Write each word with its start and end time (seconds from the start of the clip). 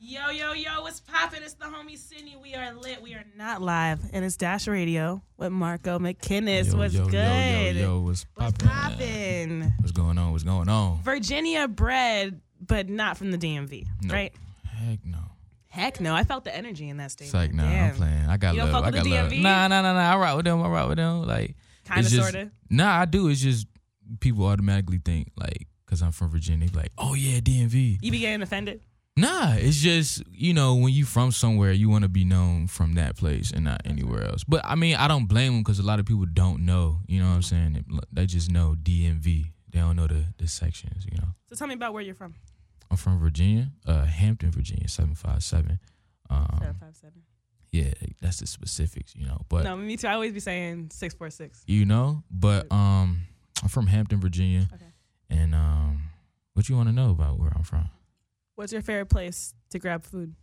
Yo, 0.00 0.30
yo, 0.30 0.52
yo, 0.52 0.82
what's 0.82 1.00
poppin'? 1.00 1.42
It's 1.42 1.54
the 1.54 1.64
homie 1.64 1.98
Sydney. 1.98 2.36
We 2.40 2.54
are 2.54 2.72
lit. 2.72 3.02
We 3.02 3.14
are 3.14 3.24
not 3.36 3.60
live. 3.60 3.98
And 4.12 4.24
it's 4.24 4.36
Dash 4.36 4.68
Radio 4.68 5.22
with 5.36 5.50
Marco 5.50 5.98
McKinnis. 5.98 6.70
Yo, 6.70 6.78
what's 6.78 6.94
yo, 6.94 7.06
good? 7.08 7.74
Yo, 7.76 7.80
yo, 7.82 7.88
yo, 7.94 8.00
what's 8.02 8.24
What's 8.36 8.52
poppin'? 8.62 8.68
poppin'? 8.68 9.72
What's 9.80 9.90
going 9.90 10.16
on? 10.16 10.30
What's 10.30 10.44
going 10.44 10.68
on? 10.68 11.02
Virginia 11.02 11.66
bred, 11.66 12.40
but 12.64 12.88
not 12.88 13.16
from 13.18 13.32
the 13.32 13.38
DMV, 13.38 13.86
No. 14.04 14.14
right? 14.14 14.32
Heck 14.64 15.04
no. 15.04 15.18
Heck 15.66 16.00
no. 16.00 16.14
I 16.14 16.22
felt 16.22 16.44
the 16.44 16.54
energy 16.54 16.88
in 16.88 16.98
that 16.98 17.10
statement. 17.10 17.34
It's 17.34 17.34
like, 17.34 17.52
nah, 17.52 17.68
Damn. 17.68 17.90
I'm 17.90 17.96
playing. 17.96 18.26
I 18.28 18.36
got 18.36 18.54
You 18.54 18.62
love. 18.62 18.84
I 18.84 18.90
got 18.92 19.04
love. 19.04 19.32
Nah, 19.32 19.66
nah, 19.66 19.82
nah, 19.82 19.92
nah. 19.94 20.12
I 20.12 20.16
rock 20.16 20.36
with 20.36 20.44
them. 20.44 20.62
I 20.62 20.68
rock 20.68 20.88
with 20.90 20.98
them. 20.98 21.26
Like, 21.26 21.56
Kinda, 21.86 22.08
sorta. 22.08 22.50
nah, 22.70 23.00
I 23.00 23.04
do. 23.04 23.26
It's 23.28 23.40
just 23.40 23.66
people 24.20 24.46
automatically 24.46 25.00
think 25.04 25.32
like, 25.36 25.66
cause 25.86 26.02
I'm 26.02 26.12
from 26.12 26.30
Virginia, 26.30 26.68
like, 26.72 26.92
oh 26.98 27.14
yeah, 27.14 27.40
DMV. 27.40 27.98
You 28.00 28.12
be 28.12 28.20
getting 28.20 28.42
offended? 28.42 28.80
Nah, 29.20 29.54
it's 29.54 29.76
just 29.78 30.22
you 30.32 30.54
know 30.54 30.74
when 30.76 30.92
you 30.92 31.04
from 31.04 31.32
somewhere, 31.32 31.72
you 31.72 31.88
want 31.88 32.02
to 32.02 32.08
be 32.08 32.24
known 32.24 32.66
from 32.68 32.94
that 32.94 33.16
place 33.16 33.50
and 33.50 33.64
not 33.64 33.82
anywhere 33.84 34.24
else. 34.24 34.44
But 34.44 34.64
I 34.64 34.74
mean, 34.74 34.96
I 34.96 35.08
don't 35.08 35.26
blame 35.26 35.52
them 35.54 35.62
because 35.62 35.78
a 35.78 35.82
lot 35.82 35.98
of 35.98 36.06
people 36.06 36.26
don't 36.26 36.64
know. 36.64 37.00
You 37.06 37.20
know 37.20 37.28
what 37.28 37.34
I'm 37.36 37.42
saying? 37.42 37.84
They- 38.12 38.26
just 38.26 38.50
know 38.50 38.74
DMV. 38.80 39.52
They 39.70 39.78
don't 39.80 39.96
know 39.96 40.06
the 40.06 40.24
the 40.38 40.46
sections. 40.46 41.04
You 41.10 41.18
know. 41.18 41.28
So 41.48 41.56
tell 41.56 41.66
me 41.66 41.74
about 41.74 41.92
where 41.94 42.02
you're 42.02 42.14
from. 42.14 42.34
I'm 42.90 42.96
from 42.96 43.18
Virginia, 43.18 43.70
uh, 43.86 44.04
Hampton, 44.04 44.50
Virginia, 44.50 44.88
seven 44.88 45.14
five 45.14 45.42
seven. 45.42 45.78
Um, 46.30 46.46
757. 46.60 47.22
yeah, 47.72 47.92
that's 48.20 48.40
the 48.40 48.46
specifics, 48.46 49.14
you 49.16 49.24
know. 49.26 49.40
But 49.48 49.64
no, 49.64 49.76
me 49.76 49.96
too. 49.96 50.06
I 50.08 50.12
always 50.14 50.32
be 50.32 50.40
saying 50.40 50.90
646. 50.92 51.64
you 51.66 51.84
know, 51.86 52.22
but 52.30 52.70
um, 52.70 53.22
I'm 53.62 53.68
from 53.70 53.86
Hampton, 53.86 54.20
Virginia, 54.20 54.68
Okay. 54.74 54.92
and 55.30 55.54
um, 55.54 56.02
what 56.54 56.68
you 56.68 56.76
want 56.76 56.88
to 56.90 56.94
know 56.94 57.10
about 57.10 57.38
where 57.38 57.50
I'm 57.56 57.62
from? 57.62 57.88
What's 58.58 58.72
your 58.72 58.82
favorite 58.82 59.06
place 59.06 59.54
to 59.70 59.78
grab 59.78 60.04
food? 60.04 60.34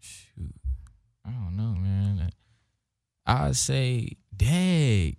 Shoot, 0.00 0.52
I 1.24 1.30
don't 1.30 1.56
know, 1.56 1.78
man. 1.78 2.30
I'd 3.24 3.54
say, 3.54 4.16
dang. 4.36 5.16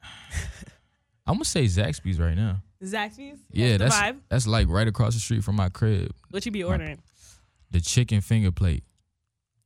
I'm 1.26 1.34
gonna 1.34 1.44
say 1.46 1.64
Zaxby's 1.64 2.20
right 2.20 2.36
now. 2.36 2.62
Zaxby's? 2.80 3.40
Yeah, 3.50 3.76
that's 3.76 3.96
vibe. 3.96 4.20
that's 4.28 4.46
like 4.46 4.68
right 4.68 4.86
across 4.86 5.14
the 5.14 5.20
street 5.20 5.42
from 5.42 5.56
my 5.56 5.68
crib. 5.68 6.12
What 6.30 6.46
you 6.46 6.52
be 6.52 6.62
ordering? 6.62 7.02
The 7.72 7.80
chicken 7.80 8.20
finger 8.20 8.52
plate. 8.52 8.84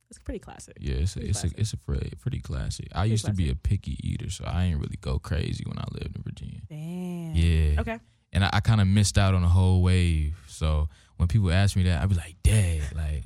It's 0.09 0.17
pretty 0.17 0.39
classic. 0.39 0.77
Yeah, 0.79 0.95
it's 0.95 1.15
a, 1.15 1.19
Pretty 1.19 1.29
it's 1.29 1.37
a, 1.37 1.41
classic. 1.41 1.59
it's 1.59 1.73
a 1.73 1.77
pretty, 1.77 2.13
pretty 2.19 2.39
classic. 2.39 2.87
I 2.95 3.05
used 3.05 3.25
to 3.25 3.33
be 3.33 3.51
a 3.51 3.55
picky 3.55 3.99
eater, 4.01 4.31
so 4.31 4.45
I 4.47 4.63
ain't 4.63 4.79
really 4.79 4.97
go 4.99 5.19
crazy 5.19 5.63
when 5.67 5.77
I 5.77 5.85
lived 5.91 6.15
in 6.15 6.23
Virginia. 6.23 6.61
Damn. 6.67 7.35
Yeah. 7.35 7.81
Okay. 7.81 7.99
And 8.33 8.43
I, 8.43 8.49
I 8.53 8.59
kind 8.59 8.81
of 8.81 8.87
missed 8.87 9.17
out 9.17 9.33
on 9.33 9.41
the 9.41 9.47
whole 9.47 9.81
wave. 9.81 10.35
So 10.47 10.89
when 11.17 11.27
people 11.27 11.51
ask 11.51 11.75
me 11.75 11.83
that, 11.83 12.01
I 12.01 12.05
be 12.05 12.15
like, 12.15 12.35
"Dad, 12.43 12.81
like, 12.95 13.23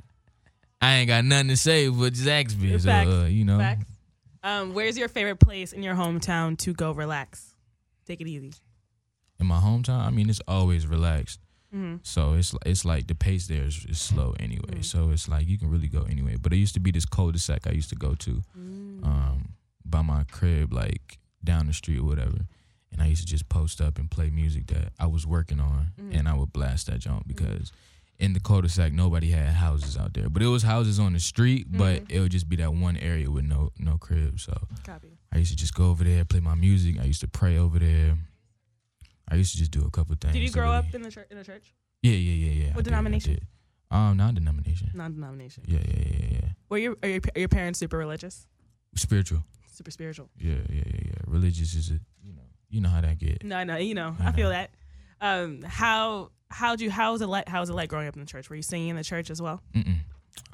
I 0.81 0.95
ain't 0.97 1.07
got 1.07 1.25
nothing 1.25 1.49
to 1.49 1.57
say 1.57 1.87
but 1.89 2.13
Zaxby's, 2.13 2.85
uh, 2.87 3.25
you 3.29 3.45
know." 3.45 3.57
Facts. 3.57 3.85
Um, 4.43 4.73
where's 4.73 4.97
your 4.97 5.07
favorite 5.07 5.39
place 5.39 5.71
in 5.73 5.83
your 5.83 5.93
hometown 5.95 6.57
to 6.59 6.73
go 6.73 6.91
relax? 6.91 7.55
Take 8.07 8.21
it 8.21 8.27
easy. 8.27 8.53
In 9.39 9.45
my 9.47 9.59
hometown, 9.59 9.99
I 10.05 10.09
mean, 10.09 10.29
it's 10.29 10.41
always 10.47 10.87
relaxed. 10.87 11.39
hmm 11.71 11.95
So 12.03 12.33
it's 12.33 12.53
it's 12.65 12.83
like 12.85 13.07
the 13.07 13.15
pace 13.15 13.47
there 13.47 13.63
is, 13.63 13.85
is 13.87 13.99
slow 13.99 14.35
anyway. 14.39 14.77
Mhm. 14.77 14.85
So 14.85 15.09
it's 15.11 15.27
like 15.27 15.47
you 15.47 15.57
can 15.57 15.69
really 15.69 15.87
go 15.87 16.03
anyway. 16.09 16.35
But 16.41 16.53
it 16.53 16.57
used 16.57 16.73
to 16.75 16.79
be 16.79 16.91
this 16.91 17.05
cul-de-sac 17.05 17.65
I 17.67 17.71
used 17.71 17.89
to 17.89 17.95
go 17.95 18.13
to. 18.15 18.41
Mm. 18.57 19.05
um, 19.05 19.53
by 19.85 20.01
my 20.01 20.23
crib, 20.25 20.71
like 20.73 21.17
down 21.43 21.65
the 21.67 21.73
street 21.73 21.99
or 21.99 22.05
whatever. 22.05 22.45
And 22.91 23.01
I 23.01 23.07
used 23.07 23.21
to 23.21 23.27
just 23.27 23.47
post 23.49 23.79
up 23.81 23.97
and 23.97 24.09
play 24.11 24.29
music 24.29 24.67
that 24.67 24.91
I 24.99 25.07
was 25.07 25.25
working 25.25 25.59
on, 25.59 25.91
Mhm. 25.99 26.17
and 26.19 26.27
I 26.27 26.33
would 26.33 26.51
blast 26.51 26.87
that 26.87 26.99
joint 26.99 27.27
because 27.27 27.71
in 28.19 28.33
the 28.33 28.39
cul-de-sac 28.39 28.91
nobody 28.93 29.31
had 29.31 29.53
houses 29.55 29.97
out 29.97 30.13
there, 30.13 30.29
but 30.29 30.43
it 30.43 30.47
was 30.47 30.63
houses 30.63 30.99
on 30.99 31.13
the 31.13 31.19
street, 31.19 31.67
but 31.71 32.03
Mhm. 32.05 32.11
it 32.11 32.19
would 32.19 32.31
just 32.31 32.49
be 32.49 32.57
that 32.57 32.73
one 32.73 32.97
area 32.97 33.31
with 33.31 33.45
no 33.45 33.71
no 33.79 33.97
crib. 33.97 34.39
So 34.39 34.67
Copy. 34.83 35.17
I 35.31 35.37
used 35.37 35.51
to 35.51 35.57
just 35.57 35.73
go 35.73 35.89
over 35.89 36.03
there, 36.03 36.25
play 36.25 36.41
my 36.41 36.55
music. 36.55 36.99
I 36.99 37.05
used 37.05 37.21
to 37.21 37.27
pray 37.27 37.57
over 37.57 37.79
there. 37.79 38.17
I 39.29 39.35
used 39.35 39.53
to 39.53 39.57
just 39.57 39.71
do 39.71 39.85
a 39.85 39.89
couple 39.91 40.13
things. 40.19 40.33
Did 40.33 40.43
you 40.43 40.51
grow 40.51 40.71
up 40.71 40.93
in 40.93 41.01
the 41.01 41.11
church? 41.11 41.27
In 41.31 41.37
the 41.37 41.43
church? 41.45 41.73
Yeah, 42.01 42.11
yeah, 42.13 42.33
yeah, 42.47 42.65
yeah. 42.65 42.73
What 42.73 42.83
denomination? 42.83 43.35
did. 43.35 43.47
Um, 43.89 44.17
non-denomination. 44.17 44.91
Non-denomination. 44.93 45.63
Yeah, 45.67 45.79
yeah, 45.87 46.03
yeah, 46.19 46.27
yeah. 46.31 46.49
Were 46.69 46.77
your 46.77 46.97
are 47.03 47.09
your, 47.09 47.21
are 47.35 47.39
your 47.39 47.47
parents 47.49 47.79
super 47.79 47.97
religious? 47.97 48.47
Spiritual. 48.95 49.43
Super 49.71 49.91
spiritual? 49.91 50.29
Yeah, 50.37 50.55
yeah, 50.69 50.83
yeah, 50.85 51.01
yeah. 51.05 51.13
Religious 51.27 51.73
is 51.75 51.91
a 51.91 51.99
you 52.71 52.81
know 52.81 52.89
how 52.89 53.01
that 53.01 53.19
get. 53.19 53.43
No, 53.43 53.63
no. 53.63 53.77
You 53.77 53.93
know, 53.93 54.15
I 54.19 54.29
I 54.29 54.31
feel 54.31 54.49
know. 54.49 54.55
that. 54.55 54.71
Um, 55.19 55.61
how 55.61 56.31
how'd 56.49 56.81
you 56.81 56.89
how 56.89 57.11
was 57.11 57.21
it 57.21 57.27
like? 57.27 57.47
How 57.47 57.59
was 57.59 57.69
it 57.69 57.73
like 57.73 57.89
growing 57.89 58.07
up 58.07 58.15
in 58.15 58.21
the 58.21 58.25
church? 58.25 58.49
Were 58.49 58.55
you 58.55 58.61
singing 58.61 58.89
in 58.89 58.95
the 58.95 59.03
church 59.03 59.29
as 59.29 59.41
well? 59.41 59.61
Mm-mm. 59.75 59.97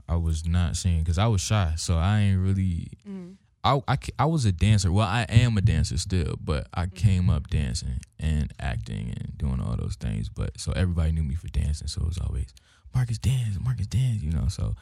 I 0.10 0.16
was 0.16 0.46
not 0.46 0.76
singing 0.76 1.00
because 1.00 1.18
I 1.18 1.28
was 1.28 1.42
shy, 1.42 1.74
so 1.78 1.96
I 1.98 2.20
ain't 2.22 2.40
really. 2.40 2.88
Mm. 3.08 3.36
I, 3.64 3.82
I, 3.88 3.98
I 4.20 4.26
was 4.26 4.46
a 4.46 4.52
dancer. 4.54 4.92
Well, 4.92 5.08
I 5.08 5.26
am 5.28 5.58
a 5.58 5.62
dancer 5.62 5.98
still, 5.98 6.36
but 6.40 6.68
I 6.74 6.86
came 6.86 7.30
up 7.30 7.50
dancing 7.50 8.00
and 8.18 8.54
acting 8.62 9.14
and 9.18 9.38
doing 9.38 9.60
all 9.60 9.76
those 9.76 9.96
things. 9.96 10.30
But 10.30 10.58
so 10.60 10.72
everybody 10.74 11.12
knew 11.12 11.24
me 11.24 11.36
for 11.36 11.48
dancing, 11.50 11.88
so 11.88 12.02
it 12.02 12.08
was 12.08 12.18
always 12.18 12.54
Marcus 12.96 13.18
dance, 13.18 13.58
Marcus 13.60 13.88
dance, 13.88 14.22
you 14.22 14.32
know. 14.32 14.48
So 14.48 14.76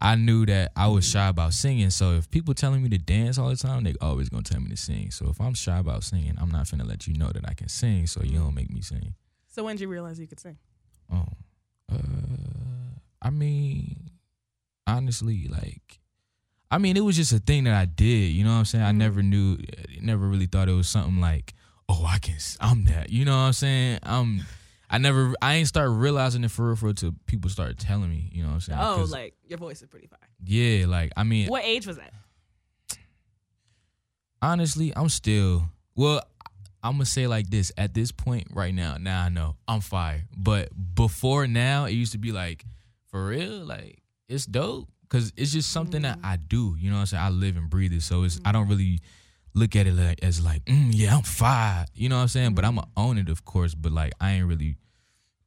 I 0.00 0.14
knew 0.14 0.46
that 0.46 0.72
I 0.76 0.86
was 0.88 1.06
shy 1.06 1.28
about 1.28 1.52
singing. 1.52 1.90
So 1.90 2.12
if 2.12 2.30
people 2.30 2.54
telling 2.54 2.82
me 2.82 2.88
to 2.90 2.98
dance 2.98 3.36
all 3.38 3.48
the 3.50 3.56
time, 3.56 3.84
they 3.84 3.94
always 4.00 4.28
gonna 4.30 4.42
tell 4.42 4.60
me 4.60 4.70
to 4.70 4.76
sing. 4.76 5.10
So 5.10 5.28
if 5.28 5.40
I'm 5.40 5.54
shy 5.54 5.78
about 5.78 6.04
singing, 6.04 6.34
I'm 6.40 6.50
not 6.50 6.66
finna 6.66 6.86
let 6.88 7.06
you 7.06 7.14
know 7.14 7.30
that 7.30 7.46
I 7.48 7.52
can 7.54 7.68
sing. 7.68 8.06
So 8.06 8.22
you 8.22 8.38
don't 8.38 8.54
make 8.54 8.70
me 8.70 8.80
sing. 8.80 9.14
So 9.48 9.64
when 9.64 9.76
did 9.76 9.82
you 9.82 9.88
realize 9.88 10.18
you 10.18 10.26
could 10.26 10.40
sing? 10.40 10.56
Oh, 11.12 11.26
uh, 11.92 11.96
I 13.20 13.30
mean, 13.30 14.10
honestly, 14.86 15.48
like, 15.48 16.00
I 16.70 16.78
mean, 16.78 16.96
it 16.96 17.00
was 17.04 17.16
just 17.16 17.32
a 17.32 17.38
thing 17.38 17.64
that 17.64 17.74
I 17.74 17.84
did. 17.84 18.32
You 18.32 18.44
know 18.44 18.52
what 18.52 18.58
I'm 18.60 18.64
saying? 18.64 18.84
I 18.84 18.92
Mhm. 18.92 18.96
never 18.96 19.22
knew, 19.22 19.58
never 20.00 20.26
really 20.28 20.46
thought 20.46 20.68
it 20.68 20.72
was 20.72 20.88
something 20.88 21.20
like, 21.20 21.52
oh, 21.88 22.04
I 22.06 22.18
can, 22.20 22.36
I'm 22.60 22.84
that. 22.84 23.10
You 23.10 23.24
know 23.24 23.32
what 23.36 23.42
I'm 23.48 23.52
saying? 23.52 23.98
I'm. 24.04 24.42
I 24.90 24.98
never, 24.98 25.32
I 25.40 25.54
ain't 25.54 25.68
start 25.68 25.90
realizing 25.90 26.42
it 26.42 26.50
for 26.50 26.66
real, 26.66 26.76
for 26.76 26.86
real 26.86 26.94
till 26.94 27.14
people 27.26 27.48
started 27.48 27.78
telling 27.78 28.10
me. 28.10 28.28
You 28.32 28.42
know 28.42 28.48
what 28.48 28.54
I'm 28.54 28.60
saying? 28.60 28.78
Oh, 28.80 29.06
like 29.08 29.34
your 29.46 29.58
voice 29.58 29.80
is 29.80 29.88
pretty 29.88 30.08
fire. 30.08 30.18
yeah, 30.44 30.86
like 30.86 31.12
I 31.16 31.22
mean, 31.24 31.48
What 31.48 31.64
age 31.64 31.86
was 31.86 31.96
that? 31.96 32.12
honestly, 34.42 34.92
I'm 34.94 35.08
still 35.08 35.64
well. 35.94 36.22
I'm 36.82 36.92
gonna 36.92 37.04
say 37.04 37.26
like 37.26 37.50
this 37.50 37.72
at 37.76 37.92
this 37.92 38.10
point 38.10 38.48
right 38.52 38.74
now. 38.74 38.96
Now 38.98 39.24
I 39.24 39.28
know 39.28 39.56
I'm 39.68 39.80
fire, 39.80 40.24
but 40.36 40.70
before 40.94 41.46
now, 41.46 41.84
it 41.84 41.92
used 41.92 42.12
to 42.12 42.18
be 42.18 42.32
like 42.32 42.64
for 43.08 43.26
real, 43.26 43.64
like 43.64 44.02
it's 44.28 44.46
dope 44.46 44.88
because 45.02 45.32
it's 45.36 45.52
just 45.52 45.70
something 45.70 46.02
that 46.02 46.18
mm-hmm. 46.18 46.26
I 46.26 46.36
do. 46.36 46.76
You 46.78 46.90
know 46.90 46.96
what 46.96 47.00
I'm 47.00 47.06
saying? 47.06 47.22
I 47.22 47.28
live 47.28 47.56
and 47.56 47.68
breathe 47.68 47.92
it, 47.92 48.02
so 48.02 48.22
it's 48.22 48.40
I 48.44 48.52
don't 48.52 48.62
mm-hmm. 48.62 48.70
really 48.70 49.00
look 49.52 49.74
at 49.74 49.86
it 49.86 49.94
like, 49.94 50.22
as 50.22 50.42
like 50.42 50.64
mm, 50.64 50.90
yeah, 50.92 51.16
I'm 51.16 51.22
fire. 51.22 51.84
You 51.94 52.08
know 52.08 52.16
what 52.16 52.22
I'm 52.22 52.28
saying? 52.28 52.54
But 52.54 52.64
I'm 52.64 52.76
gonna 52.76 52.86
mm-hmm. 52.86 53.00
own 53.00 53.18
it, 53.18 53.28
of 53.28 53.44
course. 53.44 53.74
But 53.74 53.92
like 53.92 54.14
I 54.20 54.32
ain't 54.32 54.46
really 54.46 54.76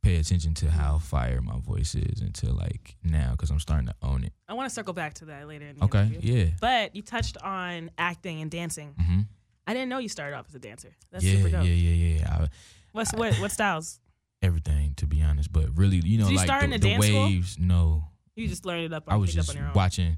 pay 0.03 0.17
attention 0.17 0.53
to 0.55 0.69
how 0.69 0.99
fire 0.99 1.41
my 1.41 1.57
voice 1.59 1.95
is 1.95 2.21
until 2.21 2.53
like 2.53 2.95
now 3.03 3.31
because 3.31 3.49
I'm 3.49 3.59
starting 3.59 3.87
to 3.87 3.95
own 4.03 4.23
it. 4.23 4.33
I 4.47 4.53
want 4.53 4.69
to 4.69 4.73
circle 4.75 4.93
back 4.93 5.15
to 5.15 5.25
that 5.25 5.47
later 5.47 5.65
in 5.65 5.77
the 5.79 5.85
Okay, 5.85 6.01
interview. 6.03 6.33
yeah. 6.45 6.45
But 6.61 6.95
you 6.95 7.01
touched 7.01 7.37
on 7.37 7.89
acting 7.97 8.41
and 8.41 8.51
dancing. 8.51 8.93
hmm 8.99 9.21
I 9.65 9.73
didn't 9.73 9.87
know 9.87 9.97
you 9.99 10.09
started 10.09 10.35
off 10.35 10.45
as 10.49 10.55
a 10.55 10.59
dancer. 10.59 10.93
That's 11.09 11.23
yeah, 11.23 11.37
super 11.37 11.49
dope. 11.49 11.65
yeah, 11.65 11.71
yeah, 11.71 12.17
yeah. 12.19 12.29
I, 12.43 12.47
What's 12.91 13.13
what 13.13 13.33
what 13.39 13.51
styles? 13.51 13.99
everything 14.41 14.93
to 14.97 15.07
be 15.07 15.21
honest. 15.21 15.51
But 15.53 15.75
really, 15.77 16.01
you 16.03 16.17
know, 16.19 16.25
Did 16.25 16.31
you 16.31 16.37
like 16.37 16.47
start 16.47 16.63
in 16.65 16.71
the, 16.71 16.75
a 16.75 16.79
the 16.79 16.89
dance 16.89 17.05
school? 17.05 17.23
waves. 17.23 17.57
No, 17.57 18.03
You 18.35 18.47
just 18.47 18.65
learned 18.65 18.83
it 18.85 18.93
up. 18.93 19.05
I 19.07 19.15
was 19.15 19.29
up 19.31 19.35
just 19.35 19.49
on 19.51 19.55
your 19.55 19.67
own. 19.67 19.73
watching. 19.73 20.17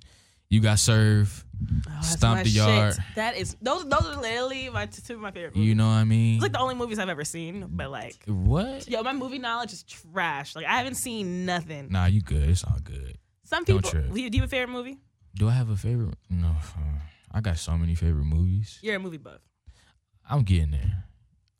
You 0.49 0.61
got 0.61 0.79
serve. 0.79 1.43
Oh, 1.89 2.01
Stomp 2.01 2.43
the 2.43 2.49
shit. 2.49 2.55
yard. 2.57 2.95
That 3.15 3.35
is 3.37 3.55
those. 3.61 3.83
Those 3.85 4.05
are 4.05 4.21
literally 4.21 4.69
my 4.69 4.85
two 4.85 5.13
of 5.15 5.19
my 5.19 5.31
favorite. 5.31 5.55
Movies. 5.55 5.67
You 5.69 5.75
know 5.75 5.87
what 5.87 5.93
I 5.93 6.03
mean? 6.03 6.35
it's 6.35 6.43
like 6.43 6.51
the 6.51 6.59
only 6.59 6.75
movies 6.75 6.99
I've 6.99 7.09
ever 7.09 7.23
seen. 7.23 7.65
But 7.69 7.89
like, 7.89 8.15
what? 8.27 8.87
yo, 8.87 9.01
my 9.03 9.13
movie 9.13 9.39
knowledge 9.39 9.73
is 9.73 9.83
trash. 9.83 10.55
Like 10.55 10.65
I 10.65 10.77
haven't 10.77 10.95
seen 10.95 11.45
nothing. 11.45 11.87
Nah, 11.89 12.05
you 12.05 12.21
good. 12.21 12.49
It's 12.49 12.63
all 12.63 12.77
good. 12.83 13.17
Some 13.43 13.63
don't 13.63 13.77
people. 13.77 13.89
trip. 13.89 14.13
Do 14.13 14.21
you 14.21 14.29
do 14.29 14.37
you 14.37 14.41
have 14.43 14.49
a 14.49 14.55
favorite 14.55 14.73
movie? 14.73 14.97
Do 15.35 15.49
I 15.49 15.51
have 15.53 15.69
a 15.69 15.75
favorite? 15.75 16.15
No, 16.29 16.49
uh, 16.49 16.99
I 17.31 17.41
got 17.41 17.57
so 17.57 17.77
many 17.77 17.95
favorite 17.95 18.25
movies. 18.25 18.79
You're 18.81 18.95
a 18.95 18.99
movie 18.99 19.17
buff. 19.17 19.41
I'm 20.29 20.43
getting 20.43 20.71
there. 20.71 21.03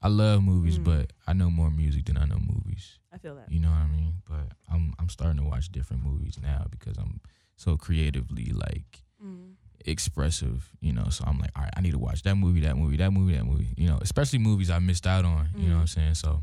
I 0.02 0.08
love 0.08 0.44
movies, 0.44 0.78
Mm. 0.78 0.84
but 0.84 1.14
I 1.26 1.34
know 1.34 1.50
more 1.50 1.72
music 1.72 2.06
than 2.06 2.18
I 2.18 2.26
know 2.26 2.38
movies. 2.40 3.00
I 3.12 3.18
feel 3.18 3.36
that. 3.36 3.52
You 3.52 3.60
know 3.60 3.70
what 3.70 3.78
I 3.78 3.88
mean? 3.88 4.14
But 4.30 4.52
I'm 4.72 4.94
I'm 5.00 5.10
starting 5.10 5.38
to 5.42 5.48
watch 5.50 5.70
different 5.72 6.04
movies 6.04 6.38
now 6.42 6.66
because 6.70 6.98
I'm 6.98 7.20
so 7.56 7.78
creatively 7.78 8.46
like 8.54 9.04
Mm. 9.24 9.54
expressive, 9.86 10.69
you 10.81 10.92
know. 10.94 11.10
So 11.10 11.24
I'm 11.25 11.40
like, 11.40 11.52
all 11.56 11.63
right, 11.63 11.74
I 11.78 11.81
need 11.81 11.92
to 11.92 12.00
watch 12.00 12.24
that 12.24 12.36
movie, 12.36 12.62
that 12.62 12.75
movie, 12.78 12.98
that 12.98 13.12
movie, 13.12 13.36
that 13.36 13.46
movie. 13.46 13.69
You 13.78 13.88
know, 13.88 13.98
especially 14.02 14.40
movies 14.40 14.69
I 14.69 14.80
missed 14.80 15.07
out 15.07 15.25
on. 15.25 15.50
You 15.56 15.68
know 15.69 15.75
Mm. 15.75 15.75
what 15.75 15.81
I'm 15.81 15.88
saying? 15.88 16.16
So, 16.16 16.42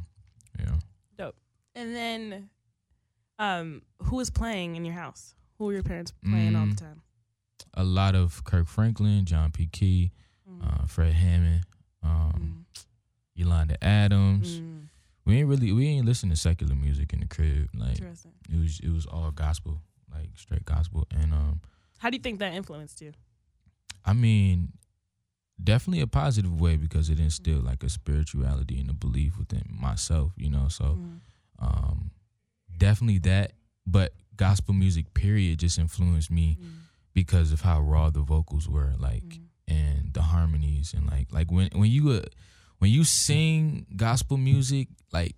you 0.58 0.64
know, 0.66 0.78
Dope. 1.18 1.36
And 1.74 1.94
then, 1.94 2.50
um, 3.38 3.82
who 4.04 4.20
is 4.20 4.30
playing 4.30 4.76
in 4.76 4.84
your 4.84 4.94
house? 4.94 5.34
Who 5.58 5.68
are 5.68 5.72
your 5.74 5.82
parents 5.82 6.12
playing 6.24 6.56
all 6.56 6.66
the 6.66 6.72
Mm. 6.72 6.78
time? 6.78 7.02
a 7.74 7.84
lot 7.84 8.14
of 8.14 8.42
Kirk 8.44 8.66
Franklin, 8.66 9.24
John 9.24 9.50
P. 9.50 9.66
Kee, 9.66 10.10
Mm. 10.48 10.60
uh, 10.82 10.86
Fred 10.86 11.14
Hammond, 11.14 11.64
um, 12.02 12.66
Mm. 12.74 12.84
Yolanda 13.34 13.82
Adams. 13.82 14.60
Mm. 14.60 14.88
we 15.24 15.38
ain't 15.38 15.48
really 15.48 15.72
we 15.72 15.86
ain't 15.86 16.04
listen 16.04 16.28
to 16.30 16.36
secular 16.36 16.74
music 16.74 17.12
in 17.12 17.20
the 17.20 17.26
crib. 17.26 17.68
Like 17.72 17.92
Interesting. 17.98 18.32
it 18.50 18.58
was 18.58 18.80
it 18.80 18.90
was 18.90 19.06
all 19.06 19.30
gospel, 19.30 19.80
like 20.14 20.30
straight 20.36 20.64
gospel. 20.64 21.06
And 21.10 21.32
um, 21.32 21.60
How 21.98 22.10
do 22.10 22.16
you 22.16 22.22
think 22.22 22.38
that 22.40 22.52
influenced 22.54 23.00
you? 23.00 23.12
I 24.04 24.12
mean, 24.12 24.72
definitely 25.62 26.00
a 26.02 26.06
positive 26.06 26.60
way 26.60 26.76
because 26.76 27.08
it 27.10 27.20
instilled 27.20 27.64
like 27.64 27.82
a 27.84 27.88
spirituality 27.88 28.80
and 28.80 28.90
a 28.90 28.94
belief 28.94 29.38
within 29.38 29.64
myself. 29.68 30.32
You 30.36 30.50
know, 30.50 30.68
so 30.68 30.84
Mm. 30.98 31.20
um, 31.58 32.10
definitely 32.76 33.18
that. 33.20 33.52
But 33.86 34.12
gospel 34.36 34.74
music, 34.74 35.12
period, 35.14 35.58
just 35.60 35.78
influenced 35.78 36.30
me 36.30 36.56
Mm. 36.60 36.68
because 37.14 37.52
of 37.52 37.60
how 37.62 37.80
raw 37.80 38.10
the 38.10 38.22
vocals 38.22 38.68
were, 38.68 38.94
like 38.98 39.24
Mm. 39.24 39.46
and 39.68 40.14
the 40.14 40.22
harmonies 40.22 40.92
and 40.94 41.06
like 41.06 41.32
like 41.32 41.50
when 41.50 41.68
when 41.74 41.90
you 41.90 42.10
uh, 42.10 42.22
when 42.78 42.90
you 42.90 43.04
sing 43.04 43.86
gospel 43.96 44.36
music, 44.36 44.88
like 45.12 45.36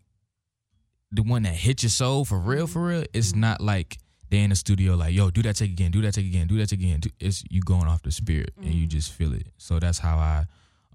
the 1.12 1.22
one 1.22 1.42
that 1.42 1.54
hits 1.54 1.82
your 1.82 1.90
soul 1.90 2.24
for 2.24 2.38
real, 2.38 2.66
for 2.66 2.86
real, 2.86 3.04
it's 3.12 3.32
Mhm. 3.32 3.36
not 3.36 3.60
like 3.60 3.98
they 4.34 4.42
in 4.42 4.50
the 4.50 4.56
studio 4.56 4.94
like, 4.96 5.14
yo, 5.14 5.30
do 5.30 5.42
that 5.42 5.56
take 5.56 5.70
again, 5.70 5.90
do 5.90 6.00
that 6.02 6.12
take 6.14 6.26
again, 6.26 6.46
do 6.46 6.56
that 6.58 6.68
take 6.68 6.80
again. 6.80 7.00
It's 7.20 7.44
you 7.50 7.60
going 7.62 7.86
off 7.86 8.02
the 8.02 8.10
spirit 8.10 8.52
and 8.56 8.74
you 8.74 8.86
Mhm. 8.86 8.90
just 8.90 9.12
feel 9.12 9.32
it. 9.32 9.46
So 9.58 9.78
that's 9.78 9.98
how 9.98 10.16
I, 10.18 10.46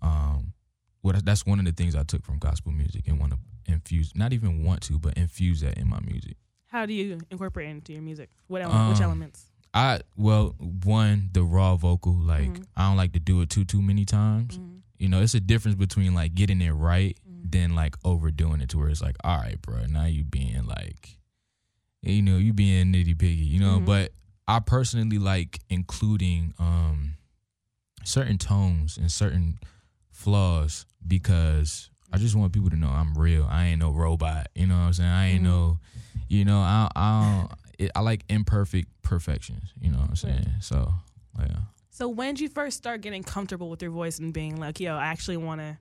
um, 0.02 0.54
what 1.02 1.24
that's 1.26 1.46
one 1.46 1.60
of 1.60 1.66
the 1.66 1.72
things 1.72 1.96
I 1.96 2.04
took 2.04 2.24
from 2.26 2.38
gospel 2.40 2.72
music 2.72 3.08
and 3.08 3.20
want 3.20 3.34
to 3.34 3.40
infuse, 3.72 4.14
not 4.16 4.34
even 4.34 4.64
want 4.64 4.82
to, 4.84 5.00
but 5.00 5.14
infuse 5.18 5.62
that 5.62 5.78
in 5.78 5.88
my 5.88 6.00
music. 6.02 6.36
How 6.68 6.86
do 6.86 6.94
you 6.94 7.20
incorporate 7.32 7.68
it 7.68 7.72
into 7.72 7.94
your 7.94 8.02
music? 8.02 8.30
What 8.48 8.62
ele- 8.62 8.90
which 8.90 8.98
Um, 8.98 9.04
elements? 9.04 9.46
I 9.74 10.02
well, 10.16 10.56
one 10.84 11.30
the 11.34 11.44
raw 11.44 11.76
vocal, 11.76 12.14
like 12.16 12.50
Mhm. 12.54 12.66
I 12.76 12.88
don't 12.90 12.98
like 12.98 13.14
to 13.14 13.20
do 13.20 13.42
it 13.42 13.50
too 13.50 13.64
too 13.66 13.82
many 13.82 14.04
times. 14.06 14.58
Mhm. 14.58 14.82
You 14.98 15.08
know, 15.10 15.22
it's 15.22 15.36
a 15.36 15.40
difference 15.40 15.76
between 15.78 16.14
like 16.14 16.36
getting 16.36 16.62
it 16.62 16.72
right 16.72 17.18
Mhm. 17.28 17.52
than 17.52 17.76
like 17.76 17.96
overdoing 18.04 18.60
it 18.62 18.70
to 18.72 18.78
where 18.80 18.90
it's 18.90 19.02
like, 19.02 19.16
all 19.24 19.38
right, 19.40 19.62
bro, 19.62 19.86
now 19.86 20.06
you 20.06 20.24
being 20.26 20.66
like, 20.66 21.19
you 22.02 22.22
know, 22.22 22.38
you 22.38 22.54
being 22.54 22.94
nitty 22.94 23.18
piggy, 23.18 23.44
you 23.44 23.60
know. 23.60 23.80
Mhm. 23.80 23.86
But 23.86 24.12
I 24.48 24.60
personally 24.60 25.18
like 25.20 25.60
including 25.70 26.54
um 26.60 27.16
certain 28.04 28.38
tones 28.38 28.98
and 28.98 29.12
certain 29.12 29.60
flaws 30.12 30.86
because 31.06 31.90
I 32.12 32.18
just 32.18 32.36
want 32.36 32.54
people 32.54 32.70
to 32.72 32.76
know 32.76 32.90
I'm 32.90 33.16
real. 33.18 33.46
I 33.50 33.66
ain't 33.68 33.80
no 33.80 33.92
robot. 33.92 34.48
You 34.56 34.68
know 34.68 34.76
what 34.76 34.82
I'm 34.86 34.94
saying? 34.94 35.10
I 35.10 35.26
ain't 35.28 35.42
Mhm. 35.42 35.48
no, 35.48 35.80
you 36.28 36.44
know, 36.46 36.60
I 36.60 36.90
I 36.96 37.38
don't, 37.48 37.52
it, 37.78 37.92
I 37.96 38.00
like 38.02 38.24
imperfect 38.30 38.90
perfections. 39.04 39.72
You 39.80 39.92
know 39.92 40.00
what 40.00 40.10
I'm 40.10 40.16
saying? 40.16 40.48
So 40.62 40.94
yeah. 41.40 41.60
So 41.92 42.08
when 42.10 42.34
did 42.36 42.42
you 42.42 42.50
first 42.50 42.78
start 42.78 43.02
getting 43.02 43.24
comfortable 43.24 43.70
with 43.70 43.82
your 43.82 43.92
voice 43.92 44.20
and 44.20 44.34
being 44.34 44.56
like, 44.58 44.80
yo, 44.80 44.96
I 44.96 45.08
actually 45.08 45.36
want 45.38 45.60
to, 45.62 45.78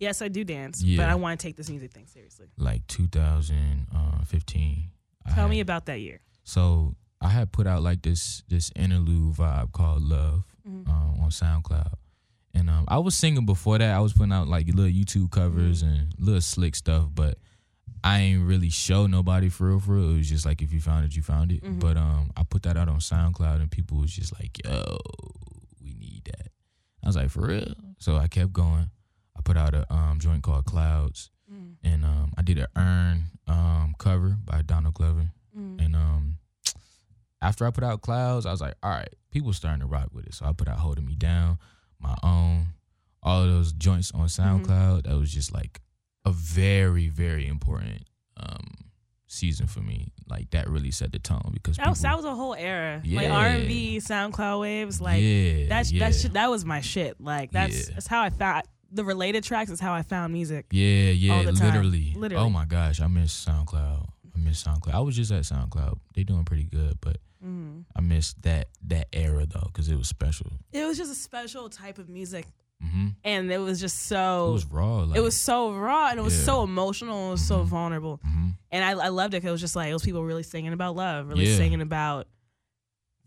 yes, 0.00 0.20
I 0.20 0.26
do 0.28 0.42
dance, 0.44 0.82
but 0.82 1.08
I 1.08 1.14
want 1.14 1.38
to 1.38 1.46
take 1.46 1.56
this 1.56 1.70
music 1.70 1.92
thing 1.92 2.06
seriously. 2.08 2.46
like 2.58 2.84
2015. 2.88 4.90
Tell 5.34 5.44
had- 5.44 5.50
me 5.50 5.60
about 5.60 5.86
that 5.86 6.00
year. 6.00 6.20
So 6.44 6.94
I 7.20 7.28
had 7.28 7.50
put 7.52 7.66
out 7.66 7.82
like 7.82 8.02
this 8.02 8.42
this 8.48 8.70
interlude 8.76 9.34
vibe 9.36 9.72
called 9.72 10.02
Love 10.02 10.44
Mhm. 10.68 10.88
um, 10.88 11.20
on 11.20 11.30
SoundCloud, 11.30 11.94
and 12.54 12.68
um, 12.70 12.84
I 12.88 12.98
was 12.98 13.14
singing 13.16 13.46
before 13.46 13.78
that. 13.78 13.94
I 13.94 14.00
was 14.00 14.12
putting 14.12 14.32
out 14.32 14.48
like 14.48 14.66
little 14.68 14.84
YouTube 14.90 15.30
covers 15.30 15.82
Mm-hmm. 15.82 15.94
and 15.94 16.14
little 16.18 16.40
slick 16.40 16.74
stuff, 16.76 17.08
but 17.14 17.38
I 18.04 18.20
ain't 18.20 18.44
really 18.46 18.70
show 18.70 19.06
nobody 19.06 19.48
for 19.48 19.68
real. 19.68 19.80
For 19.80 19.94
real, 19.96 20.10
it 20.10 20.18
was 20.18 20.28
just 20.28 20.44
like 20.46 20.62
if 20.62 20.72
you 20.72 20.80
found 20.80 21.04
it, 21.06 21.16
you 21.16 21.22
found 21.22 21.50
it. 21.52 21.62
Mhm. 21.64 21.80
But 21.80 21.96
um, 21.96 22.30
I 22.36 22.42
put 22.44 22.62
that 22.64 22.76
out 22.76 22.88
on 22.88 22.98
SoundCloud, 23.00 23.60
and 23.60 23.70
people 23.70 23.98
was 23.98 24.12
just 24.12 24.32
like, 24.38 24.60
"Yo, 24.64 24.98
we 25.82 25.94
need 25.94 26.22
that." 26.26 26.52
I 27.02 27.06
was 27.08 27.16
like, 27.16 27.30
"For 27.30 27.46
real?" 27.46 27.74
So 27.98 28.16
I 28.16 28.28
kept 28.28 28.52
going. 28.52 28.90
I 29.36 29.40
put 29.42 29.56
out 29.56 29.74
a 29.74 29.90
um, 29.92 30.18
joint 30.20 30.42
called 30.42 30.64
Clouds. 30.66 31.30
And 31.86 32.04
um, 32.04 32.32
I 32.36 32.42
did 32.42 32.58
an 32.58 32.66
Earn 32.76 33.24
um, 33.46 33.94
cover 33.98 34.36
by 34.44 34.62
Donald 34.62 34.94
Glover. 34.94 35.30
Mm. 35.56 35.84
And 35.84 35.96
um, 35.96 36.38
after 37.40 37.66
I 37.66 37.70
put 37.70 37.84
out 37.84 38.02
Clouds, 38.02 38.44
I 38.46 38.50
was 38.50 38.60
like, 38.60 38.74
all 38.82 38.90
right, 38.90 39.08
people 39.30 39.52
starting 39.52 39.80
to 39.80 39.86
rock 39.86 40.08
with 40.12 40.26
it. 40.26 40.34
So 40.34 40.44
I 40.46 40.52
put 40.52 40.68
out 40.68 40.78
Holding 40.78 41.06
Me 41.06 41.14
Down, 41.14 41.58
my 42.00 42.16
own, 42.22 42.66
all 43.22 43.42
of 43.42 43.48
those 43.48 43.72
joints 43.72 44.10
on 44.12 44.26
Mm-hmm. 44.26 44.64
SoundCloud. 44.64 45.04
That 45.04 45.16
was 45.16 45.32
just 45.32 45.54
like 45.54 45.80
a 46.24 46.32
very, 46.32 47.08
very 47.08 47.46
important 47.46 48.02
um, 48.36 48.66
season 49.28 49.66
for 49.68 49.80
me. 49.80 50.12
Like 50.28 50.50
that 50.50 50.68
really 50.68 50.90
set 50.90 51.12
the 51.12 51.20
tone 51.20 51.50
because 51.52 51.76
That 51.76 51.88
was, 51.88 51.98
people, 52.00 52.10
that 52.10 52.16
was 52.16 52.24
a 52.24 52.34
whole 52.34 52.54
era. 52.54 53.00
Like 53.06 53.30
R 53.30 53.46
and 53.46 53.68
B, 53.68 53.98
SoundCloud 54.02 54.60
waves, 54.60 55.00
like 55.00 55.22
yeah, 55.22 55.66
that's 55.68 55.92
yeah, 55.92 56.00
that 56.00 56.14
shit. 56.16 56.32
That 56.32 56.50
was 56.50 56.64
my 56.64 56.80
shit. 56.80 57.20
Like 57.20 57.52
that's 57.52 57.88
Yeah. 57.88 57.94
that's 57.94 58.06
how 58.08 58.22
I 58.22 58.30
found 58.30 58.64
the 58.90 59.04
related 59.04 59.44
tracks. 59.44 59.70
Is 59.70 59.80
how 59.80 59.92
I 59.92 60.02
found 60.02 60.32
music. 60.32 60.66
yeah, 60.70 61.10
yeah, 61.10 61.32
all 61.34 61.42
the 61.44 61.52
time. 61.52 61.66
literally. 61.66 62.12
Literally. 62.16 62.44
Oh 62.44 62.50
my 62.50 62.64
gosh, 62.64 63.00
I 63.00 63.06
miss 63.08 63.44
SoundCloud. 63.44 64.08
I 64.34 64.38
miss 64.38 64.62
SoundCloud. 64.62 64.94
I 64.94 65.00
was 65.00 65.16
just 65.16 65.32
at 65.32 65.42
SoundCloud. 65.42 65.98
They 66.14 66.22
doing 66.24 66.44
pretty 66.44 66.64
good, 66.64 66.98
but 67.00 67.18
Mm. 67.44 67.84
I 67.94 68.00
missed 68.00 68.40
that 68.42 68.68
that 68.88 69.08
era 69.12 69.44
though 69.46 69.66
because 69.66 69.88
it 69.90 69.96
was 69.96 70.08
special. 70.08 70.50
It 70.72 70.84
was 70.86 70.96
just 70.96 71.12
a 71.12 71.14
special 71.14 71.68
type 71.68 71.98
of 71.98 72.08
music, 72.08 72.46
hmm 72.80 73.08
and 73.24 73.52
it 73.52 73.58
was 73.58 73.78
just 73.78 74.06
so. 74.06 74.48
It 74.48 74.52
was 74.52 74.66
raw. 74.66 74.96
Like, 75.02 75.18
It 75.18 75.20
was 75.20 75.36
so 75.36 75.72
raw 75.74 76.08
and 76.08 76.18
it 76.18 76.22
was 76.22 76.36
Yeah. 76.36 76.44
so 76.44 76.62
emotional 76.62 77.16
and 77.18 77.28
it 77.28 77.30
was 77.32 77.46
so 77.46 77.58
Mhm. 77.62 77.66
vulnerable. 77.66 78.20
hmm 78.24 78.48
And 78.72 78.82
I, 78.84 78.92
I 78.92 79.08
loved 79.08 79.34
it. 79.34 79.40
Cause 79.42 79.48
it 79.48 79.52
was 79.52 79.60
just 79.60 79.76
like, 79.76 79.90
it 79.90 79.92
was 79.92 80.02
people 80.02 80.24
really 80.24 80.42
singing 80.42 80.72
about 80.72 80.96
love, 80.96 81.28
really 81.28 81.46
Yeah. 81.48 81.56
singing 81.56 81.82
about 81.82 82.26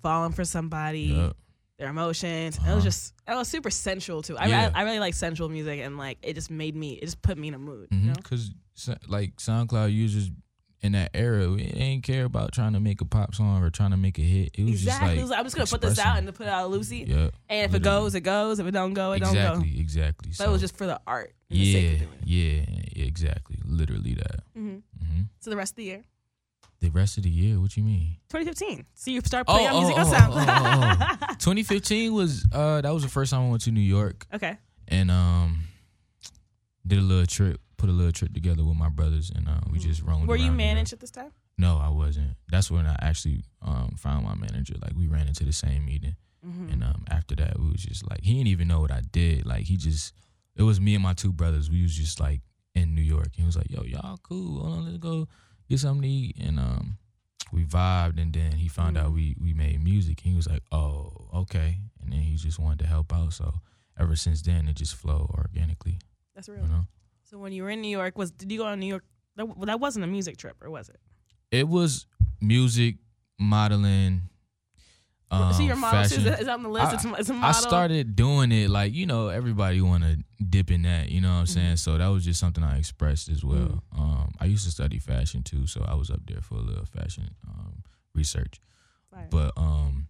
falling 0.01 0.33
for 0.33 0.43
somebody, 0.43 1.01
Yep. 1.15 1.35
Their 1.79 1.89
emotions. 1.89 2.57
It 2.57 2.61
Uh-huh. 2.61 2.75
was 2.75 2.83
just, 2.83 3.13
it 3.27 3.33
was 3.33 3.47
super 3.47 3.71
sensual 3.71 4.21
too. 4.21 4.37
I, 4.37 4.47
Yeah. 4.47 4.69
I, 4.75 4.81
I 4.81 4.83
really 4.83 4.99
like 4.99 5.13
sensual 5.15 5.49
music 5.49 5.79
and 5.79 5.97
like, 5.97 6.19
it 6.21 6.33
just 6.35 6.51
made 6.51 6.75
me, 6.75 6.93
it 6.93 7.05
just 7.05 7.21
put 7.21 7.37
me 7.37 7.47
in 7.47 7.53
a 7.55 7.59
mood. 7.59 7.87
You 7.91 7.97
hmm 7.97 8.07
know? 8.07 8.13
Because 8.15 8.51
like 9.07 9.37
SoundCloud 9.37 9.91
users 9.93 10.29
in 10.81 10.93
that 10.93 11.11
era, 11.13 11.49
we 11.49 11.63
ain't 11.63 12.03
care 12.03 12.23
about 12.25 12.53
trying 12.53 12.71
to 12.73 12.79
make 12.79 13.01
a 13.01 13.05
pop 13.05 13.35
song 13.35 13.61
or 13.63 13.69
trying 13.69 13.91
to 13.91 13.97
make 13.97 14.17
a 14.17 14.21
hit. 14.21 14.51
It 14.57 14.63
was 14.63 14.71
Exactly. 14.73 14.85
just 14.85 15.01
It 15.01 15.05
like 15.15 15.21
was 15.21 15.29
like, 15.31 15.39
I'm 15.39 15.45
just 15.45 15.55
going 15.55 15.65
to 15.67 15.71
put 15.73 15.81
this 15.81 15.99
out 15.99 16.17
and 16.17 16.33
put 16.33 16.47
it 16.47 16.53
out 16.53 16.69
Lucy. 16.69 17.05
yeah, 17.07 17.29
And 17.49 17.69
if 17.69 17.75
it 17.75 17.81
goes, 17.83 18.15
it 18.15 18.21
goes. 18.21 18.59
If 18.59 18.67
it 18.67 18.71
don't 18.71 18.93
go, 18.93 19.11
it 19.13 19.19
don't 19.19 19.33
go. 19.33 19.39
exactly, 19.39 19.79
exactly. 19.79 20.31
But 20.37 20.47
it 20.47 20.51
was 20.51 20.61
just 20.61 20.77
for 20.77 20.85
the 20.87 20.99
art. 21.07 21.33
and 21.49 21.59
the 21.59 21.63
yeah, 21.63 21.73
sake 21.73 21.93
of 21.93 21.99
doing 21.99 22.19
it. 22.21 22.27
yeah, 22.27 22.75
yeah, 22.95 23.05
exactly, 23.05 23.57
literally 23.65 24.13
that. 24.15 24.41
Mhm. 24.57 24.81
hmm 24.97 25.21
So 25.39 25.49
the 25.49 25.57
rest 25.57 25.73
of 25.73 25.77
the 25.77 25.83
year, 25.83 26.03
The 26.81 26.89
rest 26.89 27.17
of 27.17 27.23
the 27.23 27.29
year, 27.29 27.59
what 27.59 27.75
you 27.75 27.83
mean? 27.83 28.15
2015. 28.29 28.85
So 28.95 29.11
you 29.11 29.19
start 29.21 29.45
Oh, 29.49 29.65
out 29.67 29.73
oh, 29.73 29.79
music 29.81 29.97
oh, 29.97 30.01
on 30.01 30.07
oh, 30.07 30.95
SoundCloud. 30.95 31.29
2015 31.39 32.13
was 32.13 32.45
uh 32.53 32.81
that 32.81 32.93
was 32.93 33.03
the 33.03 33.09
first 33.09 33.31
time 33.31 33.47
I 33.47 33.49
went 33.49 33.63
to 33.63 33.71
New 33.71 33.81
York 33.81 34.25
okay. 34.33 34.57
and 34.87 35.11
um 35.11 35.63
did 36.87 36.99
a 36.99 37.01
little 37.01 37.25
trip, 37.25 37.59
put 37.77 37.89
a 37.89 37.91
little 37.91 38.11
trip 38.11 38.33
together 38.33 38.63
with 38.63 38.75
my 38.77 38.89
brothers, 38.89 39.31
and 39.35 39.47
uh, 39.47 39.59
we 39.69 39.77
Mhm. 39.79 39.83
just 39.83 40.01
roamed. 40.01 40.27
Were 40.27 40.35
you 40.35 40.51
managed 40.51 40.93
at 40.93 40.99
this 40.99 41.11
time? 41.11 41.31
No, 41.57 41.77
I 41.77 41.89
wasn't. 41.89 42.35
That's 42.49 42.71
when 42.71 42.85
I 42.85 42.95
actually 43.01 43.43
um, 43.61 43.95
found 43.97 44.25
my 44.25 44.33
manager. 44.35 44.75
Like 44.81 44.93
we 44.95 45.07
ran 45.07 45.27
into 45.27 45.43
the 45.43 45.53
same 45.53 45.85
meeting, 45.85 46.15
Mm-hmm. 46.47 46.69
and 46.69 46.83
um, 46.83 47.03
after 47.09 47.35
that, 47.35 47.59
we 47.59 47.69
was 47.69 47.83
just 47.83 48.09
like 48.09 48.21
he 48.23 48.33
didn't 48.35 48.47
even 48.47 48.67
know 48.69 48.79
what 48.79 48.91
I 48.91 49.01
did. 49.11 49.45
Like 49.45 49.65
he 49.65 49.75
just, 49.75 50.13
it 50.55 50.63
was 50.63 50.79
me 50.79 50.95
and 50.95 51.03
my 51.03 51.13
two 51.13 51.33
brothers. 51.33 51.69
We 51.69 51.81
was 51.83 51.93
just 51.93 52.19
like 52.21 52.39
in 52.73 52.95
New 52.95 53.01
York. 53.01 53.31
He 53.35 53.43
was 53.43 53.57
like, 53.57 53.69
"Yo, 53.69 53.83
y'all 53.83 54.17
cool? 54.23 54.61
Hold 54.61 54.77
on, 54.77 54.85
let's 54.85 54.97
go 54.97 55.27
get 55.69 55.79
something 55.79 56.01
to 56.01 56.07
eat." 56.07 56.37
And 56.39 56.59
um, 56.59 56.97
we 57.53 57.63
vibed, 57.65 58.19
and 58.21 58.33
then 58.33 58.53
he 58.53 58.67
found 58.67 58.97
out 58.97 59.11
Mm. 59.11 59.15
we 59.15 59.35
we 59.39 59.53
made 59.53 59.81
music. 59.83 60.19
He 60.21 60.35
was 60.35 60.47
like, 60.47 60.63
"Oh, 60.71 61.29
okay," 61.33 61.77
and 62.01 62.11
then 62.11 62.19
he 62.21 62.35
just 62.35 62.59
wanted 62.59 62.79
to 62.79 62.87
help 62.87 63.13
out. 63.13 63.33
So 63.33 63.53
ever 63.97 64.15
since 64.15 64.41
then, 64.41 64.67
it 64.67 64.75
just 64.75 64.95
flowed 64.95 65.29
organically. 65.31 65.99
That's 66.35 66.47
You 66.47 66.55
real. 66.55 66.67
know, 66.67 66.85
So 67.23 67.37
when 67.37 67.51
you 67.53 67.63
were 67.63 67.69
in 67.69 67.81
New 67.81 67.89
York, 67.97 68.17
was 68.17 68.31
did 68.31 68.51
you 68.51 68.57
go 68.57 68.65
to 68.69 68.75
New 68.75 68.87
York? 68.87 69.03
That, 69.35 69.47
that 69.65 69.79
wasn't 69.79 70.03
a 70.05 70.07
music 70.07 70.37
trip, 70.37 70.57
or 70.63 70.69
was 70.69 70.89
it? 70.89 70.99
it 71.51 71.67
was 71.67 72.05
music, 72.41 72.97
modeling. 73.39 74.29
Um, 75.31 75.53
so 75.53 75.61
your 75.61 75.75
model 75.75 76.01
fashion. 76.03 76.25
is, 76.25 76.39
is 76.41 76.47
on 76.47 76.63
the 76.63 76.69
list? 76.69 76.87
I- 76.87 76.93
it's, 76.95 77.05
it's 77.19 77.29
a 77.29 77.33
I 77.33 77.37
model. 77.37 77.61
started 77.61 78.15
doing 78.15 78.51
it 78.51 78.69
like 78.69 78.93
you 78.95 79.05
know 79.05 79.27
everybody 79.27 79.79
want 79.81 80.03
to 80.03 80.17
dip 80.43 80.71
in 80.71 80.81
that 80.83 81.09
you 81.09 81.21
know 81.21 81.29
what 81.33 81.39
I'm 81.41 81.45
saying 81.47 81.73
Mhm. 81.73 81.79
so 81.79 81.97
that 81.97 82.07
was 82.07 82.25
just 82.25 82.39
something 82.39 82.63
I 82.63 82.77
expressed 82.79 83.29
as 83.29 83.43
well 83.43 83.83
um 83.95 84.31
I 84.39 84.45
used 84.45 84.65
to 84.65 84.71
study 84.71 84.97
fashion 84.99 85.43
too 85.43 85.67
so 85.67 85.85
I 85.87 85.93
was 85.95 86.09
up 86.09 86.21
there 86.25 86.41
for 86.41 86.55
a 86.55 86.61
little 86.61 86.85
fashion 86.85 87.35
um 87.47 87.83
research 88.15 88.59
Fire. 89.13 89.27
but 89.29 89.51
um 89.55 90.07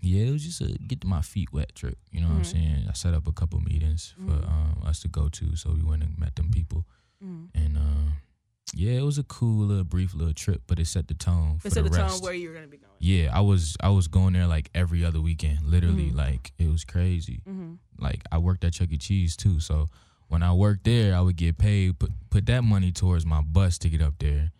yeah 0.00 0.24
it 0.26 0.30
was 0.32 0.44
just 0.44 0.60
a 0.62 0.78
get 0.86 1.04
my 1.04 1.20
feet 1.20 1.52
wet 1.52 1.74
trip 1.74 1.98
you 2.10 2.20
know 2.22 2.28
what 2.28 2.36
I'm 2.36 2.42
Mhm. 2.42 2.46
saying 2.52 2.86
I 2.88 2.92
set 2.94 3.12
up 3.14 3.26
a 3.26 3.32
couple 3.32 3.60
meetings 3.60 4.14
for 4.16 4.32
Mhm. 4.32 4.48
um 4.48 4.82
us 4.86 5.00
to 5.00 5.08
go 5.08 5.28
to 5.28 5.56
so 5.56 5.72
we 5.74 5.82
went 5.82 6.02
and 6.04 6.16
met 6.18 6.36
them 6.36 6.50
people 6.50 6.86
Mhm. 7.22 7.48
and 7.54 7.76
um 7.76 8.12
yeah 8.74 8.92
it 8.92 9.02
was 9.02 9.18
a 9.18 9.22
cool 9.24 9.66
little 9.66 9.84
brief 9.84 10.14
little 10.14 10.34
trip 10.34 10.62
but 10.66 10.78
it 10.78 10.86
set 10.86 11.08
the 11.08 11.14
tone 11.14 11.58
for 11.58 11.68
It 11.68 11.72
set 11.74 11.84
the, 11.84 11.90
the 11.90 11.96
tone 11.96 12.20
where 12.20 12.34
you 12.34 12.48
were 12.48 12.54
gonna 12.54 12.66
be 12.66 12.76
going. 12.76 12.92
yeah 12.98 13.30
I 13.36 13.40
was 13.40 13.76
I 13.80 13.88
was 13.90 14.08
going 14.08 14.34
there 14.34 14.46
like 14.46 14.70
every 14.74 15.04
other 15.04 15.20
weekend 15.20 15.62
literally 15.64 16.10
Mhm. 16.10 16.16
like 16.16 16.52
it 16.58 16.68
was 16.70 16.84
crazy 16.84 17.40
Mm-hmm. 17.48 17.74
like 17.98 18.22
I 18.30 18.38
worked 18.38 18.64
at 18.64 18.72
Chuck 18.74 18.88
E. 18.92 18.98
Cheese 18.98 19.36
too. 19.36 19.58
So 19.60 19.88
when 20.28 20.42
I 20.42 20.52
worked 20.52 20.84
there, 20.84 21.16
I 21.16 21.22
would 21.22 21.36
get 21.36 21.56
paid, 21.56 21.98
put 21.98 22.10
put 22.30 22.44
that 22.46 22.62
money 22.62 22.92
towards 22.92 23.24
my 23.24 23.40
bus 23.40 23.78
to 23.78 23.88
get 23.88 24.02
up 24.02 24.14
there, 24.18 24.52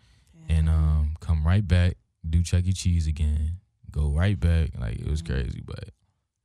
and 0.49 0.69
um 0.69 1.17
come 1.21 1.47
right 1.47 1.67
back, 1.67 1.99
do 2.29 2.43
Chuck 2.43 2.65
E. 2.65 2.73
Cheese 2.73 3.07
again, 3.07 3.59
go 3.91 4.09
right 4.11 4.41
back. 4.41 4.71
Like 4.81 4.97
it 4.99 5.07
was 5.07 5.23
Mhm. 5.23 5.27
crazy, 5.27 5.61
but 5.65 5.91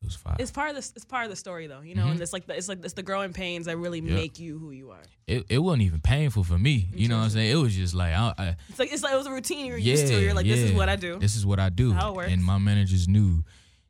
it 0.03 0.07
was 0.07 0.15
fire. 0.15 0.35
It's 0.37 0.51
part 0.51 0.69
of 0.69 0.75
the 0.75 0.91
it's 0.95 1.05
part 1.05 1.23
of 1.25 1.29
the 1.31 1.35
story 1.35 1.67
though, 1.67 1.81
you 1.81 1.95
know, 1.95 2.03
Mhm. 2.05 2.11
and 2.11 2.21
it's 2.21 2.33
like 2.33 2.45
the, 2.45 2.55
it's 2.57 2.67
like 2.67 2.83
it's 2.83 2.93
the 2.93 3.03
growing 3.03 3.33
pains 3.33 3.65
that 3.67 3.77
really 3.77 3.99
Yep. 4.01 4.09
make 4.13 4.37
you 4.39 4.59
who 4.59 4.71
you 4.71 4.91
are. 4.91 5.01
it, 5.27 5.45
it 5.49 5.59
wasn't 5.59 5.83
even 5.83 6.01
painful 6.01 6.43
for 6.43 6.59
me. 6.59 6.89
You 6.93 7.07
know 7.07 7.17
what 7.17 7.23
I'm 7.23 7.29
saying? 7.31 7.49
It 7.51 7.55
was 7.55 7.73
just 7.75 7.93
like 7.95 8.13
I, 8.13 8.33
I 8.37 8.55
It's 8.69 8.77
like 8.79 8.91
it's 8.93 9.01
like 9.03 9.13
it 9.13 9.17
was 9.17 9.27
a 9.27 9.31
routine 9.31 9.65
you're 9.65 9.77
yeah, 9.77 9.91
used 9.91 10.07
to. 10.07 10.21
You're 10.21 10.33
like, 10.33 10.45
this 10.45 10.59
is 10.59 10.73
what 10.73 10.89
I 10.89 10.95
do. 10.97 11.17
This 11.19 11.35
is 11.35 11.45
what 11.45 11.59
I 11.59 11.69
do. 11.69 11.93
How 11.93 12.09
it 12.11 12.15
works. 12.17 12.31
And 12.31 12.43
my 12.43 12.57
managers 12.57 13.07
knew. 13.07 13.43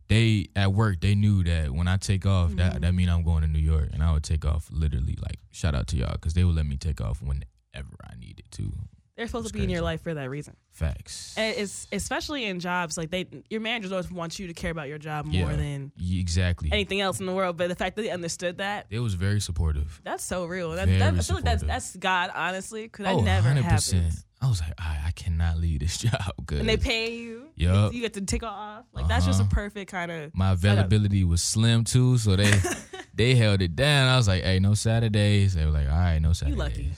They 0.10 0.50
at 0.56 0.74
work 0.74 1.00
they 1.00 1.16
knew 1.16 1.44
that 1.46 1.72
when 1.72 1.88
I 1.88 1.98
take 1.98 2.26
off 2.26 2.50
Mm-hmm. 2.50 2.58
that 2.58 2.82
that 2.82 2.94
mean 2.94 3.10
I'm 3.10 3.24
going 3.24 3.42
to 3.42 3.48
New 3.48 3.58
York 3.60 3.90
and 3.94 4.04
I 4.04 4.12
would 4.14 4.22
take 4.24 4.46
off 4.46 4.68
literally 4.70 5.18
like 5.22 5.40
shout 5.52 5.74
out 5.74 5.88
to 5.88 5.98
y'all 5.98 6.12
because 6.12 6.34
they 6.34 6.44
would 6.44 6.56
let 6.56 6.66
me 6.68 6.76
take 6.78 7.00
off 7.02 7.22
whenever 7.22 7.96
I 8.04 8.16
needed 8.20 8.46
to. 8.52 8.72
They're 9.16 9.28
supposed 9.28 9.46
It's 9.46 9.52
to 9.52 9.58
be 9.60 9.64
in 9.64 9.70
your 9.70 9.82
life 9.82 10.02
for 10.02 10.14
that 10.16 10.28
reason. 10.30 10.56
Facts. 10.72 11.36
And 11.38 11.56
it's 11.56 11.88
especially 11.92 12.46
in 12.46 12.60
jobs 12.60 12.98
like 12.98 13.12
they 13.12 13.28
your 13.50 13.62
managers 13.62 13.92
always 13.92 14.10
want 14.12 14.40
you 14.40 14.48
to 14.48 14.54
care 14.54 14.72
about 14.72 14.88
your 14.88 14.98
job 14.98 15.26
more 15.28 15.52
Yeah. 15.52 15.56
than 15.56 15.92
exactly. 16.02 16.70
anything 16.72 17.00
else 17.00 17.20
in 17.20 17.28
the 17.28 17.34
world. 17.34 17.56
But 17.58 17.70
the 17.70 17.76
fact 17.76 17.96
that 17.96 18.02
they 18.02 18.10
understood 18.10 18.58
that, 18.58 18.88
It 18.90 19.00
was 19.00 19.14
very 19.14 19.40
supportive. 19.40 20.02
that's 20.04 20.24
so 20.24 20.46
real. 20.46 20.72
That, 20.72 20.88
Very 20.88 20.98
that, 21.00 21.14
I 21.14 21.20
feel 21.20 21.36
like 21.36 21.46
that's 21.46 21.64
that's 21.64 21.96
God, 21.96 22.32
honestly, 22.34 22.84
because 22.84 23.04
that 23.06 23.14
oh, 23.16 23.22
never 23.22 23.50
100%. 23.50 23.62
happens. 23.62 24.26
I 24.42 24.50
was 24.50 24.60
like, 24.62 24.74
I, 24.78 25.00
I 25.08 25.12
cannot 25.12 25.58
leave 25.58 25.80
this 25.80 25.98
job. 26.06 26.34
Good. 26.46 26.60
And 26.62 26.68
they 26.68 26.78
pay 26.78 27.16
you. 27.16 27.50
Yup. 27.56 27.94
You 27.94 28.02
get 28.02 28.14
to 28.16 28.22
take 28.22 28.42
off. 28.44 28.86
Like 28.94 29.08
that's 29.08 29.26
just 29.28 29.40
a 29.40 29.44
Uh-huh. 29.44 29.52
perfect 29.54 29.92
kind 29.92 30.12
of. 30.12 30.36
my 30.36 30.52
availability 30.54 31.24
was 31.24 31.44
slim 31.44 31.84
too, 31.84 32.18
so 32.18 32.36
they 32.36 32.52
they 33.14 33.36
held 33.36 33.62
it 33.62 33.76
down. 33.76 34.08
I 34.10 34.18
was 34.18 34.28
like, 34.28 34.44
hey, 34.44 34.58
no 34.60 34.74
Saturdays. 34.74 35.54
They 35.54 35.66
were 35.66 35.72
like, 35.72 35.88
all 35.88 35.94
right, 35.98 36.18
no 36.20 36.34
Saturdays. 36.34 36.56
You 36.56 36.60
lucky. 36.60 36.92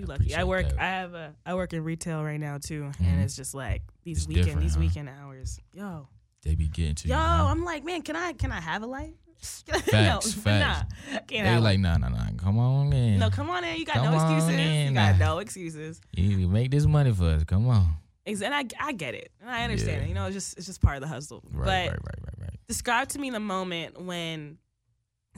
You 0.00 0.06
lucky. 0.06 0.34
I 0.34 0.44
work. 0.44 0.68
that. 0.68 0.78
I 0.80 0.84
have 0.86 1.14
a. 1.14 1.34
I 1.46 1.54
work 1.54 1.72
in 1.72 1.84
retail 1.84 2.22
right 2.22 2.40
now 2.40 2.58
too, 2.58 2.82
Mhm. 2.84 3.00
and 3.06 3.22
it's 3.22 3.36
just 3.36 3.54
like 3.54 3.82
these 4.04 4.18
It's 4.18 4.26
weekend 4.28 4.60
these 4.62 4.74
huh? 4.74 4.80
weekend 4.80 5.08
hours. 5.08 5.60
Yo, 5.72 6.08
they 6.42 6.54
be 6.54 6.68
getting 6.68 6.94
to 6.96 7.08
yo, 7.08 7.16
you. 7.16 7.20
I'm 7.22 7.64
like, 7.64 7.84
man, 7.84 8.02
can 8.02 8.16
I 8.16 8.32
can 8.32 8.50
I 8.52 8.60
have 8.60 8.82
a 8.82 8.86
life? 8.86 9.14
Facts, 9.40 9.92
no, 9.92 10.20
facts. 10.20 10.44
Nah, 10.44 11.18
can't 11.18 11.28
They 11.30 11.36
have. 11.38 11.52
were 11.54 11.58
a 11.58 11.60
like, 11.60 11.80
nah, 11.80 11.96
nah, 11.96 12.08
nah. 12.10 12.26
Come 12.36 12.58
on 12.58 12.92
in. 12.92 13.18
No, 13.18 13.30
come 13.30 13.48
on 13.48 13.64
in. 13.64 13.78
You 13.78 13.86
got 13.86 13.96
Come 13.96 14.12
no 14.12 14.14
excuses. 14.14 14.50
in, 14.50 14.88
You 14.88 14.94
got 14.94 15.18
nah. 15.18 15.24
no 15.34 15.38
excuses. 15.38 16.00
You 16.14 16.46
make 16.46 16.70
this 16.70 16.84
money 16.84 17.10
for 17.12 17.24
us. 17.24 17.44
Come 17.44 17.66
on. 17.68 17.88
And 18.26 18.44
I, 18.54 18.64
I 18.78 18.92
get 18.92 19.14
it. 19.14 19.32
And 19.40 19.48
I 19.48 19.64
understand 19.64 20.02
Yeah. 20.02 20.04
it. 20.04 20.08
You 20.08 20.14
know, 20.14 20.26
it's 20.26 20.34
just 20.34 20.58
it's 20.58 20.66
just 20.66 20.82
part 20.82 20.96
of 20.96 21.00
the 21.00 21.08
hustle. 21.08 21.42
Right, 21.52 21.64
but 21.64 21.68
right, 21.68 21.88
right, 21.90 22.18
right, 22.26 22.34
right. 22.42 22.60
describe 22.68 23.08
to 23.10 23.18
me 23.18 23.30
the 23.30 23.40
moment 23.40 23.98
when 24.02 24.58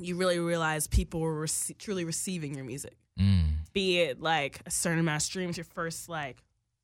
you 0.00 0.16
really 0.16 0.38
realized 0.40 0.90
people 0.90 1.21
were 1.21 1.45
rece- 1.45 1.78
truly 1.78 2.04
receiving 2.04 2.54
your 2.57 2.64
music. 2.64 2.97
Mm, 3.21 3.41
Be 3.72 3.98
it 4.00 4.20
like 4.20 4.60
a 4.66 4.70
certain 4.70 4.98
amount 5.00 5.16
of 5.16 5.22
streams, 5.22 5.56
your 5.56 5.64
first 5.64 6.08
like 6.08 6.36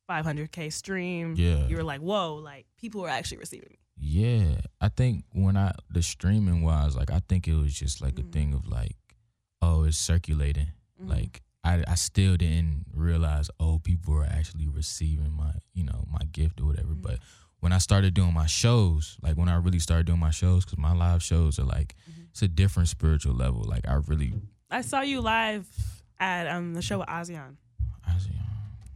500k 0.09 0.71
stream. 0.73 1.35
yeah. 1.37 1.67
You 1.67 1.77
were 1.77 1.83
like, 1.83 2.01
whoa, 2.01 2.35
like 2.35 2.65
people 2.77 3.01
were 3.01 3.09
actually 3.09 3.37
receiving 3.37 3.69
me. 3.69 3.77
Yeah, 4.01 4.61
I 4.81 4.89
think 4.89 5.25
when 5.33 5.57
I 5.57 5.73
the 5.89 6.01
streaming 6.01 6.63
wise, 6.63 6.95
like 6.95 7.11
I 7.11 7.19
think 7.27 7.47
it 7.47 7.53
was 7.55 7.73
just 7.73 8.01
like 8.01 8.15
Mhm. 8.15 8.27
a 8.29 8.31
thing 8.31 8.53
of 8.53 8.67
like, 8.67 8.95
oh, 9.61 9.83
it's 9.83 9.97
circulating. 9.97 10.67
Mhm. 11.01 11.09
Like 11.09 11.41
I 11.63 11.83
I 11.87 11.95
still 11.95 12.37
didn't 12.37 12.85
realize 12.93 13.49
oh 13.59 13.79
people 13.79 14.13
were 14.13 14.25
actually 14.25 14.67
receiving 14.67 15.33
my 15.33 15.51
you 15.73 15.83
know 15.83 16.05
my 16.09 16.25
gift 16.31 16.61
or 16.61 16.65
whatever. 16.67 16.93
Mhm. 16.95 17.01
But 17.01 17.19
when 17.59 17.73
I 17.73 17.77
started 17.77 18.13
doing 18.13 18.33
my 18.33 18.45
shows, 18.47 19.17
like 19.21 19.35
when 19.37 19.49
I 19.49 19.55
really 19.57 19.79
started 19.79 20.05
doing 20.07 20.19
my 20.19 20.31
shows, 20.31 20.63
because 20.63 20.79
my 20.79 20.93
live 20.93 21.21
shows 21.21 21.59
are 21.59 21.65
like 21.65 21.93
Mhm. 22.09 22.29
it's 22.31 22.41
a 22.41 22.47
different 22.47 22.87
spiritual 22.89 23.35
level. 23.35 23.63
Like 23.63 23.85
I 23.87 23.95
really, 23.95 24.33
I 24.71 24.79
saw 24.81 25.01
you 25.01 25.19
live 25.19 25.67
at 26.19 26.47
um 26.47 26.73
the 26.73 26.81
show 26.81 26.99
with 26.99 27.07
ASEAN. 27.07 27.55
I 28.05 28.13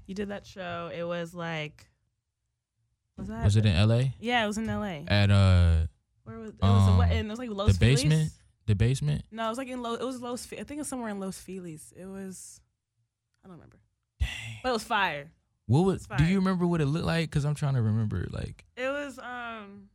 You 0.07 0.15
did 0.15 0.29
that 0.29 0.45
show. 0.45 0.91
It 0.93 1.03
was 1.03 1.33
like, 1.33 1.85
was 3.17 3.27
that? 3.27 3.43
was 3.43 3.55
it 3.55 3.65
in 3.65 3.75
L.A. 3.75 4.13
Yeah, 4.19 4.43
it 4.43 4.47
was 4.47 4.57
in 4.57 4.65
LA. 4.67 5.01
at 5.07 5.29
uh 5.31 5.85
Where 6.23 6.39
was 6.39 6.49
it? 6.49 6.55
Was 6.61 6.87
um, 6.89 6.97
what? 6.97 7.11
And 7.11 7.27
it 7.27 7.29
was 7.29 7.39
like 7.39 7.49
Los 7.49 7.77
Feliz. 7.77 7.79
the 7.79 7.85
basement? 7.85 8.31
The 8.65 8.75
basement? 8.75 9.23
No, 9.31 9.45
it 9.45 9.49
was 9.49 9.57
like 9.57 9.67
in 9.67 9.81
Los. 9.81 9.99
It 9.99 10.05
was 10.05 10.21
Los. 10.21 10.47
I 10.53 10.55
think 10.57 10.71
it 10.71 10.77
was 10.79 10.87
somewhere 10.87 11.09
in 11.09 11.19
Los 11.19 11.37
Feliz. 11.37 11.93
It 11.95 12.05
was. 12.05 12.59
I 13.43 13.47
don't 13.47 13.57
remember, 13.57 13.77
Dang. 14.19 14.29
but 14.63 14.69
it 14.69 14.73
was 14.73 14.83
fire. 14.83 15.31
What 15.65 15.81
was? 15.81 15.95
It's 15.95 16.07
Do 16.17 16.23
you 16.25 16.37
remember 16.37 16.65
what 16.65 16.81
it 16.81 16.85
looked 16.85 17.05
like? 17.05 17.29
Because 17.29 17.45
I'm 17.45 17.55
trying 17.55 17.75
to 17.75 17.81
remember. 17.81 18.25
Like 18.31 18.65
It 18.75 18.87
was 18.89 19.19
um. 19.19 19.89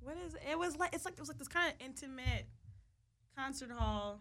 What 0.00 0.16
is 0.26 0.34
it? 0.34 0.40
It 0.50 0.58
was 0.58 0.78
like 0.78 0.94
it's 0.94 1.04
like 1.04 1.14
it 1.14 1.20
was 1.20 1.28
like 1.28 1.38
this 1.38 1.48
kind 1.48 1.68
of 1.72 1.86
intimate 1.86 2.46
concert 3.36 3.70
hall. 3.70 4.20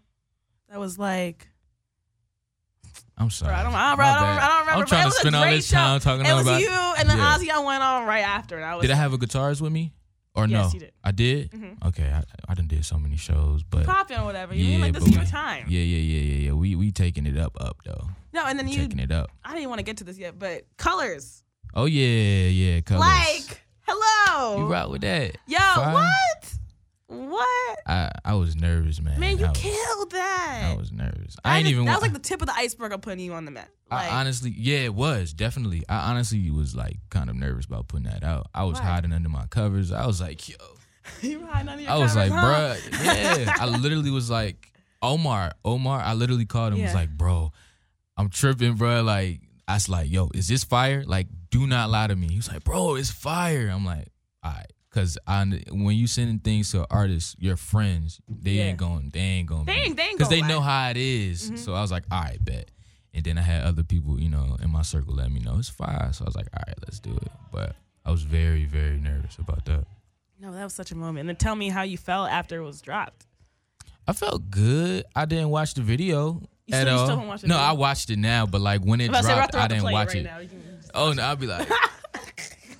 That 0.69 0.79
was 0.79 0.99
like. 0.99 1.47
I'm 3.17 3.29
sorry. 3.29 3.53
I 3.53 3.63
don't, 3.63 3.73
I 3.73 3.89
don't, 3.95 3.99
I 3.99 4.13
don't, 4.13 4.23
I 4.23 4.47
don't 4.47 4.59
remember. 4.61 4.81
I'm 4.81 4.85
trying 4.87 5.05
to 5.09 5.11
spend 5.11 5.35
all 5.35 5.45
this 5.49 5.67
show. 5.67 5.75
time 5.75 5.99
talking 5.99 6.25
It 6.25 6.33
was 6.33 6.41
about. 6.47 6.61
you, 6.61 6.69
and 6.69 7.09
then 7.09 7.17
Yeah. 7.17 7.37
Ozzy 7.37 7.65
went 7.65 7.83
on 7.83 8.05
right 8.05 8.21
after, 8.21 8.55
and 8.57 8.65
I 8.65 8.75
was. 8.75 8.81
Did 8.83 8.91
I 8.91 8.95
have 8.95 9.13
a 9.13 9.17
guitarist 9.17 9.61
with 9.61 9.71
me? 9.71 9.93
Or 10.35 10.45
Yes, 10.47 10.67
no? 10.67 10.73
you 10.75 10.79
did. 10.81 10.91
I 11.03 11.11
did. 11.11 11.51
Mhm. 11.51 11.87
Okay, 11.87 12.11
I, 12.11 12.23
I 12.47 12.53
done 12.53 12.67
did 12.67 12.85
so 12.85 12.99
many 12.99 13.17
shows, 13.17 13.63
but 13.63 13.85
popping 13.87 14.17
or 14.19 14.25
whatever? 14.25 14.53
You 14.53 14.65
yeah, 14.65 14.71
mean 14.73 14.81
like 14.81 14.93
this 14.93 15.05
is 15.07 15.11
your 15.11 15.23
we- 15.23 15.29
time? 15.29 15.65
Yeah, 15.67 15.81
yeah, 15.81 15.97
yeah, 15.97 16.19
yeah, 16.21 16.45
yeah. 16.47 16.51
We 16.51 16.75
we 16.75 16.91
taking 16.91 17.25
it 17.25 17.37
up, 17.37 17.57
up 17.59 17.77
though. 17.83 18.07
No, 18.33 18.45
and 18.45 18.59
then 18.59 18.67
you. 18.67 18.77
taking 18.77 18.99
it 18.99 19.11
up. 19.11 19.31
I 19.43 19.55
didn't 19.55 19.69
want 19.69 19.79
to 19.79 19.83
get 19.83 19.97
to 19.97 20.03
this 20.03 20.19
yet, 20.19 20.37
but 20.37 20.65
colors. 20.77 21.41
Oh 21.73 21.85
yeah, 21.85 22.49
yeah. 22.49 22.81
Colors. 22.81 22.99
Like, 23.01 23.61
hello. 23.87 24.59
you 24.59 24.71
rock 24.71 24.91
with 24.91 25.01
that? 25.01 25.37
Yo, 25.47 25.57
Fire. 25.57 25.93
what? 25.95 26.53
What? 27.07 27.79
I 27.85 28.11
I 28.25 28.33
was 28.33 28.55
nervous, 28.55 29.01
man. 29.01 29.19
Man, 29.19 29.37
you 29.37 29.45
I 29.45 29.49
was, 29.49 29.57
killed 29.57 30.11
that. 30.11 30.71
I 30.73 30.75
was 30.77 30.91
nervous. 30.91 31.37
I 31.43 31.55
I 31.55 31.57
ain't 31.59 31.67
even. 31.67 31.85
That 31.85 31.93
was 31.93 32.01
like 32.01 32.13
the 32.13 32.19
tip 32.19 32.41
of 32.41 32.47
the 32.47 32.53
iceberg 32.55 32.91
of 32.91 33.01
putting 33.01 33.19
you 33.19 33.33
on 33.33 33.45
the 33.45 33.51
map. 33.51 33.69
Like, 33.89 34.11
I 34.11 34.19
honestly, 34.19 34.53
yeah, 34.57 34.79
it 34.79 34.93
was 34.93 35.31
definitely. 35.31 35.83
I 35.87 36.11
honestly 36.11 36.51
was 36.51 36.75
like 36.75 36.97
kind 37.09 37.29
of 37.29 37.37
nervous 37.37 37.65
about 37.65 37.87
putting 37.87 38.07
that 38.07 38.23
out. 38.23 38.47
I 38.53 38.65
was 38.65 38.77
Why? 38.79 38.85
hiding 38.85 39.13
under 39.13 39.29
my 39.29 39.45
covers. 39.45 39.93
I 39.93 40.05
was 40.05 40.19
like, 40.19 40.49
yo. 40.49 40.55
you 41.21 41.45
hiding 41.45 41.69
under 41.69 41.83
your 41.83 41.91
covers? 41.91 42.17
I 42.17 42.27
was 42.27 42.31
covers, 42.31 42.31
like, 42.31 43.01
huh? 43.01 43.05
bruh, 43.05 43.45
yeah. 43.45 43.53
I 43.57 43.67
literally 43.67 44.11
was 44.11 44.29
like, 44.29 44.73
Omar, 45.01 45.53
Omar. 45.63 46.01
I 46.01 46.13
literally 46.13 46.45
called 46.45 46.73
him. 46.73 46.81
Was 46.81 46.93
like, 46.93 47.09
bro, 47.09 47.53
I'm 48.17 48.29
tripping, 48.29 48.75
bro. 48.75 49.01
Like, 49.03 49.39
I 49.65 49.75
was 49.75 49.87
like, 49.87 50.11
yo, 50.11 50.29
is 50.33 50.49
this 50.49 50.65
fire? 50.65 51.05
Like, 51.05 51.27
do 51.51 51.67
not 51.67 51.89
lie 51.89 52.07
to 52.07 52.15
me. 52.17 52.27
He 52.27 52.35
was 52.35 52.51
like, 52.51 52.65
bro, 52.65 52.95
it's 52.95 53.11
fire. 53.11 53.69
I'm 53.69 53.85
like, 53.85 54.09
all 54.43 54.51
right. 54.51 54.71
Cause 54.97 55.15
I, 55.27 55.43
when 55.69 55.95
you 55.95 56.07
sending 56.07 56.39
things 56.39 56.71
to 56.71 56.87
artists, 56.89 57.35
your 57.37 57.55
friends, 57.55 58.19
they 58.27 58.53
Yeah. 58.53 58.63
ain't 58.63 58.79
going, 58.79 59.09
they 59.13 59.19
ain't 59.19 59.47
going, 59.47 59.65
They 59.65 59.73
ain't- 59.73 59.95
they 59.95 60.03
ain't 60.03 60.17
cause 60.17 60.27
they 60.27 60.39
gonna 60.41 60.53
know 60.53 60.61
how 60.61 60.89
it 60.89 60.97
is. 60.97 61.51
Mhm. 61.51 61.59
So 61.59 61.75
I 61.75 61.81
was 61.81 61.91
like, 61.91 62.05
all 62.09 62.19
right, 62.21 62.43
bet. 62.43 62.71
And 63.13 63.23
then 63.23 63.37
I 63.37 63.41
had 63.41 63.63
other 63.63 63.83
people, 63.83 64.19
you 64.19 64.27
know, 64.29 64.57
in 64.59 64.71
my 64.71 64.81
circle 64.81 65.13
let 65.13 65.31
me 65.31 65.39
know 65.39 65.59
it's 65.59 65.69
fire. 65.69 66.09
So 66.13 66.25
I 66.25 66.27
was 66.27 66.35
like, 66.35 66.47
all 66.51 66.63
right, 66.67 66.75
let's 66.83 66.99
do 66.99 67.11
it. 67.15 67.31
But 67.51 67.75
I 68.05 68.09
was 68.09 68.23
very, 68.23 68.65
very 68.65 68.97
nervous 68.97 69.37
about 69.37 69.65
that. 69.65 69.85
No, 70.39 70.51
that 70.51 70.63
was 70.63 70.73
such 70.73 70.91
a 70.91 70.95
moment. 70.95 71.19
And 71.19 71.29
then 71.29 71.35
tell 71.35 71.55
me 71.55 71.69
how 71.69 71.83
you 71.83 71.99
felt 71.99 72.31
after 72.31 72.57
it 72.59 72.63
was 72.65 72.81
dropped. 72.81 73.27
I 74.07 74.13
felt 74.13 74.49
good. 74.49 75.05
I 75.15 75.25
didn't 75.25 75.49
watch 75.49 75.75
the 75.75 75.83
video 75.83 76.41
You 76.65 76.73
at 76.75 76.81
still- 76.81 76.93
you 76.95 76.99
all. 76.99 77.05
still 77.05 77.15
haven't 77.17 77.27
no, 77.47 77.55
video? 77.55 77.57
I 77.57 77.71
watched 77.73 78.09
it 78.09 78.17
now, 78.17 78.47
but 78.47 78.61
like 78.61 78.81
when 78.81 78.99
it 78.99 79.05
I'm 79.05 79.09
about 79.11 79.17
to 79.21 79.23
say, 79.27 79.29
we're 79.33 79.37
dropped, 79.41 79.53
about 79.53 79.63
I 79.63 79.67
didn't 79.67 79.83
watch 79.91 80.15
it. 80.15 80.23
Now. 80.23 80.39
You 80.39 80.47
can 80.49 80.63
just- 80.79 80.91
Oh 80.95 81.13
no, 81.13 81.21
I'll 81.21 81.35
be 81.35 81.45
like, 81.45 81.69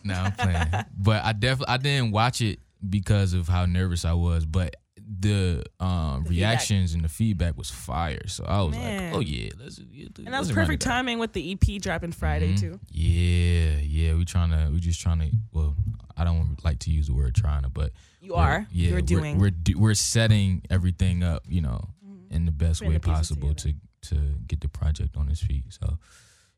no, 0.07 0.13
I'm 0.15 0.31
playing. 0.33 0.85
But 0.97 1.23
I 1.23 1.33
definitely 1.33 1.73
I 1.73 1.77
didn't 1.77 2.11
watch 2.11 2.41
it 2.41 2.59
because 2.87 3.33
of 3.33 3.47
how 3.47 3.65
nervous 3.65 4.05
I 4.05 4.13
was. 4.13 4.45
But 4.45 4.75
the 5.19 5.63
um, 5.79 6.23
The 6.23 6.29
feedback. 6.29 6.49
reactions 6.49 6.93
and 6.93 7.03
the 7.03 7.07
feedback 7.09 7.57
was 7.57 7.69
fire. 7.69 8.27
So 8.27 8.43
I 8.45 8.61
was 8.63 8.75
Man. 8.75 9.03
like, 9.11 9.15
oh 9.15 9.19
yeah, 9.21 9.49
let's. 9.59 9.79
Yeah, 9.91 10.07
And 10.17 10.33
that 10.33 10.39
was 10.39 10.51
perfect 10.51 10.81
timing 10.81 11.17
with 11.19 11.31
the 11.33 11.51
EP 11.53 11.81
dropping 11.81 12.11
Friday 12.11 12.53
Mhm. 12.55 12.59
too. 12.59 12.79
Yeah, 12.91 13.77
yeah. 13.79 14.15
We 14.15 14.25
trying 14.25 14.51
to. 14.51 14.69
We 14.73 14.79
just 14.79 14.99
trying 14.99 15.19
to. 15.19 15.31
Well, 15.53 15.75
I 16.17 16.23
don't 16.23 16.57
like 16.63 16.79
to 16.79 16.91
use 16.91 17.07
the 17.07 17.13
word 17.13 17.35
trying 17.35 17.63
to, 17.63 17.69
but 17.69 17.91
You 18.21 18.33
we're- 18.33 18.65
Yeah, 18.71 18.83
You're 18.89 18.91
we're- 18.95 19.01
doing. 19.05 19.37
We're 19.39 19.53
we're 19.75 19.93
setting 19.93 20.61
everything 20.69 21.23
up. 21.23 21.43
You 21.47 21.61
know, 21.61 21.89
Mhm. 22.05 22.31
in 22.31 22.45
the 22.45 22.51
best 22.51 22.79
Putting 22.79 22.93
way 22.93 22.97
the 22.97 23.07
possible 23.07 23.53
to 23.53 23.73
to 24.09 24.15
get 24.47 24.59
the 24.61 24.67
project 24.69 25.15
on 25.15 25.29
its 25.29 25.41
feet. 25.41 25.65
So 25.69 25.97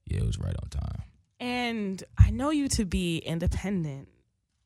yeah, 0.07 0.17
it 0.19 0.25
was 0.25 0.39
right 0.39 0.55
on 0.63 0.69
time. 0.69 1.03
And 1.39 2.03
I 2.17 2.31
know 2.31 2.49
you 2.51 2.67
to 2.69 2.85
be 2.85 3.17
independent, 3.19 4.07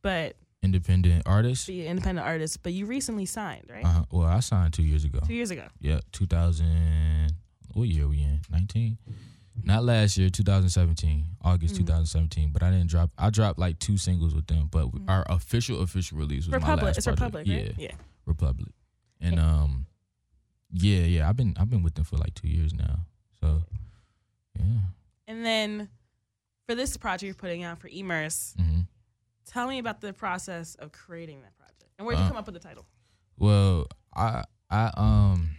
but 0.01 0.35
Independent 0.63 1.23
artist. 1.25 1.67
be 1.67 1.81
an 1.81 1.87
independent 1.91 2.25
artist, 2.25 2.63
but 2.63 2.73
you 2.73 2.85
recently 2.85 3.25
signed, 3.25 3.65
right? 3.69 3.85
Uh, 3.85 4.03
well, 4.11 4.27
I 4.27 4.39
signed 4.39 4.73
two 4.73 4.83
years 4.83 5.03
ago. 5.05 5.19
Two 5.27 5.33
years 5.35 5.51
ago. 5.51 5.67
Yeah, 5.79 5.99
2000. 6.13 7.33
What 7.73 7.87
year 7.89 8.07
we 8.07 8.21
in? 8.21 8.39
19. 8.49 8.97
Not 9.63 9.83
last 9.83 10.17
year, 10.17 10.29
2017, 10.29 11.25
August 11.41 11.75
Mhm. 11.75 11.79
2017. 11.79 12.49
But 12.51 12.63
I 12.63 12.71
didn't 12.71 12.87
drop. 12.89 13.11
I 13.17 13.29
dropped 13.29 13.59
like 13.59 13.77
two 13.77 13.97
singles 13.97 14.33
with 14.33 14.47
them, 14.47 14.67
but 14.71 14.87
Mhm. 14.87 15.05
our 15.07 15.23
official 15.29 15.81
official 15.81 16.17
release 16.17 16.45
was 16.47 16.51
my 16.53 16.57
Republic. 16.57 16.83
last 16.85 16.97
It's 16.97 17.05
project. 17.05 17.21
Republic, 17.21 17.47
Yeah, 17.47 17.57
right? 17.57 17.75
Yeah. 17.77 17.95
Republic. 18.25 18.73
And 19.21 19.39
um, 19.39 19.85
yeah, 20.71 21.01
yeah. 21.05 21.29
I've 21.29 21.35
been 21.35 21.53
I've 21.57 21.69
been 21.69 21.83
with 21.83 21.93
them 21.93 22.03
for 22.03 22.17
like 22.17 22.33
two 22.33 22.47
years 22.47 22.73
now. 22.73 23.05
So 23.39 23.63
yeah. 24.59 24.79
And 25.27 25.45
then 25.45 25.89
for 26.67 26.75
this 26.75 26.95
project 26.97 27.23
you're 27.23 27.33
putting 27.35 27.63
out 27.63 27.79
for 27.79 27.87
E-Merse, 27.89 28.55
hmm 28.57 28.81
tell 29.45 29.67
me 29.67 29.77
about 29.77 29.99
the 29.99 30.13
process 30.13 30.73
of 30.75 30.91
creating 30.93 31.41
that 31.41 31.55
project. 31.57 31.83
And 31.99 32.07
where'd 32.07 32.17
you 32.17 32.23
Uh, 32.23 32.29
come 32.29 32.37
up 32.37 32.45
with 32.45 32.53
the 32.55 32.59
title? 32.61 32.85
Well, 33.37 33.87
I 34.15 34.43
I 34.69 34.89
um 34.95 35.49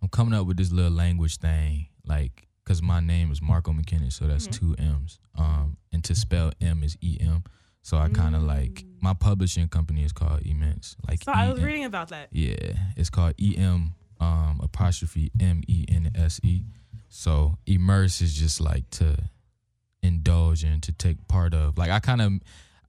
I'm 0.00 0.08
coming 0.08 0.34
up 0.34 0.46
with 0.46 0.56
this 0.56 0.72
little 0.72 0.90
language 0.90 1.36
thing, 1.36 1.86
like 2.06 2.48
because 2.64 2.80
my 2.82 3.00
name 3.00 3.30
is 3.30 3.40
Marco 3.42 3.72
McKinnis, 3.72 4.14
so 4.14 4.26
that's 4.26 4.48
Mhm. 4.48 4.52
two 4.52 4.74
M's. 4.78 5.18
Um, 5.34 5.76
and 5.92 6.02
to 6.04 6.14
spell 6.14 6.52
M 6.60 6.82
is 6.82 6.96
E 7.02 7.18
M, 7.20 7.44
So 7.82 7.98
I 7.98 8.08
kind 8.08 8.34
of 8.34 8.42
like 8.42 8.84
my 9.00 9.12
publishing 9.12 9.68
company 9.68 10.04
is 10.04 10.12
called 10.12 10.40
Immense. 10.46 10.96
Like 11.06 11.22
So 11.22 11.32
I 11.32 11.50
was 11.50 11.60
reading 11.60 11.84
about 11.84 12.08
that. 12.08 12.28
yeah, 12.32 12.92
it's 12.96 13.10
called 13.10 13.34
E 13.38 13.56
M 13.56 13.94
um, 14.20 14.58
apostrophe 14.62 15.30
M 15.38 15.62
E 15.68 15.84
N 15.88 16.10
S 16.14 16.40
E. 16.42 16.62
So 17.08 17.58
E-Merse 17.66 18.20
is 18.22 18.34
just 18.34 18.60
like 18.60 18.88
to 18.90 19.28
indulge 20.02 20.64
in, 20.64 20.80
to 20.82 20.92
take 20.92 21.26
part 21.28 21.54
of. 21.54 21.78
Like 21.78 21.90
I 21.90 22.00
kind 22.00 22.20
of, 22.20 22.32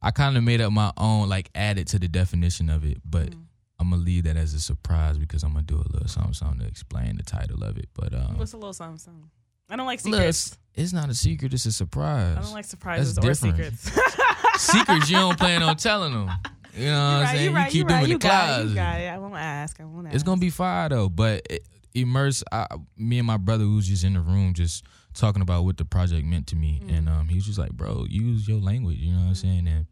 I 0.02 0.12
kind 0.12 0.38
of 0.38 0.44
made 0.44 0.62
up 0.62 0.72
my 0.72 0.92
own, 0.98 1.30
like 1.30 1.50
added 1.56 1.88
to 1.90 2.00
the 2.00 2.08
definition 2.08 2.70
of 2.70 2.84
it, 2.86 2.98
but 3.06 3.30
Mm. 3.32 3.40
I'm 3.80 3.90
gonna 3.90 4.02
leave 4.02 4.24
that 4.26 4.38
as 4.38 4.54
a 4.54 4.60
surprise 4.62 5.18
because 5.18 5.44
I'm 5.44 5.52
gonna 5.54 5.64
do 5.66 5.76
a 5.76 5.84
little 5.92 6.08
something, 6.08 6.34
something 6.34 6.60
to 6.60 6.66
explain 6.68 7.18
the 7.18 7.24
title 7.24 7.64
of 7.64 7.78
it. 7.78 7.90
But 7.94 8.14
um, 8.14 8.38
What's 8.38 8.54
a 8.54 8.58
little 8.58 8.72
something? 8.74 8.98
something? 8.98 9.30
I 9.70 9.76
don't 9.76 9.86
like 9.88 10.00
secrets. 10.00 10.48
it's, 10.48 10.58
it's 10.76 10.94
not 10.94 11.10
a 11.10 11.14
secret; 11.16 11.54
it's 11.54 11.66
a 11.66 11.72
surprise. 11.72 12.38
I 12.38 12.42
don't 12.42 12.54
like 12.54 12.66
surprises 12.66 13.18
or 13.18 13.22
different. 13.22 13.58
secrets. 13.78 13.92
secrets. 14.58 15.10
You 15.10 15.18
don't 15.18 15.38
plan 15.38 15.64
on 15.64 15.76
telling 15.78 16.14
them. 16.14 16.30
You 16.78 16.86
know 16.86 16.94
what 16.94 17.00
I'm 17.28 17.28
saying? 17.28 17.44
you're 17.46 17.54
right, 17.54 17.74
you 17.74 17.80
keep 17.82 17.88
them 17.88 17.96
right, 17.98 18.04
in 18.06 18.10
you 18.12 18.18
the 18.20 18.28
closet. 18.28 18.70
you 18.70 18.76
got 18.76 19.00
it. 19.02 19.08
I 19.08 19.18
won't 19.18 19.36
ask. 19.36 19.80
I 19.82 19.86
won't 19.86 20.08
ask. 20.08 20.16
It's 20.16 20.24
gonna 20.24 20.40
be 20.40 20.50
fire 20.50 20.90
though. 20.90 21.10
But 21.10 21.42
it, 21.50 21.68
E-Merse, 21.96 22.44
I, 22.52 22.68
me 22.98 23.20
and 23.20 23.28
my 23.28 23.38
brother 23.38 23.64
who's 23.64 23.88
just 23.88 24.04
in 24.04 24.14
the 24.14 24.22
room, 24.22 24.54
just 24.54 24.84
talking 25.14 25.42
about 25.42 25.64
what 25.66 25.78
the 25.78 25.86
project 25.86 26.26
meant 26.26 26.48
to 26.48 26.56
me, 26.56 26.82
Mm. 26.84 26.98
and 26.98 27.10
um, 27.10 27.28
he 27.28 27.36
was 27.36 27.46
just 27.46 27.60
like, 27.60 27.72
"Bro, 27.74 28.08
use 28.10 28.48
your 28.48 28.60
language." 28.60 28.98
You 28.98 29.14
know 29.14 29.20
what 29.22 29.28
I'm 29.30 29.36
saying? 29.36 29.68
And 29.68 29.86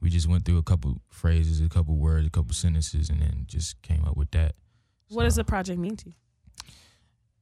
we 0.00 0.10
just 0.10 0.28
went 0.28 0.44
through 0.44 0.58
a 0.58 0.62
couple 0.62 1.00
phrases, 1.10 1.60
a 1.60 1.68
couple 1.68 1.96
words, 1.96 2.26
a 2.26 2.30
couple 2.30 2.52
sentences, 2.54 3.08
and 3.10 3.20
then 3.20 3.44
just 3.46 3.80
came 3.82 4.04
up 4.04 4.16
with 4.16 4.30
that. 4.32 4.54
What 5.08 5.24
does 5.24 5.36
the 5.36 5.44
project 5.44 5.78
mean 5.78 5.96
to 5.96 6.06
you? 6.08 6.14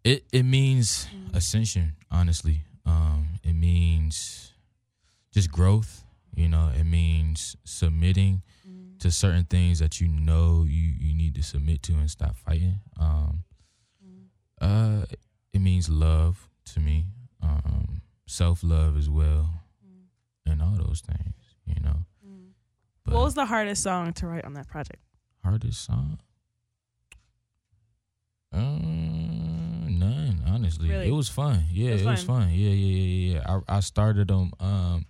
It 0.04 0.24
it 0.32 0.44
means 0.44 1.06
ascension. 1.34 1.96
Honestly, 2.10 2.62
um, 2.84 3.26
it 3.42 3.54
means 3.54 4.52
just 5.32 5.50
growth. 5.50 6.04
You 6.34 6.48
know, 6.48 6.70
it 6.78 6.84
means 6.84 7.56
submitting 7.64 8.42
to 9.00 9.10
certain 9.10 9.44
things 9.44 9.78
that 9.80 10.00
you 10.00 10.08
know 10.08 10.64
you, 10.66 10.92
you 10.98 11.14
need 11.14 11.34
to 11.34 11.42
submit 11.42 11.82
to 11.82 11.92
and 11.94 12.10
stop 12.10 12.36
fighting. 12.36 12.80
Um, 12.98 13.44
uh, 14.60 15.04
it 15.52 15.60
means 15.60 15.88
love 15.88 16.48
to 16.66 16.80
me, 16.80 17.06
um, 17.42 18.02
self 18.26 18.62
love 18.62 18.96
as 18.96 19.08
well, 19.08 19.62
and 20.44 20.62
all 20.62 20.76
those 20.76 21.00
things. 21.00 21.34
You 21.66 21.80
know, 21.82 21.96
but 23.04 23.14
what 23.14 23.24
was 23.24 23.34
the 23.34 23.46
hardest 23.46 23.82
song 23.82 24.12
to 24.14 24.26
write 24.26 24.44
on 24.44 24.54
that 24.54 24.68
project? 24.68 25.00
hardest 25.44 25.84
song? 25.84 26.18
Um, 28.52 29.98
none. 29.98 30.42
Honestly, 30.46 30.88
Really? 30.88 31.08
it 31.08 31.12
was 31.12 31.28
fun. 31.28 31.64
Yeah, 31.70 31.90
It 31.90 31.92
was 31.94 32.02
it 32.02 32.06
was 32.06 32.24
fun. 32.24 32.42
fun. 32.42 32.50
Yeah, 32.52 32.70
yeah, 32.70 32.96
yeah, 32.96 33.34
yeah. 33.34 33.60
I 33.68 33.76
I 33.76 33.80
started 33.80 34.28
them 34.28 34.52
um 34.60 35.06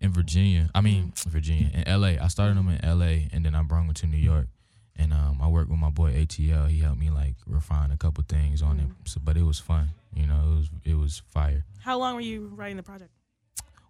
in 0.00 0.12
Virginia. 0.12 0.70
I 0.74 0.80
mean 0.80 1.12
Mm. 1.12 1.24
Virginia 1.30 1.70
in 1.72 1.86
L.A. 1.88 2.18
I 2.18 2.28
started 2.28 2.56
them 2.56 2.68
in 2.68 2.84
L.A. 2.84 3.28
and 3.32 3.44
then 3.44 3.54
I 3.54 3.62
brought 3.62 3.86
them 3.86 3.94
to 3.94 4.06
New 4.06 4.16
York. 4.18 4.48
And 4.96 5.12
um, 5.14 5.40
I 5.40 5.48
worked 5.48 5.70
with 5.70 5.78
my 5.78 5.88
boy 5.88 6.12
ATL. 6.12 6.68
He 6.68 6.78
helped 6.80 6.98
me 7.00 7.08
like 7.08 7.34
refine 7.46 7.90
a 7.92 7.96
couple 7.96 8.22
things 8.28 8.60
on 8.62 8.76
Mm. 8.78 8.82
it. 8.90 9.08
So, 9.08 9.20
but 9.24 9.36
it 9.36 9.42
was 9.42 9.58
fun. 9.58 9.90
You 10.14 10.26
know, 10.26 10.40
it 10.52 10.56
was 10.56 10.68
it 10.84 10.94
was 10.94 11.22
fire. 11.30 11.64
How 11.80 11.98
long 11.98 12.14
were 12.14 12.20
you 12.20 12.50
writing 12.54 12.76
the 12.76 12.82
project? 12.82 13.10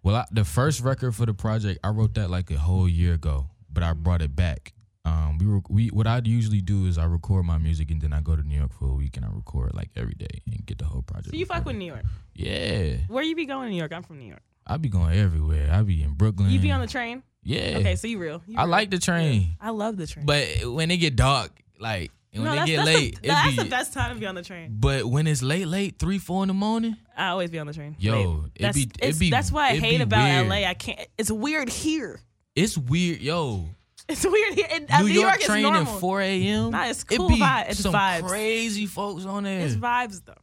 Well, 0.03 0.15
I, 0.15 0.25
the 0.31 0.43
first 0.43 0.81
record 0.81 1.15
for 1.15 1.25
the 1.25 1.33
project, 1.33 1.79
I 1.83 1.89
wrote 1.89 2.13
that 2.15 2.29
like 2.29 2.51
a 2.51 2.57
whole 2.57 2.89
year 2.89 3.13
ago, 3.13 3.47
but 3.71 3.83
I 3.83 3.93
brought 3.93 4.21
it 4.21 4.35
back. 4.35 4.73
Um, 5.05 5.37
we 5.37 5.45
were, 5.45 5.61
we 5.69 5.87
what 5.89 6.07
I'd 6.07 6.27
usually 6.27 6.61
do 6.61 6.85
is 6.85 6.97
I 6.97 7.03
record 7.05 7.45
my 7.45 7.57
music 7.57 7.91
and 7.91 8.01
then 8.01 8.13
I 8.13 8.21
go 8.21 8.35
to 8.37 8.41
New 8.43 8.57
York 8.57 8.71
for 8.73 8.85
a 8.89 8.93
week 8.93 9.17
and 9.17 9.25
I 9.25 9.29
record 9.33 9.73
like 9.73 9.89
every 9.97 10.13
day 10.15 10.41
and 10.47 10.65
get 10.65 10.77
the 10.77 10.85
whole 10.85 11.01
project. 11.01 11.31
So 11.31 11.35
you 11.37 11.45
fuck 11.45 11.65
with. 11.65 11.75
New 11.75 11.85
York. 11.85 12.03
Yeah, 12.33 12.97
Where 13.09 13.23
you 13.23 13.35
be 13.35 13.45
going 13.45 13.65
in 13.67 13.71
New 13.71 13.77
York? 13.77 13.91
I'm 13.93 14.03
from 14.03 14.19
New 14.19 14.27
York. 14.27 14.41
I 14.65 14.77
be 14.77 14.87
going 14.89 15.13
everywhere. 15.17 15.69
I 15.73 15.81
be 15.83 16.01
in 16.01 16.13
Brooklyn. 16.13 16.49
You 16.49 16.59
be 16.59 16.71
on 16.71 16.79
the 16.79 16.87
train? 16.87 17.21
yeah. 17.43 17.75
Okay, 17.79 17.95
so 17.97 18.07
you 18.07 18.17
real. 18.17 18.41
You 18.47 18.57
I 18.57 18.61
real. 18.63 18.71
like 18.71 18.89
the 18.91 18.99
train, 18.99 19.49
I 19.59 19.71
love 19.71 19.97
the 19.97 20.07
train. 20.07 20.25
but 20.25 20.47
when 20.71 20.89
it 20.89 20.97
get 20.97 21.17
dark, 21.17 21.51
like 21.79 22.11
when 22.33 22.43
no, 22.45 22.51
it 22.53 22.55
that's, 22.55 22.69
get 22.69 22.75
that's 22.77 22.87
late, 22.87 23.21
the, 23.21 23.27
that's 23.27 23.49
be. 23.55 23.63
the 23.63 23.69
best 23.69 23.93
time 23.93 24.13
to 24.13 24.19
be 24.19 24.25
on 24.25 24.35
the 24.35 24.41
train. 24.43 24.75
But 24.79 25.05
when 25.05 25.27
it's 25.27 25.41
late, 25.43 25.67
late 25.67 25.99
three, 25.99 26.17
four 26.17 26.43
in 26.43 26.47
the 26.47 26.53
morning, 26.53 26.97
I 27.15 27.27
always 27.29 27.49
be 27.51 27.59
on 27.59 27.67
the 27.67 27.73
train. 27.73 27.95
Yo, 27.99 28.11
Late. 28.13 28.51
it 28.55 28.61
that's, 28.61 28.77
be- 28.77 28.91
it 29.01 29.19
be- 29.19 29.29
that's 29.29 29.51
what 29.51 29.63
I 29.63 29.75
hate 29.75 30.01
about 30.01 30.23
weird. 30.23 30.47
LA. 30.47 30.67
I 30.69 30.73
can't. 30.73 30.99
It's 31.17 31.29
weird 31.31 31.69
here. 31.69 32.19
it's 32.55 32.77
weird. 32.77 33.21
Yo, 33.21 33.69
It's 34.09 34.25
weird 34.25 34.53
here. 34.55 34.67
And, 34.71 34.89
uh, 34.91 34.99
New, 34.99 35.05
New 35.09 35.13
York, 35.21 35.35
York 35.35 35.41
train 35.41 35.65
at 35.65 35.85
4 35.85 36.21
a.m. 36.21 36.71
Nah, 36.71 36.85
it's 36.87 37.03
It 37.03 37.09
be 37.19 37.39
vibe- 37.39 37.69
it's 37.69 37.79
some 37.79 37.93
vibes. 37.93 38.27
crazy 38.27 38.85
folks 38.85 39.25
on 39.25 39.43
there. 39.43 39.61
It's, 39.61 39.75
vibes 39.75 40.21
though. 40.25 40.33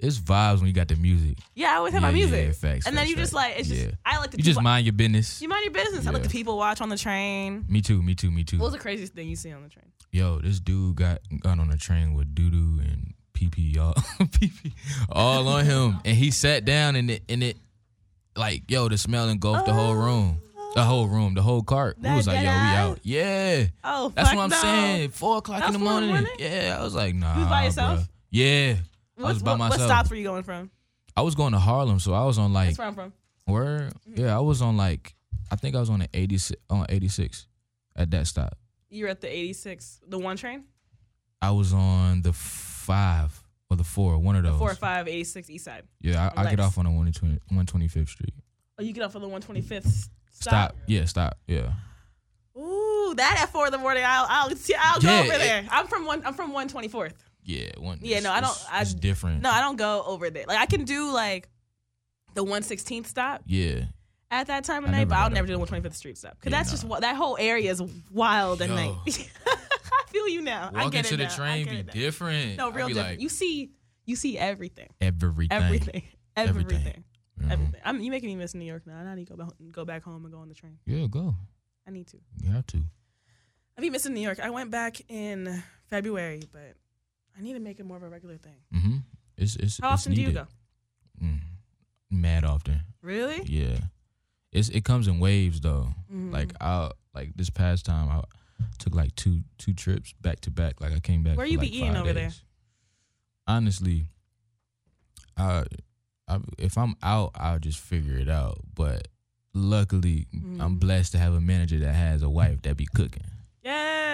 Vibes 0.00 0.58
when 0.58 0.66
you 0.66 0.72
got 0.72 0.88
the 0.88 0.96
music. 0.96 1.38
Yeah, 1.54 1.72
I 1.72 1.76
always 1.76 1.92
have 1.94 2.02
Yeah, 2.02 2.08
my 2.08 2.12
music. 2.12 2.46
yeah, 2.46 2.52
facts, 2.52 2.86
and 2.86 2.96
then 2.96 3.02
facts, 3.04 3.10
you 3.10 3.16
just 3.16 3.32
like 3.32 3.58
it's 3.58 3.68
just 3.68 3.80
Yeah. 3.82 3.90
I 4.04 4.18
like 4.18 4.30
the 4.30 4.36
You 4.38 4.42
people. 4.44 4.52
just 4.54 4.62
mind 4.62 4.86
your 4.86 4.92
business. 4.92 5.40
you 5.40 5.48
mind 5.48 5.64
your 5.64 5.72
business. 5.72 6.06
I 6.06 6.10
like 6.10 6.22
the 6.22 6.28
people 6.28 6.56
watch 6.58 6.80
on 6.80 6.88
the 6.88 6.98
train. 6.98 7.64
Me 7.68 7.80
too. 7.80 8.02
Me 8.02 8.14
too. 8.14 8.30
Me 8.30 8.44
too. 8.44 8.58
What 8.58 8.66
was 8.66 8.72
the 8.74 8.80
craziest 8.80 9.14
thing 9.14 9.28
you 9.28 9.36
see 9.36 9.52
on 9.52 9.62
the 9.62 9.68
train? 9.68 9.86
Yo, 10.10 10.38
this 10.40 10.60
dude 10.60 10.96
got 10.96 11.20
got 11.40 11.58
on 11.58 11.70
a 11.70 11.76
train 11.76 12.14
with 12.14 12.34
doo 12.34 12.50
doo 12.50 12.80
and 12.82 13.14
pee 13.32 13.48
pee 13.48 13.78
all 13.78 13.94
pee 14.32 14.48
pee 14.62 14.72
all 15.10 15.48
on 15.48 15.64
him, 15.64 16.00
and 16.04 16.16
he 16.16 16.30
sat 16.30 16.64
down 16.64 16.96
and 16.96 17.10
it 17.10 17.22
and 17.28 17.42
it 17.42 17.56
like 18.36 18.70
yo 18.70 18.88
the 18.88 18.98
smell 18.98 19.28
engulfed 19.28 19.66
the 19.66 19.72
whole 19.72 19.90
oh. 19.92 19.94
room. 19.94 20.40
The 20.74 20.82
whole 20.82 21.06
room, 21.06 21.34
the 21.34 21.42
whole 21.42 21.62
cart. 21.62 21.98
We 22.02 22.10
was 22.10 22.26
like, 22.26 22.38
yo, 22.38 22.42
we 22.42 22.48
out. 22.48 22.98
Yeah. 23.04 23.66
Oh, 23.84 24.12
That's 24.12 24.34
what 24.34 24.42
I'm 24.42 24.50
no. 24.50 24.56
saying. 24.56 25.10
Four 25.10 25.38
o'clock 25.38 25.60
That 25.60 25.68
in 25.68 25.74
the 25.74 25.78
in 25.78 25.84
the 25.84 25.90
morning. 25.90 26.10
morning? 26.10 26.32
Yeah, 26.36 26.76
I 26.80 26.82
was 26.82 26.96
like, 26.96 27.14
nah. 27.14 27.38
You 27.38 27.44
by 27.44 27.66
yourself? 27.66 28.00
bruh. 28.00 28.08
Yeah, 28.32 28.74
I 29.18 29.22
was 29.22 29.42
by 29.42 29.52
what, 29.52 29.58
myself. 29.58 29.80
What 29.80 29.86
stops 29.86 30.10
were 30.10 30.16
you 30.16 30.24
going 30.24 30.42
from? 30.42 30.70
I 31.16 31.22
was 31.22 31.34
going 31.34 31.52
to 31.52 31.58
Harlem, 31.58 32.00
so 32.00 32.12
I 32.12 32.24
was 32.24 32.38
on 32.38 32.52
like 32.52 32.68
That's 32.68 32.78
where 32.78 32.88
I'm 32.88 32.94
from. 32.94 33.12
where? 33.44 33.90
Mm-hmm. 34.08 34.20
Yeah, 34.20 34.36
I 34.36 34.40
was 34.40 34.60
on 34.62 34.76
like 34.76 35.14
I 35.50 35.56
think 35.56 35.76
I 35.76 35.80
was 35.80 35.90
on 35.90 36.00
the 36.00 36.08
86 36.12 36.60
on 36.70 36.86
86 36.88 37.46
at 37.96 38.10
that 38.10 38.26
stop. 38.26 38.58
You 38.90 39.04
were 39.04 39.10
at 39.10 39.20
the 39.20 39.28
86, 39.28 40.00
the 40.08 40.18
one 40.18 40.36
train, 40.36 40.64
I 41.42 41.50
was 41.50 41.72
on 41.72 42.22
the 42.22 42.32
five 42.32 43.42
or 43.70 43.76
the 43.76 43.84
four, 43.84 44.18
one 44.18 44.36
of 44.36 44.44
those. 44.44 44.58
four 44.58 44.70
or 44.70 44.74
five, 44.74 45.08
86 45.08 45.50
East 45.50 45.64
Side. 45.64 45.82
Yeah, 46.00 46.30
I, 46.36 46.42
I 46.42 46.50
get 46.50 46.60
off 46.60 46.78
on 46.78 46.84
the 46.84 46.90
120 46.90 47.38
125th 47.52 48.08
Street. 48.08 48.34
Oh, 48.78 48.82
you 48.82 48.92
get 48.92 49.02
off 49.04 49.14
on 49.14 49.22
the 49.22 49.28
125th. 49.28 49.86
Stop. 49.86 50.08
Stop. 50.30 50.76
Yeah, 50.86 51.04
stop. 51.04 51.38
Yeah. 51.46 51.72
Ooh, 52.56 53.14
that 53.16 53.38
at 53.42 53.50
four 53.50 53.66
in 53.66 53.72
the 53.72 53.78
morning. 53.78 54.04
I'll 54.06 54.26
I'll, 54.28 54.56
see, 54.56 54.74
I'll 54.78 55.00
Yeah, 55.00 55.22
go 55.22 55.24
over 55.26 55.34
it- 55.34 55.38
there. 55.38 55.66
I'm 55.70 55.86
from 55.86 56.06
one. 56.06 56.22
I'm 56.24 56.34
from 56.34 56.52
124th. 56.52 57.12
Yeah, 57.44 57.70
one. 57.78 57.98
Yeah, 58.02 58.20
no, 58.20 58.32
I 58.32 58.40
don't- 58.40 58.50
It's, 58.50 58.66
I- 58.70 58.80
it's 58.82 58.94
different. 58.94 59.42
No, 59.42 59.50
I 59.50 59.60
don't 59.60 59.76
go 59.76 60.02
over 60.06 60.30
there. 60.30 60.44
Like 60.48 60.58
I 60.58 60.66
can 60.66 60.84
do 60.84 61.10
like 61.12 61.48
the 62.34 62.42
116th 62.44 63.06
stop 63.06 63.42
Yeah. 63.46 63.84
at 64.30 64.46
that 64.48 64.64
time 64.64 64.84
of 64.84 64.90
I 64.90 64.92
night, 64.92 65.08
but 65.08 65.16
I'll 65.18 65.30
never 65.30 65.46
do 65.46 65.52
the 65.52 65.58
125th 65.60 65.94
Street 65.94 66.16
stop 66.18 66.32
because 66.40 66.50
Yeah, 66.52 66.58
that's 66.58 66.70
nah. 66.70 66.72
just 66.72 66.84
what 66.84 67.00
that 67.02 67.16
whole 67.16 67.36
area 67.38 67.70
is 67.70 67.82
wild 68.10 68.62
at 68.62 68.68
Yo. 68.70 68.74
night. 68.74 68.96
I 69.46 70.06
feel 70.08 70.28
you 70.28 70.40
now. 70.42 70.70
I 70.72 70.84
Walking 70.84 70.90
get 70.90 71.06
it 71.06 71.08
to 71.10 71.16
the 71.18 71.24
now. 71.24 71.28
Train 71.36 71.68
be 71.68 71.82
different. 71.82 72.56
No, 72.56 72.70
real 72.70 72.88
different. 72.88 73.08
Like, 73.10 73.20
you 73.20 73.28
see, 73.28 73.72
you 74.06 74.16
see 74.16 74.38
everything, 74.38 74.88
everything. 75.00 75.48
everything, 75.50 76.02
everything, 76.36 76.72
Everything. 76.76 77.04
Mhm. 77.40 77.50
everything. 77.52 77.80
I'm, 77.84 78.00
you 78.00 78.10
making 78.10 78.28
me 78.30 78.36
miss 78.36 78.54
New 78.54 78.64
York 78.64 78.86
now. 78.86 78.96
I 78.98 79.14
need 79.14 79.26
to 79.26 79.34
go 79.34 79.44
back, 79.44 79.52
go 79.72 79.84
back 79.84 80.02
home 80.04 80.24
and 80.24 80.32
go 80.32 80.38
on 80.40 80.48
the 80.48 80.54
train. 80.54 80.78
Yeah, 80.86 81.06
go. 81.10 81.34
I 81.86 81.90
need 81.90 82.06
to. 82.08 82.18
You 82.40 82.50
have 82.52 82.66
to. 82.68 82.82
I 83.76 83.80
be 83.80 83.90
missing 83.90 84.14
New 84.14 84.20
York. 84.20 84.38
I 84.40 84.50
went 84.50 84.70
back 84.70 85.00
in 85.10 85.62
February, 85.90 86.42
but 86.52 86.74
I 87.36 87.42
need 87.42 87.54
to 87.54 87.60
make 87.60 87.80
it 87.80 87.84
more 87.86 87.96
of 87.96 88.02
a 88.02 88.08
regular 88.08 88.36
thing. 88.38 88.56
Mm-hmm. 88.74 88.96
It's 89.36 89.56
it's. 89.56 89.78
How 89.80 89.92
it's 89.94 90.02
often 90.02 90.14
do 90.14 90.22
you 90.22 90.32
go? 90.32 90.46
Mm. 91.22 91.38
Mad 92.10 92.44
often. 92.44 92.80
Really? 93.02 93.42
Yeah. 93.46 93.76
It's 94.52 94.68
it 94.68 94.84
comes 94.84 95.08
in 95.08 95.18
waves 95.18 95.60
though. 95.60 95.88
Mhm. 96.12 96.32
Like 96.32 96.52
I 96.60 96.90
like 97.14 97.32
this 97.36 97.50
past 97.50 97.84
time 97.86 98.08
I 98.08 98.22
took 98.78 98.94
like 98.94 99.14
two 99.16 99.40
two 99.58 99.72
trips 99.74 100.12
back 100.20 100.40
to 100.42 100.50
back. 100.50 100.80
Like 100.80 100.92
I 100.92 101.00
came 101.00 101.22
back. 101.24 101.36
Where 101.36 101.46
you 101.46 101.58
be 101.58 101.66
like, 101.66 101.74
eating 101.74 101.92
five 101.94 102.02
over 102.02 102.12
there? 102.12 102.32
Honestly, 103.46 104.06
I, 105.36 105.64
I 106.28 106.38
if 106.58 106.78
I'm 106.78 106.94
out, 107.02 107.32
I'll 107.34 107.58
just 107.58 107.78
figure 107.80 108.16
it 108.16 108.28
out. 108.28 108.58
But 108.74 109.08
luckily, 109.52 110.26
I'm 110.32 110.76
Mhm. 110.76 110.80
blessed 110.80 111.12
to 111.12 111.18
have 111.18 111.34
a 111.34 111.40
manager 111.40 111.78
that 111.80 111.92
has 111.94 112.22
a 112.22 112.30
wife 112.30 112.62
that 112.62 112.76
be 112.76 112.86
cooking. 112.86 113.24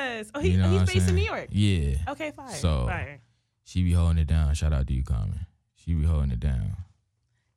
Yes. 0.04 0.30
Oh, 0.34 0.40
he, 0.40 0.50
You 0.50 0.58
know 0.58 0.64
he's 0.70 0.72
what 0.80 0.80
I'm 0.80 0.94
based 0.94 1.08
in? 1.08 1.14
New 1.14 1.22
York. 1.22 1.48
Yeah. 1.50 1.96
Okay, 2.08 2.30
fine. 2.32 2.50
So- 2.54 2.86
fire. 2.86 3.20
She 3.64 3.84
be 3.84 3.92
holding 3.92 4.18
it 4.18 4.26
down. 4.26 4.52
Shout 4.54 4.72
out 4.72 4.86
to 4.88 4.92
you, 4.94 5.04
Carmen. 5.04 5.46
She 5.76 5.94
be 5.94 6.04
holding 6.04 6.32
it 6.32 6.40
down. 6.40 6.76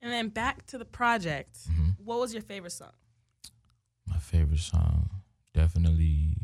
And 0.01 0.11
then 0.11 0.29
back 0.29 0.65
to 0.67 0.77
the 0.77 0.85
project. 0.85 1.57
hmm 1.73 1.89
What 2.03 2.19
was 2.19 2.33
your 2.33 2.43
favorite 2.43 2.71
song? 2.71 2.91
My 4.05 4.17
favorite 4.17 4.59
song, 4.59 5.09
definitely, 5.53 6.37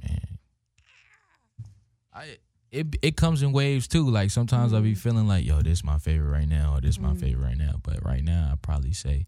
man. 0.00 0.38
I 2.14 2.36
it 2.70 2.96
it 3.02 3.16
comes 3.16 3.42
in 3.42 3.52
waves 3.52 3.88
too. 3.88 4.08
Like 4.10 4.30
sometimes 4.30 4.72
I'll 4.72 4.82
be 4.82 4.94
feeling 4.94 5.26
like, 5.26 5.44
yo, 5.46 5.62
this 5.62 5.78
is 5.78 5.84
my 5.84 5.98
favorite 5.98 6.30
right 6.30 6.48
now, 6.48 6.74
or 6.76 6.80
this 6.80 6.90
is 6.90 7.00
my 7.00 7.12
Mhm. 7.14 7.20
favorite 7.20 7.44
right 7.44 7.58
now. 7.58 7.80
But 7.82 8.04
right 8.04 8.22
now, 8.22 8.50
I 8.52 8.56
probably 8.56 8.92
say, 8.92 9.26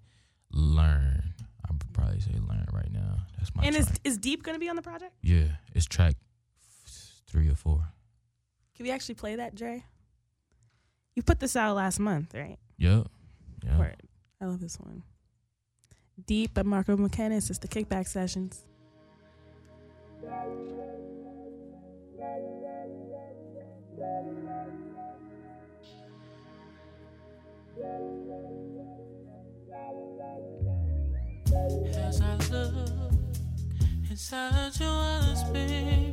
learn. 0.52 1.34
I 1.68 1.72
would 1.72 1.92
probably 1.92 2.20
say 2.20 2.32
learn 2.32 2.66
right 2.72 2.90
now. 2.92 3.18
That's 3.36 3.54
my 3.54 3.62
and 3.64 3.76
is 3.76 3.86
track. 3.86 4.00
is 4.04 4.16
Deep 4.18 4.42
gonna 4.42 4.58
be 4.58 4.68
on 4.68 4.76
the 4.76 4.82
project? 4.82 5.12
yeah, 5.22 5.44
it's 5.74 5.86
track 5.86 6.14
three 7.26 7.48
or 7.48 7.54
four. 7.54 7.84
Can 8.76 8.84
we 8.84 8.90
actually 8.90 9.16
play 9.16 9.36
that, 9.36 9.54
Dre? 9.54 9.84
You 11.14 11.22
put 11.22 11.40
this 11.40 11.56
out 11.56 11.74
last 11.76 11.98
month, 11.98 12.32
right? 12.34 12.58
Yep. 12.78 13.08
Yeah. 13.64 13.78
Word. 13.78 13.96
I 14.40 14.44
love 14.46 14.60
this 14.60 14.76
one. 14.78 15.02
Deep 16.26 16.54
by 16.54 16.62
Marco 16.62 16.96
McKinnis. 16.96 17.50
It's 17.50 17.58
the 17.58 17.68
Kickback 17.68 18.06
Sessions. 18.06 18.64
Inside 34.18 34.80
your 34.80 34.88
eyes, 34.88 35.44
baby, 35.52 36.12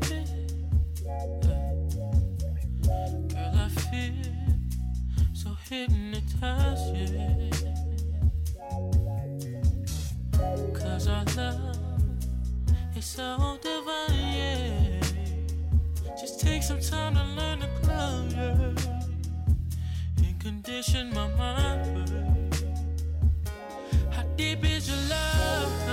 girl, 3.33 3.55
I 3.55 3.67
feel 3.67 4.13
so 5.33 5.49
hypnotized, 5.67 6.95
yeah. 6.95 7.49
Cause 10.71 11.07
our 11.07 11.25
love 11.35 11.77
is 12.95 13.05
so 13.05 13.57
divine, 13.63 14.33
yeah. 14.37 14.99
Just 16.21 16.39
take 16.39 16.61
some 16.61 16.79
time 16.79 17.15
to 17.15 17.23
learn 17.23 17.61
to 17.61 17.67
yeah. 18.35 18.75
And 20.27 20.39
condition 20.39 21.11
my 21.11 21.27
mind, 21.33 22.05
baby. 22.05 22.67
How 24.11 24.23
deep 24.37 24.63
is 24.63 24.89
your 24.89 25.09
love? 25.09 25.84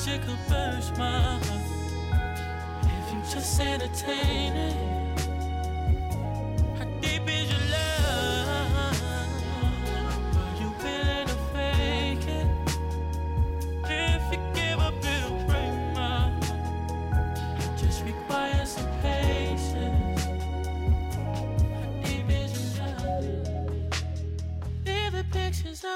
So 0.00 0.18
could 0.18 0.38
burst 0.48 0.96
my 0.96 1.20
heart. 1.20 1.42
If 2.84 3.12
you 3.12 3.20
just 3.30 3.60
entertain 3.60 4.54
it. 4.54 4.90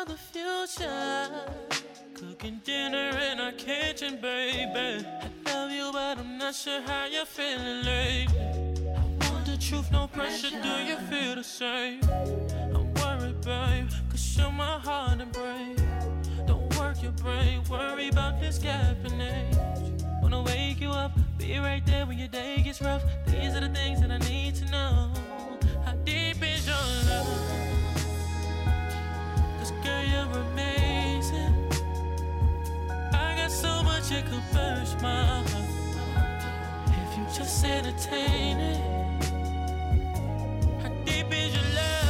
The 0.06 0.16
future. 0.18 1.73
Cooking 2.44 2.60
dinner 2.62 3.18
in 3.32 3.40
our 3.40 3.52
kitchen, 3.52 4.18
baby. 4.20 5.06
I 5.46 5.50
love 5.50 5.70
you, 5.70 5.90
but 5.90 6.18
I'm 6.18 6.36
not 6.36 6.54
sure 6.54 6.82
how 6.82 7.06
you're 7.06 7.24
feeling 7.24 7.82
lately. 7.86 8.86
I 8.86 9.30
want 9.30 9.46
the 9.46 9.56
truth, 9.56 9.90
no 9.90 10.08
pressure. 10.08 10.50
Do 10.50 10.68
you 10.84 10.96
feel 11.08 11.36
the 11.36 11.42
same? 11.42 12.00
I'm 12.74 12.92
worried, 12.96 13.40
babe, 13.40 13.88
cause 14.10 14.36
you're 14.36 14.52
my 14.52 14.78
heart 14.78 15.22
and 15.22 15.32
brain. 15.32 15.76
Don't 16.46 16.68
work 16.78 17.02
your 17.02 17.12
brain, 17.12 17.62
worry 17.70 18.08
about 18.08 18.38
this 18.38 18.58
gap 18.58 18.98
in 19.06 19.22
age. 19.22 20.04
Wanna 20.20 20.42
wake 20.42 20.82
you 20.82 20.90
up, 20.90 21.12
be 21.38 21.56
right 21.56 21.86
there 21.86 22.04
when 22.04 22.18
your 22.18 22.28
day 22.28 22.60
gets 22.62 22.82
rough. 22.82 23.04
These 23.26 23.54
are 23.54 23.60
the 23.60 23.70
things 23.70 24.02
that 24.02 24.10
I 24.10 24.18
need 24.18 24.54
to 24.56 24.66
know. 24.66 25.10
How 25.86 25.94
deep 26.04 26.42
is 26.42 26.66
your 26.66 26.76
love? 27.08 27.26
Cause 29.58 29.70
girl, 29.82 30.04
you're 30.04 30.42
amazing. 30.52 30.93
So 34.04 34.20
could 34.20 34.42
burst 34.52 35.00
my 35.00 35.24
heart. 35.24 35.46
If 36.88 37.16
you 37.16 37.24
just 37.34 37.64
entertain 37.64 38.58
it. 38.58 38.80
How 40.82 40.90
deep 41.06 41.32
is 41.32 41.54
your 41.54 41.74
love? 41.74 42.03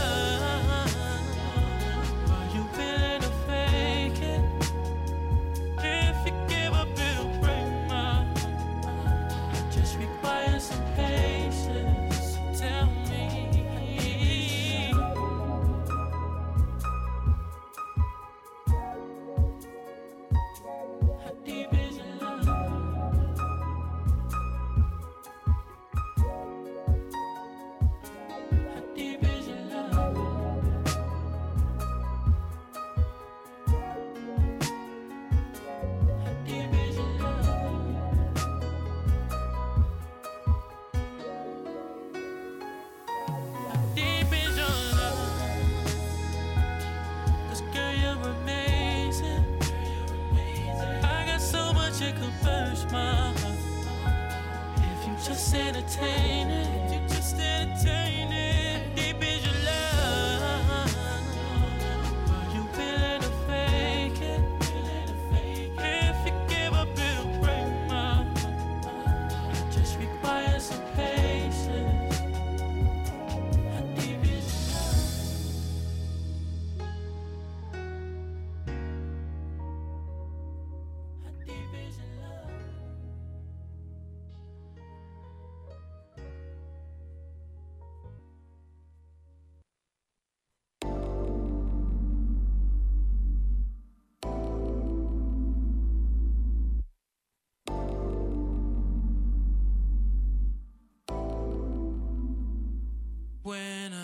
When 103.45 103.93
I'm 103.93 104.04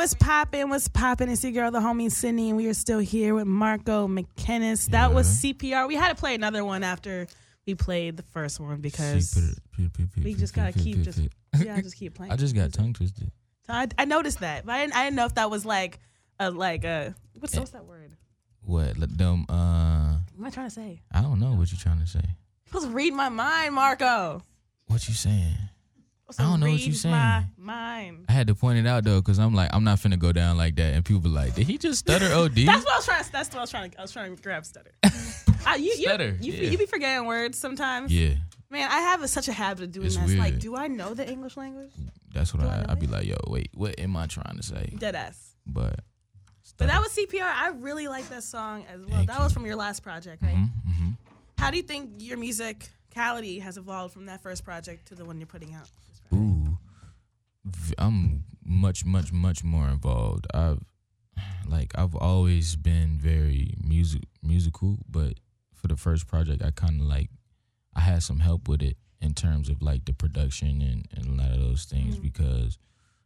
what's 0.00 0.14
poppin'? 0.14 0.70
What's 0.70 0.88
poppin'? 0.88 1.28
It's 1.28 1.44
your 1.44 1.52
girl, 1.52 1.70
the 1.70 1.78
homie 1.78 2.10
Sydney, 2.10 2.48
and 2.48 2.56
we 2.56 2.66
are 2.68 2.74
still 2.74 3.00
here 3.00 3.34
with 3.34 3.46
Marco 3.46 4.08
McKinnis. 4.08 4.86
That 4.86 5.12
was 5.12 5.26
CPR. 5.42 5.86
We 5.86 5.94
had 5.94 6.08
to 6.08 6.14
play 6.14 6.34
another 6.34 6.64
one 6.64 6.82
after 6.82 7.26
we 7.66 7.74
played 7.74 8.16
the 8.16 8.22
first 8.22 8.58
one 8.60 8.80
because 8.80 9.38
we 10.16 10.32
just 10.32 10.54
gotta 10.54 10.72
keep 10.72 11.02
just 11.02 11.20
yeah, 11.62 11.78
just 11.82 11.96
keep 11.96 12.14
playing. 12.16 12.32
I 12.32 12.36
just 12.36 12.54
got 12.54 12.72
tongue 12.72 12.94
twisted. 12.94 13.30
I, 13.68 13.88
I 13.98 14.06
noticed 14.06 14.40
that, 14.40 14.64
but 14.64 14.72
I 14.72 14.80
didn't, 14.80 14.96
I 14.96 15.04
didn't 15.04 15.16
know 15.16 15.26
if 15.26 15.34
that 15.34 15.50
was 15.50 15.66
like 15.66 15.98
a 16.38 16.50
like 16.50 16.84
a 16.84 17.14
what's, 17.38 17.54
Eh. 17.54 17.58
what's 17.58 17.72
that 17.72 17.84
word? 17.84 18.16
What? 18.62 18.96
Let 18.96 19.18
them. 19.18 19.44
Uh, 19.50 20.14
What 20.34 20.38
am 20.38 20.44
I 20.46 20.50
trying 20.50 20.68
to 20.68 20.74
say? 20.74 21.02
I 21.12 21.20
don't 21.20 21.40
know 21.40 21.52
what 21.52 21.70
you're 21.70 21.78
trying 21.78 22.00
to 22.00 22.06
say. 22.06 22.22
To 22.72 22.86
read 22.88 23.12
my 23.12 23.28
mind, 23.28 23.74
Marco. 23.74 24.40
What 24.86 25.06
you 25.08 25.14
saying? 25.14 25.56
You're 26.30 26.34
supposed 26.34 26.38
to 26.38 26.42
I 26.42 26.50
don't 26.50 26.60
know 26.60 26.70
what 26.70 26.80
you're 26.86 26.94
saying. 26.94 27.14
My 27.14 27.44
mind. 27.58 28.24
I 28.28 28.32
had 28.32 28.46
to 28.48 28.54
point 28.54 28.78
it 28.78 28.86
out 28.86 29.04
though, 29.04 29.20
cause 29.22 29.38
I'm 29.38 29.54
like, 29.54 29.70
I'm 29.72 29.84
not 29.84 29.98
finna 29.98 30.18
go 30.18 30.32
down 30.32 30.56
like 30.56 30.76
that, 30.76 30.92
and 30.94 31.04
people 31.04 31.20
be 31.20 31.28
like, 31.28 31.54
did 31.54 31.66
he 31.66 31.78
just 31.78 31.98
stutter? 32.00 32.26
Od? 32.34 32.54
That's 32.54 32.84
what 32.84 32.92
I 32.92 32.96
was 32.96 33.04
trying. 33.04 33.24
To, 33.24 33.32
that's 33.32 33.48
what 33.50 33.58
I 33.58 33.60
was 33.62 33.70
trying 33.70 33.90
to. 33.90 33.98
I 33.98 34.02
was 34.02 34.12
trying 34.12 34.36
to 34.36 34.42
grab 34.42 34.64
stutter. 34.64 34.92
Uh, 35.66 35.74
you, 35.74 35.84
you, 35.84 36.04
Stutter, 36.08 36.38
You, 36.40 36.54
yeah. 36.54 36.70
you 36.70 36.78
be 36.78 36.86
forgetting 36.86 37.26
words 37.26 37.58
sometimes. 37.58 38.10
yeah, 38.10 38.30
Man, 38.70 38.88
I 38.90 39.00
have 39.00 39.22
a, 39.22 39.28
such 39.28 39.46
a 39.46 39.52
habit 39.52 39.84
of 39.84 39.92
doing 39.92 40.06
It's 40.06 40.16
that. 40.16 40.26
It's 40.26 40.38
like, 40.38 40.58
do 40.58 40.74
I 40.74 40.88
know 40.88 41.12
the 41.12 41.28
English 41.30 41.58
language? 41.58 41.90
that's 42.32 42.54
what 42.54 42.62
Do 42.62 42.66
I 42.68 42.76
I 42.88 42.92
I'd 42.92 42.98
be 42.98 43.06
like, 43.06 43.26
yo, 43.26 43.36
wait, 43.46 43.68
what 43.74 44.00
am 44.00 44.16
I 44.16 44.26
trying 44.26 44.56
to 44.56 44.62
say? 44.62 44.94
Dead 44.98 45.14
ass. 45.14 45.54
But. 45.66 46.00
But 46.78 46.86
that 46.88 47.02
was 47.02 47.14
CPR. 47.14 47.42
I 47.42 47.68
really 47.78 48.08
like 48.08 48.26
that 48.30 48.42
song 48.42 48.86
as 48.90 49.00
well. 49.00 49.10
Thank 49.10 49.28
that 49.28 49.36
you. 49.36 49.44
was 49.44 49.52
from 49.52 49.66
your 49.66 49.76
last 49.76 50.02
project, 50.02 50.42
right? 50.42 50.54
hmm 50.56 51.10
How 51.58 51.70
do 51.70 51.76
you 51.76 51.82
think 51.82 52.10
your 52.20 52.38
musicality 52.38 53.60
has 53.60 53.76
evolved 53.76 54.14
from 54.14 54.26
that 54.26 54.40
first 54.42 54.64
project 54.64 55.08
to 55.08 55.14
the 55.14 55.26
one 55.26 55.38
you're 55.38 55.46
putting 55.46 55.74
out? 55.74 55.90
Ooh, 56.32 56.78
I'm 57.98 58.44
much, 58.64 59.04
much, 59.04 59.32
much 59.32 59.62
more 59.64 59.88
involved. 59.88 60.46
I've 60.54 60.82
like 61.66 61.92
I've 61.96 62.14
always 62.14 62.76
been 62.76 63.18
very 63.18 63.74
music 63.82 64.22
musical, 64.42 64.98
but 65.08 65.34
for 65.74 65.88
the 65.88 65.96
first 65.96 66.26
project, 66.26 66.62
I 66.62 66.70
kind 66.70 67.00
of 67.00 67.06
like 67.06 67.30
I 67.94 68.00
had 68.00 68.22
some 68.22 68.40
help 68.40 68.68
with 68.68 68.82
it 68.82 68.96
in 69.20 69.34
terms 69.34 69.68
of 69.68 69.82
like 69.82 70.04
the 70.04 70.12
production 70.12 70.80
and, 70.82 71.06
and 71.14 71.26
a 71.38 71.42
lot 71.42 71.52
of 71.52 71.60
those 71.60 71.84
things 71.84 72.16
Mhm. 72.16 72.22
because 72.22 72.78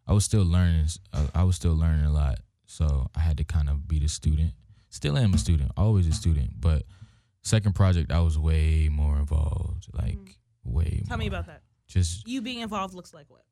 I 0.07 0.13
was 0.13 0.25
still 0.25 0.45
learning. 0.45 0.87
I, 1.13 1.29
I 1.35 1.45
was 1.45 1.57
still 1.57 1.75
learning 1.75 2.05
a 2.05 2.13
lot, 2.13 2.41
so 2.67 3.09
I 3.15 3.21
had 3.21 3.37
to 3.39 3.45
kind 3.45 3.69
of 3.69 3.87
be 3.89 3.99
the 3.99 4.09
student. 4.09 4.53
Still 4.91 5.17
am 5.19 5.35
a 5.35 5.39
student, 5.39 5.73
always 5.77 6.07
a 6.07 6.13
student, 6.13 6.61
but 6.61 6.85
second 7.43 7.75
project 7.75 8.13
I 8.13 8.21
was 8.21 8.39
way 8.39 8.89
more 8.91 9.17
involved, 9.19 9.89
like 9.93 10.17
Mhm. 10.19 10.35
way. 10.65 11.03
Tell 11.07 11.19
me 11.19 11.27
about 11.27 11.47
that. 11.47 11.63
Just 11.89 12.27
You 12.27 12.41
being 12.43 12.61
involved 12.61 12.95
looks 12.95 13.13
like 13.15 13.27
what? 13.29 13.43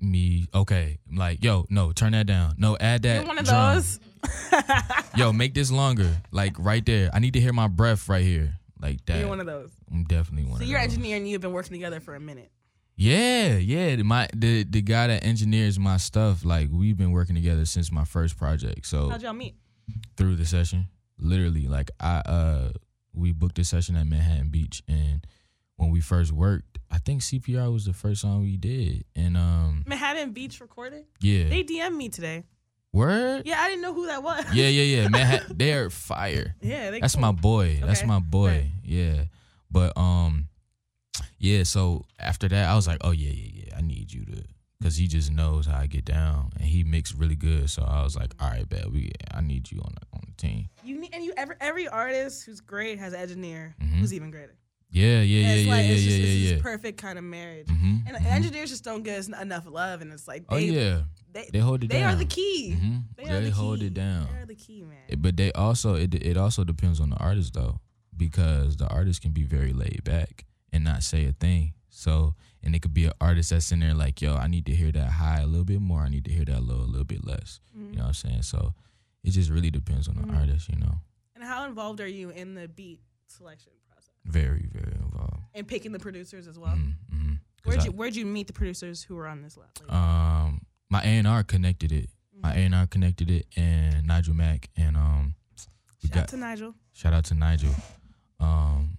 me 0.00 0.46
okay 0.54 0.98
like 1.12 1.42
yo 1.42 1.64
no 1.70 1.90
turn 1.92 2.12
that 2.12 2.26
down 2.26 2.54
no 2.56 2.76
add 2.78 3.02
that 3.02 3.16
You're 3.18 3.26
one 3.26 3.38
of 3.38 3.44
drum. 3.44 3.74
those. 3.74 4.00
yo 5.16 5.32
make 5.32 5.54
this 5.54 5.70
longer 5.72 6.08
like 6.30 6.54
right 6.58 6.84
there 6.86 7.10
i 7.12 7.18
need 7.18 7.32
to 7.34 7.40
hear 7.40 7.52
my 7.52 7.66
breath 7.68 8.08
right 8.08 8.24
here 8.24 8.54
like 8.80 9.04
that 9.06 9.18
You're 9.18 9.28
one 9.28 9.40
of 9.40 9.46
those. 9.46 9.70
i'm 9.92 10.04
definitely 10.04 10.48
one 10.48 10.58
So 10.58 10.64
of 10.64 10.68
your 10.70 10.80
those. 10.80 10.90
engineer 10.90 11.16
and 11.16 11.26
you 11.28 11.34
have 11.34 11.42
been 11.42 11.52
working 11.52 11.72
together 11.72 11.98
for 12.00 12.14
a 12.14 12.20
minute. 12.20 12.50
yeah 12.96 13.56
yeah 13.56 13.96
the- 13.96 14.04
my 14.04 14.28
the 14.34 14.62
the 14.64 14.82
guy 14.82 15.08
that 15.08 15.24
engineers 15.24 15.78
my 15.80 15.96
stuff 15.96 16.44
like 16.44 16.68
we've 16.72 16.96
been 16.96 17.10
working 17.12 17.34
together 17.34 17.64
since 17.64 17.90
my 17.92 18.04
first 18.04 18.36
project 18.36 18.86
so 18.86 19.10
How'd 19.10 19.22
y'all 19.22 19.32
meet? 19.32 19.56
through 20.16 20.36
the 20.36 20.46
session 20.46 20.86
literally 21.18 21.66
like 21.66 21.90
i 22.00 22.18
uh 22.18 22.70
we 23.12 23.32
booked 23.32 23.58
a 23.58 23.64
session 23.64 23.96
at 23.96 24.06
manhattan 24.06 24.48
beach 24.48 24.82
and 24.88 25.26
when 25.76 25.90
we 25.90 26.00
first 26.00 26.32
worked 26.32 26.77
i 26.98 27.00
think 27.04 27.22
cpr 27.22 27.72
was 27.72 27.84
the 27.84 27.92
first 27.92 28.20
song 28.22 28.42
we 28.42 28.56
did 28.56 29.04
and 29.14 29.36
um 29.36 29.84
Manhattan 29.86 30.32
Beach 30.32 30.60
recorded. 30.60 31.04
yeah 31.20 31.48
They 31.48 31.62
DM'd 31.62 31.94
me 31.96 32.08
today. 32.08 32.44
word 32.92 33.42
Yeah, 33.46 33.60
I 33.62 33.68
didn't 33.68 33.82
know 33.82 33.94
who 33.94 34.06
that 34.06 34.22
was. 34.22 34.44
Yeah, 34.52 34.66
yeah, 34.68 35.02
yeah. 35.02 35.08
Manhattan, 35.16 35.56
they're 35.56 35.88
fire. 35.90 36.56
yeah. 36.60 36.90
They 36.90 37.00
That's 37.00 37.14
cool. 37.14 37.22
my 37.22 37.32
boy. 37.32 37.80
That's 37.84 38.04
my 38.04 38.18
boy. 38.18 38.48
right. 38.48 38.70
Yeah. 38.84 39.24
But 39.70 39.92
um, 39.96 40.48
yeah. 41.38 41.62
So 41.64 42.04
after 42.18 42.48
that, 42.48 42.68
I 42.68 42.74
was 42.74 42.86
like, 42.86 42.98
oh 43.02 43.12
yeah, 43.12 43.30
yeah, 43.30 43.50
yeah. 43.66 43.76
I 43.78 43.82
need 43.82 44.12
you 44.12 44.24
to, 44.24 44.42
cause 44.82 44.96
he 44.96 45.06
just 45.06 45.30
knows 45.30 45.66
how 45.66 45.78
I 45.78 45.86
get 45.86 46.04
down, 46.04 46.50
and 46.56 46.64
he 46.64 46.82
mixed 46.84 47.14
really 47.14 47.36
good. 47.36 47.68
So 47.70 47.82
I 47.82 48.02
was 48.02 48.16
like, 48.16 48.32
all 48.40 48.48
right, 48.50 48.68
bet 48.68 48.90
we. 48.90 49.12
I 49.32 49.40
need 49.42 49.70
you 49.70 49.78
on 49.80 49.92
the 49.94 50.06
on 50.16 50.22
the 50.26 50.34
team. 50.36 50.68
You 50.84 50.98
need, 51.00 51.10
and 51.14 51.22
you 51.24 51.32
every 51.36 51.56
every 51.60 51.86
artist 51.88 52.44
who's 52.44 52.60
great 52.60 52.98
has 52.98 53.12
an 53.12 53.20
engineer 53.20 53.74
Mhm. 53.80 53.98
who's 54.00 54.12
even 54.14 54.30
greater. 54.30 54.56
Yeah, 54.90 55.20
yeah, 55.20 55.20
And 55.20 55.26
yeah, 55.26 55.54
yeah, 55.54 55.70
like, 55.70 55.84
yeah, 55.86 55.92
it's 55.92 56.02
yeah, 56.02 56.08
just, 56.10 56.20
it's 56.22 56.34
yeah, 56.42 56.50
this 56.54 56.62
perfect 56.62 56.98
kind 57.00 57.18
of 57.18 57.24
marriage. 57.24 57.66
Mhm, 57.66 58.02
And 58.06 58.16
mhm. 58.16 58.26
engineers 58.26 58.70
just 58.70 58.84
don't 58.84 59.02
get 59.02 59.28
enough 59.28 59.66
love, 59.66 60.00
and 60.00 60.12
it's 60.12 60.26
like 60.26 60.44
Oh 60.48 60.56
yeah, 60.56 61.02
they, 61.32 61.48
they 61.52 61.58
hold 61.58 61.84
it 61.84 61.88
they 61.90 62.00
down. 62.00 62.14
are 62.14 62.16
the 62.16 62.24
key. 62.24 62.74
Mhm. 62.78 63.02
They, 63.16 63.24
They, 63.24 63.30
are 63.30 63.40
the 63.42 63.50
hold 63.50 63.80
key. 63.80 63.86
it 63.86 63.94
down. 63.94 64.26
They 64.32 64.38
are 64.40 64.46
the 64.46 64.54
key, 64.54 64.82
man. 64.82 64.96
It- 65.08 65.20
But 65.22 65.36
they 65.36 65.52
also 65.52 65.94
it 65.94 66.14
it 66.14 66.36
also 66.38 66.64
depends 66.64 67.00
on 67.00 67.10
the 67.10 67.16
artist 67.16 67.52
though, 67.54 67.80
because 68.16 68.76
the 68.76 68.88
artist 68.88 69.20
can 69.22 69.32
be 69.32 69.44
very 69.44 69.72
laid 69.72 70.02
back 70.04 70.44
and 70.72 70.84
not 70.84 71.02
say 71.02 71.26
a 71.26 71.32
thing. 71.32 71.74
So 71.90 72.34
and 72.62 72.74
it 72.74 72.80
could 72.82 72.94
be 72.94 73.04
an 73.06 73.12
artist 73.20 73.50
that's 73.50 73.70
in 73.72 73.80
there 73.80 73.94
like, 73.94 74.20
yo, 74.22 74.34
I 74.36 74.46
need 74.48 74.66
to 74.66 74.74
hear 74.74 74.90
that 74.92 75.10
high 75.12 75.40
a 75.40 75.46
little 75.46 75.64
bit 75.64 75.80
more. 75.80 76.00
I 76.00 76.08
need 76.08 76.24
to 76.24 76.30
hear 76.32 76.44
that 76.46 76.62
low 76.62 76.76
a 76.80 76.88
little 76.90 77.04
bit 77.04 77.24
less. 77.24 77.60
You 77.74 77.92
know 77.96 78.02
what 78.02 78.06
I'm 78.08 78.14
saying? 78.14 78.42
So 78.42 78.74
it 79.22 79.30
just 79.30 79.50
really 79.50 79.70
depends 79.70 80.08
on 80.08 80.16
the 80.16 80.22
Mhm. 80.22 80.36
artist, 80.38 80.68
you 80.68 80.76
know. 80.76 80.98
And 81.34 81.44
how 81.44 81.66
involved 81.66 82.00
are 82.00 82.08
you 82.08 82.30
in 82.30 82.54
the 82.54 82.66
beat 82.68 83.00
selection 83.28 83.72
process 83.86 83.87
Very, 84.24 84.66
very 84.72 84.92
involved. 84.94 85.42
and 85.54 85.66
picking 85.66 85.92
the 85.92 85.98
producers 85.98 86.46
as 86.46 86.58
well? 86.58 86.76
Mhm, 86.76 86.94
mhm. 87.12 87.38
'Cause 87.62 87.64
Where'd 87.64 87.80
I- 87.80 87.84
you 87.86 87.92
Where'd 87.92 88.16
you 88.16 88.26
meet 88.26 88.46
the 88.46 88.52
producers 88.52 89.02
who 89.02 89.16
were 89.16 89.26
on 89.26 89.42
this 89.42 89.56
label? 89.56 89.90
um 89.94 90.60
my 90.90 91.00
A 91.02 91.06
and 91.06 91.26
R 91.26 91.42
connected 91.44 91.90
it. 91.92 92.10
My 92.40 92.54
A 92.54 92.58
and 92.58 92.74
R 92.74 92.86
connected 92.86 93.30
it 93.30 93.46
and 93.56 94.06
Nigel 94.06 94.34
Mack 94.34 94.70
and 94.76 94.96
um 94.96 95.34
Shout 96.00 96.10
got 96.12 96.20
out 96.24 96.28
to 96.28 96.36
Nigel. 96.36 96.74
Shout 96.92 97.12
out 97.12 97.24
to 97.26 97.34
Nigel. 97.34 97.74
Um, 98.40 98.98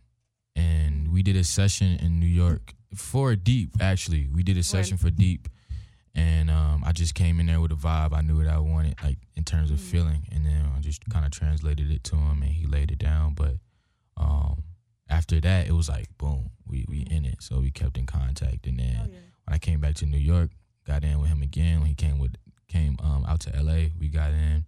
and 0.56 1.12
we 1.14 1.24
did 1.24 1.36
a 1.38 1.44
session 1.46 1.98
in 2.00 2.20
New 2.20 2.26
York 2.28 2.74
for 2.94 3.36
Deep. 3.36 3.82
Actually, 3.82 4.28
we 4.28 4.44
did 4.44 4.58
a 4.58 4.64
session 4.64 4.98
for 4.98 5.10
Deep, 5.10 5.48
and 6.14 6.52
um, 6.52 6.84
I 6.84 6.92
just 6.92 7.16
came 7.16 7.40
in 7.40 7.46
there 7.46 7.62
with 7.62 7.72
a 7.72 7.76
vibe. 7.76 8.14
I 8.14 8.22
knew 8.22 8.36
what 8.38 8.48
I 8.48 8.60
wanted, 8.60 8.96
like 9.02 9.20
in 9.36 9.44
terms 9.46 9.72
of 9.72 9.78
Mhm. 9.80 9.92
feeling, 9.92 10.28
and 10.32 10.46
then 10.46 10.66
I 10.76 10.80
just 10.82 11.06
kind 11.10 11.26
of 11.26 11.32
translated 11.32 11.90
it 11.90 12.04
to 12.06 12.18
him, 12.18 12.42
and 12.44 12.52
he 12.52 12.66
laid 12.66 12.92
it 12.92 13.00
down. 13.00 13.34
But 13.36 13.58
um, 14.18 14.64
after 15.10 15.40
that, 15.42 15.68
it 15.68 15.72
was 15.74 15.90
like 15.90 16.08
boom, 16.18 16.52
we 16.68 16.86
we 16.88 17.04
Mhm. 17.06 17.12
in 17.12 17.26
it. 17.26 17.42
So 17.42 17.60
we 17.60 17.72
kept 17.72 17.98
in 17.98 18.06
contact, 18.06 18.66
and 18.68 18.80
then 18.80 18.96
Oh, 19.02 19.08
yeah. 19.12 19.20
when 19.46 19.56
I 19.56 19.58
came 19.58 19.80
back 19.80 19.96
to 19.96 20.06
New 20.06 20.18
York, 20.20 20.52
got 20.86 21.04
in 21.04 21.20
with 21.20 21.30
him 21.30 21.42
again. 21.42 21.80
When 21.80 21.88
he 21.90 21.96
came 21.96 22.20
with 22.20 22.36
came 22.68 22.98
um, 23.02 23.26
out 23.28 23.40
to 23.42 23.56
L.A., 23.56 23.92
we 24.00 24.10
got 24.10 24.32
in, 24.32 24.66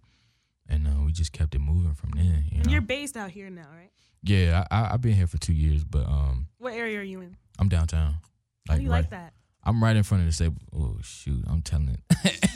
and 0.68 0.88
uh, 0.88 1.02
we 1.06 1.12
just 1.12 1.32
kept 1.32 1.54
it 1.54 1.60
moving 1.60 1.94
from 1.94 2.10
there. 2.16 2.42
You 2.50 2.62
know? 2.64 2.70
You're 2.70 2.80
based 2.80 3.16
out 3.16 3.30
here 3.30 3.48
now, 3.50 3.68
right? 3.76 3.90
yeah, 4.24 4.64
I, 4.70 4.76
I, 4.76 4.92
I've 4.94 5.00
been 5.00 5.14
here 5.14 5.26
for 5.28 5.38
two 5.38 5.52
years, 5.52 5.84
but 5.84 6.06
um, 6.06 6.46
What 6.58 6.74
area 6.74 6.98
are 6.98 7.02
you 7.04 7.20
in? 7.20 7.36
I'm 7.58 7.68
downtown. 7.68 8.16
How 8.68 8.76
do 8.76 8.82
you 8.82 8.90
right, 8.90 8.98
like 9.02 9.10
that? 9.10 9.32
I'm 9.64 9.82
right 9.82 9.94
in 9.94 10.02
front 10.02 10.22
of 10.22 10.26
the 10.28 10.32
stable. 10.32 10.56
Oh 10.74 10.96
shoot, 11.02 11.44
I'm 11.48 11.62
telling 11.62 11.90
it. 11.90 12.00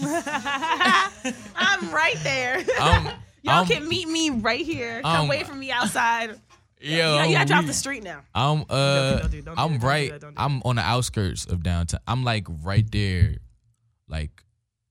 I'm 1.57 1.91
right 1.93 2.17
there. 2.23 2.65
I'm, 2.81 3.05
Y'all 3.43 3.55
I'm- 3.59 3.67
can 3.67 3.89
meet 3.89 4.09
me 4.09 4.31
right 4.31 4.65
here. 4.65 5.03
Come 5.03 5.23
Um, 5.23 5.29
wait 5.29 5.47
for 5.47 5.55
me 5.55 5.71
outside. 5.71 6.41
Yo, 6.81 7.23
you, 7.23 7.29
you 7.31 7.35
gotta 7.35 7.47
drop 7.49 7.65
the 7.65 7.73
street 7.73 8.03
now. 8.03 8.21
I'm 8.35 8.65
uh, 8.69 9.19
don't 9.19 9.31
do- 9.31 9.43
don't 9.43 9.55
do 9.57 9.61
I'm 9.63 9.73
that, 9.73 9.81
don't 9.81 9.89
right. 9.89 10.21
don't 10.21 10.35
I'm 10.37 10.63
on 10.65 10.77
the 10.77 10.83
outskirts 10.83 11.47
of 11.47 11.63
downtown. 11.63 12.01
I'm 12.07 12.23
like 12.25 12.47
right 12.63 12.85
there, 12.93 13.37
like 14.09 14.43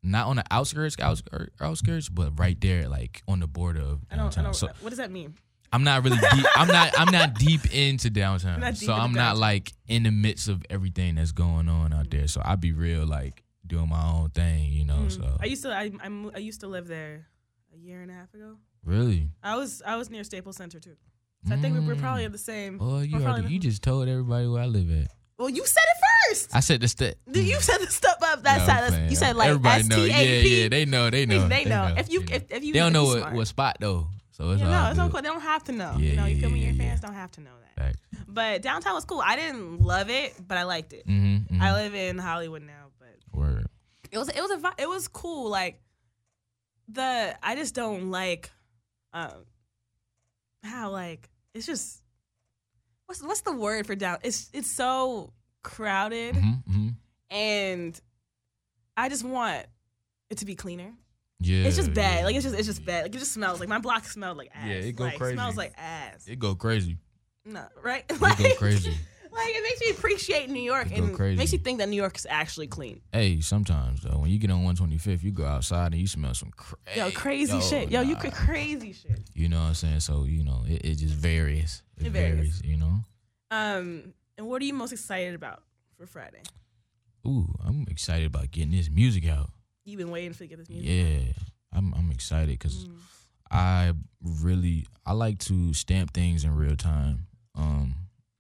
not 0.04 0.28
on 0.28 0.36
the 0.38 0.44
outskirts, 0.52 0.96
outskirts, 1.00 1.52
outskirts, 1.62 2.10
but 2.10 2.40
right 2.40 2.60
there, 2.60 2.88
like 2.90 3.22
on 3.28 3.40
the 3.40 3.48
border 3.48 3.82
of 3.82 4.00
I 4.12 4.16
don't. 4.16 4.20
I 4.20 4.24
downtown. 4.26 4.44
don't. 4.46 4.56
So 4.56 4.68
what 4.82 4.90
does 4.90 4.98
that 4.98 5.12
mean? 5.12 5.36
I'm 5.74 5.84
not 5.84 6.04
really 6.04 6.18
deep. 6.18 6.46
I'm 6.56 6.68
not. 6.68 6.94
I'm 6.98 7.12
not 7.12 7.34
deep 7.36 7.74
into 7.74 8.10
downtown. 8.10 8.60
Not 8.62 8.76
deep 8.76 8.84
so 8.88 8.94
I'm 8.94 9.12
not 9.14 9.34
downtown. 9.34 9.40
like 9.42 9.74
in 9.88 10.04
the 10.04 10.12
midst 10.12 10.48
of 10.48 10.64
everything 10.70 11.16
that's 11.16 11.34
going 11.34 11.68
on 11.68 11.92
out 11.94 12.10
there. 12.12 12.28
So 12.28 12.42
I 12.46 12.56
be 12.56 12.72
real 12.72 13.06
like 13.06 13.44
doing 13.68 13.90
my 13.90 14.04
own 14.12 14.30
thing, 14.30 14.72
you 14.72 14.86
know. 14.86 15.08
So 15.10 15.22
Mm. 15.22 15.38
I 15.42 15.46
used 15.46 15.64
to. 15.64 15.70
I, 15.72 15.92
I 16.04 16.30
I 16.36 16.38
used 16.38 16.62
to 16.62 16.68
live 16.68 16.88
there 16.88 17.28
a 17.74 17.78
year 17.78 18.02
and 18.02 18.10
a 18.10 18.14
half 18.14 18.34
ago. 18.34 18.58
really, 18.86 19.30
I 19.44 19.58
was. 19.58 19.82
I 19.86 19.98
was 19.98 20.10
near 20.10 20.24
Staples 20.24 20.56
Center 20.58 20.80
too. 20.80 20.96
So 21.48 21.54
I 21.56 21.58
think 21.58 21.76
we 21.76 21.80
we're 21.86 21.96
Mm. 21.96 22.00
probably 22.02 22.24
in 22.24 22.32
the 22.32 22.38
same. 22.38 22.80
oh, 22.82 23.00
you 23.02 23.14
we're 23.18 23.22
probably 23.22 23.26
already, 23.28 23.48
the- 23.48 23.54
you 23.54 23.60
just 23.60 23.84
told 23.84 24.08
everybody 24.08 24.48
where 24.48 24.64
I 24.64 24.66
live 24.66 24.90
at. 24.92 25.12
Well, 25.38 25.50
you 25.50 25.66
said 25.66 25.84
it 25.84 26.30
first. 26.34 26.56
I 26.56 26.60
said 26.62 26.80
the 26.82 26.88
step. 26.88 27.16
You 27.34 27.60
said 27.62 27.78
the 27.80 27.88
stuff 27.88 28.18
up 28.24 28.42
that 28.44 28.60
No, 28.60 28.66
side. 28.66 29.10
You 29.10 29.16
said 29.16 29.36
like 29.36 29.50
everybody 29.50 29.82
S 29.82 29.88
know. 29.88 30.04
Yeah, 30.06 30.18
P. 30.42 30.62
yeah, 30.64 30.70
they 30.70 30.86
know. 30.86 31.10
They 31.10 31.26
know. 31.26 31.48
They 31.48 31.66
know. 31.66 31.94
If 31.98 32.10
you 32.12 32.24
if, 32.32 32.46
if 32.50 32.64
you 32.64 32.74
they 32.74 32.80
don't 32.80 32.88
if 32.90 32.94
know 32.94 33.02
you 33.04 33.08
what, 33.10 33.20
smart. 33.20 33.34
what 33.36 33.48
spot 33.48 33.78
though, 33.82 34.08
so 34.32 34.52
it's 34.52 34.62
all 34.62 34.70
no, 34.70 34.86
it's 34.90 34.98
good. 34.98 35.06
okay. 35.14 35.22
They 35.22 35.28
don't 35.28 35.42
have 35.42 35.64
to 35.66 35.72
know. 35.74 35.96
Yeah, 36.00 36.10
you 36.12 36.16
know, 36.16 36.26
you 36.26 36.36
yeah, 36.36 36.42
feel 36.42 36.50
me? 36.50 36.60
yeah, 36.62 36.66
Your 36.68 36.76
yeah. 36.76 36.90
fans 36.90 37.02
don't 37.02 37.14
have 37.14 37.32
to 37.34 37.42
know 37.42 37.52
that. 37.76 37.84
Facts. 37.84 37.98
But 38.28 38.62
downtown 38.62 38.94
was 38.96 39.04
cool. 39.06 39.22
I 39.24 39.36
didn't 39.36 39.82
love 39.82 40.10
it, 40.10 40.34
but 40.48 40.58
I 40.58 40.64
liked 40.64 40.94
it. 40.94 41.06
Mm-hmm, 41.08 41.62
I 41.62 41.74
live 41.74 41.94
in 41.94 42.18
Hollywood 42.18 42.64
now, 42.64 42.86
but 42.98 43.16
Word. 43.38 43.68
it 44.12 44.18
was 44.18 44.30
it 44.30 44.42
was 44.42 44.52
a 44.52 44.58
vi- 44.58 44.74
it 44.80 44.88
was 44.90 45.08
cool. 45.10 45.50
Like 45.50 45.80
the 46.88 47.36
I 47.44 47.56
just 47.56 47.76
don't 47.76 48.10
like 48.10 48.50
um 49.14 49.46
how 50.64 50.92
like 50.92 51.30
it's 51.56 51.66
just 51.66 52.02
what's 53.08 53.24
what's 53.24 53.42
the 53.42 53.54
word 53.54 53.88
for 53.88 53.96
down? 53.96 54.18
It's 54.24 54.50
it's 54.54 54.70
so 54.70 55.34
crowded 55.64 56.36
Mm-hmm, 56.36 56.72
mm-hmm. 56.72 56.90
and 57.36 58.00
I 58.96 59.10
just 59.10 59.24
want 59.24 59.66
it 60.30 60.38
to 60.40 60.46
be 60.46 60.56
cleaner. 60.56 60.94
Yeah, 61.40 61.66
It's 61.66 61.76
just 61.76 61.94
bad. 61.94 62.20
yeah. 62.20 62.26
Like 62.26 62.36
it's 62.36 62.44
just 62.46 62.56
it's 62.58 62.68
just 62.68 62.86
bad. 62.86 63.04
Like 63.04 63.16
it 63.16 63.18
just 63.20 63.34
smells 63.34 63.60
like 63.60 63.68
my 63.70 63.80
block 63.80 64.06
smelled 64.06 64.38
like 64.38 64.52
ass. 64.54 64.68
Yeah, 64.68 64.76
it 64.76 64.96
go 64.96 65.06
like, 65.06 65.18
crazy. 65.18 65.34
Smells 65.36 65.58
like 65.58 65.74
ass. 65.78 66.28
it 66.28 66.40
go 66.40 66.56
crazy. 66.56 66.98
No, 67.46 67.66
right? 67.84 68.04
It 68.10 68.22
like, 68.22 68.38
go 68.38 68.56
crazy. 68.56 68.96
Like 69.36 69.50
it 69.50 69.64
makes 69.64 69.82
me 69.82 69.90
appreciate 69.92 70.50
New 70.50 70.62
York 70.62 70.90
go 70.90 70.96
and 70.96 71.14
crazy. 71.16 71.38
makes 71.38 71.52
you 71.54 71.60
think 71.60 71.80
that 71.80 71.90
New 71.90 71.96
York 71.98 72.16
is 72.18 72.26
actually 72.30 72.68
clean. 72.68 73.02
Hey, 73.12 73.42
sometimes 73.42 74.02
though, 74.02 74.20
when 74.20 74.30
you 74.32 74.40
get 74.40 74.50
on 74.52 74.64
125th, 74.64 75.24
you 75.24 75.32
go 75.32 75.46
outside 75.46 75.92
and 75.92 76.02
you 76.02 76.08
smell 76.08 76.34
some 76.34 76.52
crazy, 76.52 77.00
Yo, 77.00 77.12
crazy 77.12 77.60
shit. 77.62 77.92
Yo, 77.92 78.02
you 78.02 78.14
nah. 78.14 78.20
could 78.22 78.34
crazy 78.34 78.94
shit. 78.94 79.20
You 79.34 79.50
know 79.50 79.60
what 79.62 79.68
I'm 79.68 79.74
saying? 79.74 80.00
So 80.00 80.24
you 80.24 80.44
know, 80.44 80.64
it, 80.68 80.86
it 80.86 80.96
just 80.96 81.14
varies. 81.14 81.84
It, 81.98 82.08
It 82.08 82.10
varies. 82.12 82.36
varies. 82.36 82.62
You 82.64 82.78
know. 82.78 83.00
Um, 83.52 84.14
and 84.38 84.48
what 84.48 84.62
are 84.62 84.66
you 84.66 84.74
most 84.74 84.92
excited 84.94 85.36
about 85.36 85.62
for 85.98 86.06
Friday? 86.06 86.42
Ooh, 87.28 87.54
I'm 87.66 87.86
excited 87.90 88.28
about 88.28 88.52
getting 88.52 88.72
this 88.72 88.90
music 88.90 89.28
out. 89.28 89.50
You've 89.84 89.98
been 90.00 90.12
waiting 90.12 90.34
to 90.34 90.48
get 90.48 90.58
this 90.60 90.70
music. 90.70 90.88
Yeah, 90.90 91.34
I'm 91.74 91.94
I'm 91.94 92.12
excited 92.12 92.58
because 92.58 92.86
Mm. 92.86 92.98
I 93.52 93.94
really 94.22 94.88
I 95.06 95.14
like 95.14 95.38
to 95.40 95.74
stamp 95.74 96.14
things 96.14 96.44
in 96.44 96.56
real 96.56 96.76
time. 96.76 97.28
Um, 97.54 97.85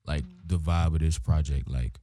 like 0.08 0.24
the 0.46 0.58
vibe 0.58 0.94
of 0.94 1.00
this 1.00 1.18
project, 1.20 1.70
like 1.70 2.00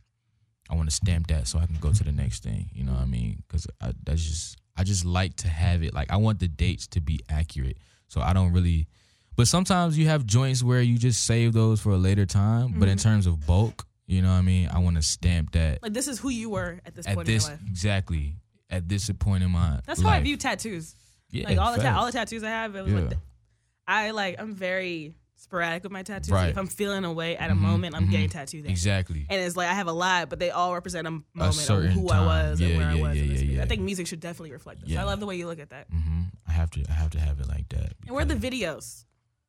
I 0.70 0.74
want 0.74 0.88
to 0.88 0.94
stamp 0.94 1.26
that 1.28 1.46
so 1.46 1.58
I 1.58 1.66
can 1.66 1.76
go 1.76 1.92
to 1.92 2.04
the 2.04 2.12
next 2.12 2.42
thing. 2.42 2.70
You 2.72 2.84
know 2.84 2.92
what 2.92 3.02
I 3.02 3.06
mean? 3.06 3.42
Because 3.46 3.66
that's 4.04 4.22
just 4.24 4.56
I 4.76 4.84
just 4.84 5.04
like 5.04 5.36
to 5.36 5.48
have 5.48 5.82
it. 5.82 5.92
Like 5.94 6.10
I 6.10 6.16
want 6.16 6.38
the 6.40 6.48
dates 6.48 6.86
to 6.88 7.00
be 7.00 7.20
accurate, 7.28 7.76
so 8.08 8.20
I 8.20 8.32
don't 8.32 8.52
really. 8.52 8.86
But 9.34 9.48
sometimes 9.48 9.96
you 9.98 10.06
have 10.08 10.26
joints 10.26 10.62
where 10.62 10.82
you 10.82 10.98
just 10.98 11.24
save 11.24 11.52
those 11.54 11.80
for 11.80 11.90
a 11.92 11.96
later 11.96 12.26
time. 12.26 12.74
But 12.78 12.88
in 12.88 12.96
Mm-hmm. 12.98 13.08
terms 13.08 13.26
of 13.26 13.46
bulk, 13.46 13.86
you 14.06 14.20
know 14.22 14.28
what 14.28 14.34
I 14.34 14.42
mean. 14.42 14.68
I 14.68 14.78
want 14.80 14.96
to 14.96 15.02
stamp 15.02 15.52
that 15.52 15.82
Like 15.82 15.94
this 15.94 16.06
is 16.08 16.18
who 16.18 16.28
you 16.28 16.50
were 16.50 16.80
at 16.84 16.94
this 16.94 17.06
at 17.06 17.14
point 17.14 17.26
this 17.26 17.44
in 17.46 17.52
your 17.52 17.58
life. 17.60 17.68
exactly 17.70 18.34
at 18.68 18.88
this 18.88 19.10
point 19.18 19.42
in 19.42 19.50
my 19.50 19.80
That's 19.86 20.00
how 20.02 20.10
I 20.10 20.20
view 20.20 20.36
tattoos. 20.36 20.94
Yeah, 21.30 21.48
Like 21.48 21.58
all 21.58 21.74
the 21.74 21.82
ta- 21.82 21.98
all 21.98 22.06
the 22.06 22.12
tattoos 22.12 22.42
I 22.44 22.48
have, 22.50 22.74
it 22.76 22.82
was 22.84 22.92
Yeah. 22.92 23.00
like 23.00 23.08
the, 23.10 23.16
I 23.86 24.10
like 24.10 24.36
I'm 24.38 24.54
very 24.54 25.14
sporadic 25.42 25.82
with 25.82 25.92
my 25.92 26.02
tattoos. 26.02 26.30
Right. 26.30 26.50
If 26.50 26.56
I'm 26.56 26.66
feeling 26.66 27.04
away 27.04 27.36
at 27.36 27.50
a 27.50 27.54
Mhm, 27.54 27.58
moment, 27.58 27.94
I'm 27.94 28.06
mhm. 28.06 28.10
getting 28.10 28.28
tattooed. 28.28 28.64
then. 28.64 28.70
Exactly. 28.70 29.26
And 29.28 29.40
it's 29.40 29.56
like 29.56 29.68
I 29.68 29.74
have 29.74 29.88
a 29.88 29.92
lot, 29.92 30.28
but 30.30 30.38
they 30.38 30.50
all 30.50 30.72
represent 30.72 31.06
a 31.06 31.10
moment 31.10 31.24
of 31.40 31.54
certain 31.54 31.90
who 31.92 32.08
I 32.08 32.12
time. 32.12 32.26
was 32.26 32.60
and 32.60 32.70
Yeah, 32.70 32.76
where 32.78 32.86
I 32.86 32.94
was. 32.94 33.16
yeah, 33.18 33.22
yeah, 33.24 33.38
period. 33.40 33.60
I 33.60 33.66
think 33.66 33.82
music 33.82 34.06
should 34.06 34.20
definitely 34.20 34.52
reflect 34.52 34.80
this. 34.80 34.90
Yeah. 34.90 35.02
I 35.02 35.04
love 35.04 35.20
the 35.20 35.26
way 35.26 35.36
you 35.36 35.46
look 35.46 35.58
at 35.58 35.70
that. 35.70 35.90
Mm-hmm. 35.90 36.22
I 36.46 36.52
have 36.52 36.70
to. 36.72 36.84
I 36.88 36.92
have 36.92 37.10
to 37.10 37.20
have 37.20 37.40
it 37.40 37.48
like 37.48 37.68
that. 37.70 37.94
And 38.06 38.14
where 38.14 38.22
are 38.22 38.24
the 38.24 38.34
videos 38.36 39.04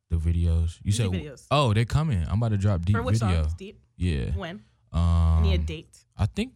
the 0.09 0.17
videos? 0.17 0.77
You 0.83 0.91
said 0.91 1.07
videos. 1.09 1.47
Oh, 1.49 1.73
they're 1.73 1.85
coming. 1.85 2.23
I'm 2.27 2.37
about 2.37 2.49
to 2.49 2.57
drop 2.57 2.83
deep 2.85 2.95
for 2.95 3.01
which 3.03 3.17
video. 3.19 3.43
songs? 3.43 3.53
Deep. 3.55 3.79
Yeah. 3.97 4.31
When? 4.35 4.61
Um, 4.91 5.41
Need 5.43 5.53
a 5.55 5.57
date. 5.59 5.97
I 6.17 6.27
think, 6.27 6.53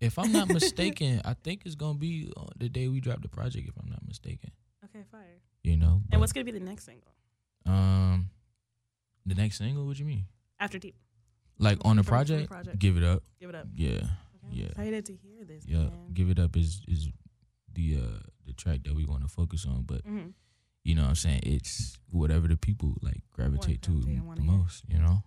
if 0.00 0.18
I'm 0.18 0.30
not 0.32 0.48
mistaken, 0.52 1.20
I 1.24 1.34
think 1.34 1.62
it's 1.64 1.74
gonna 1.74 1.98
be 1.98 2.30
the 2.58 2.68
day 2.68 2.86
we 2.88 3.00
drop 3.00 3.22
the 3.22 3.28
project. 3.28 3.68
If 3.68 3.74
I'm 3.82 3.90
not 3.90 4.06
mistaken, 4.06 4.50
Okay, 4.84 5.02
fire. 5.10 5.40
you 5.64 5.76
know. 5.76 6.02
And 6.12 6.20
what's 6.20 6.32
gonna 6.32 6.44
be 6.44 6.52
the 6.52 6.60
next 6.60 6.84
single 6.84 7.08
um 7.64 8.28
the 9.26 9.34
next 9.34 9.58
single? 9.58 9.86
What 9.86 9.98
you 9.98 10.04
mean? 10.04 10.24
after 10.60 10.78
Deep? 10.78 10.94
Like 11.58 11.78
on 11.84 11.96
the 11.96 12.02
From- 12.02 12.18
from 12.26 12.26
the 12.26 12.46
project? 12.46 12.50
project. 12.50 12.78
Give 12.78 12.96
it 12.96 13.04
up. 13.04 13.22
Give 13.40 13.48
it 13.50 13.54
up. 13.56 13.66
Yeah. 13.74 13.88
Okay, 13.90 14.06
Yeah. 14.52 14.64
I'm 14.64 14.70
excited 14.70 15.06
to 15.06 15.16
hear 15.16 15.44
this. 15.44 15.64
Yeah. 15.66 15.78
man. 15.78 16.12
Give 16.14 16.30
it 16.30 16.38
up 16.38 16.56
is 16.56 16.82
is 16.88 17.08
the 17.74 17.96
uh 17.96 18.18
the 18.46 18.52
track 18.52 18.82
that 18.84 18.94
we 18.94 19.04
want 19.04 19.22
to 19.22 19.28
focus 19.28 19.66
on, 19.66 19.82
but 19.84 20.04
Mhm. 20.06 20.32
you 20.84 20.94
know 20.94 21.02
what 21.02 21.08
I'm 21.10 21.14
saying 21.16 21.40
it's 21.44 21.98
whatever 22.10 22.46
the 22.48 22.56
people 22.56 22.96
like 23.02 23.22
gravitate 23.30 23.82
to 23.82 24.00
the 24.02 24.20
wanna 24.20 24.42
hear. 24.42 24.50
most, 24.50 24.84
you 24.88 24.98
know. 24.98 25.22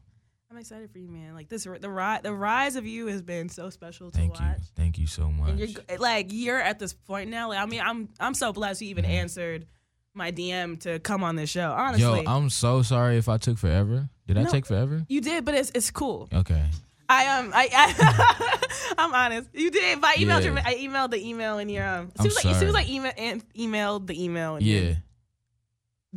I'm 0.52 0.58
excited 0.58 0.90
for 0.92 1.00
you, 1.00 1.10
man. 1.10 1.34
Like 1.34 1.50
this, 1.50 1.64
the 1.64 1.90
rise, 1.90 2.22
the 2.24 2.34
rise 2.34 2.76
of 2.78 2.86
you 2.86 3.08
has 3.08 3.22
been 3.22 3.50
so 3.50 3.70
special 3.70 4.10
to 4.12 4.18
Thank 4.18 4.40
you, 4.40 4.46
watch. 4.46 4.62
thank 4.76 4.98
you 4.98 5.08
so 5.08 5.30
much. 5.32 5.50
And 5.50 5.60
you're 5.60 5.98
like 5.98 6.28
you're 6.32 6.60
at 6.62 6.80
this 6.80 6.94
point 6.94 7.30
now. 7.30 7.50
Like 7.50 7.60
I 7.60 7.66
mean, 7.66 7.82
I'm 7.82 8.10
I'm 8.20 8.34
so 8.34 8.54
blessed 8.54 8.82
you 8.82 8.90
even 8.90 9.04
Mhm. 9.06 9.10
answered 9.10 9.68
my 10.16 10.32
DM 10.32 10.80
to 10.82 11.00
come 11.00 11.24
on 11.24 11.36
this 11.36 11.50
show. 11.50 11.72
Honestly, 11.72 12.02
yo, 12.24 12.24
I'm 12.26 12.50
so 12.50 12.82
sorry 12.82 13.18
if 13.18 13.28
I 13.30 13.38
took 13.38 13.58
forever. 13.58 14.10
Did 14.28 14.38
I 14.38 14.46
take 14.46 14.66
forever? 14.66 15.06
you 15.08 15.22
did, 15.22 15.46
but 15.46 15.54
it's 15.56 15.72
it's 15.76 15.92
cool. 15.92 16.28
Okay. 16.34 16.64
I 17.08 17.28
um 17.40 17.52
I, 17.54 17.70
I 17.72 18.68
I'm 18.98 19.14
honest. 19.14 19.50
You 19.54 19.70
did. 19.70 20.02
But 20.02 20.12
I 20.12 20.14
emailed 20.16 20.44
Yeah. 20.44 20.52
your 20.54 20.60
I 20.60 20.76
emailed 20.78 21.12
the 21.12 21.28
email 21.28 21.60
in 21.60 21.70
your 21.70 21.86
um. 21.88 22.06
It 22.08 22.12
I'm 22.20 22.24
seems 22.24 22.36
like 22.36 22.44
sorry. 22.44 22.56
seems 22.56 22.74
like 22.74 22.90
email 22.90 23.12
and 23.18 23.54
emailed 23.54 24.08
the 24.08 24.24
email 24.24 24.56
in 24.56 24.64
your 24.66 24.82
Yeah. 24.84 24.94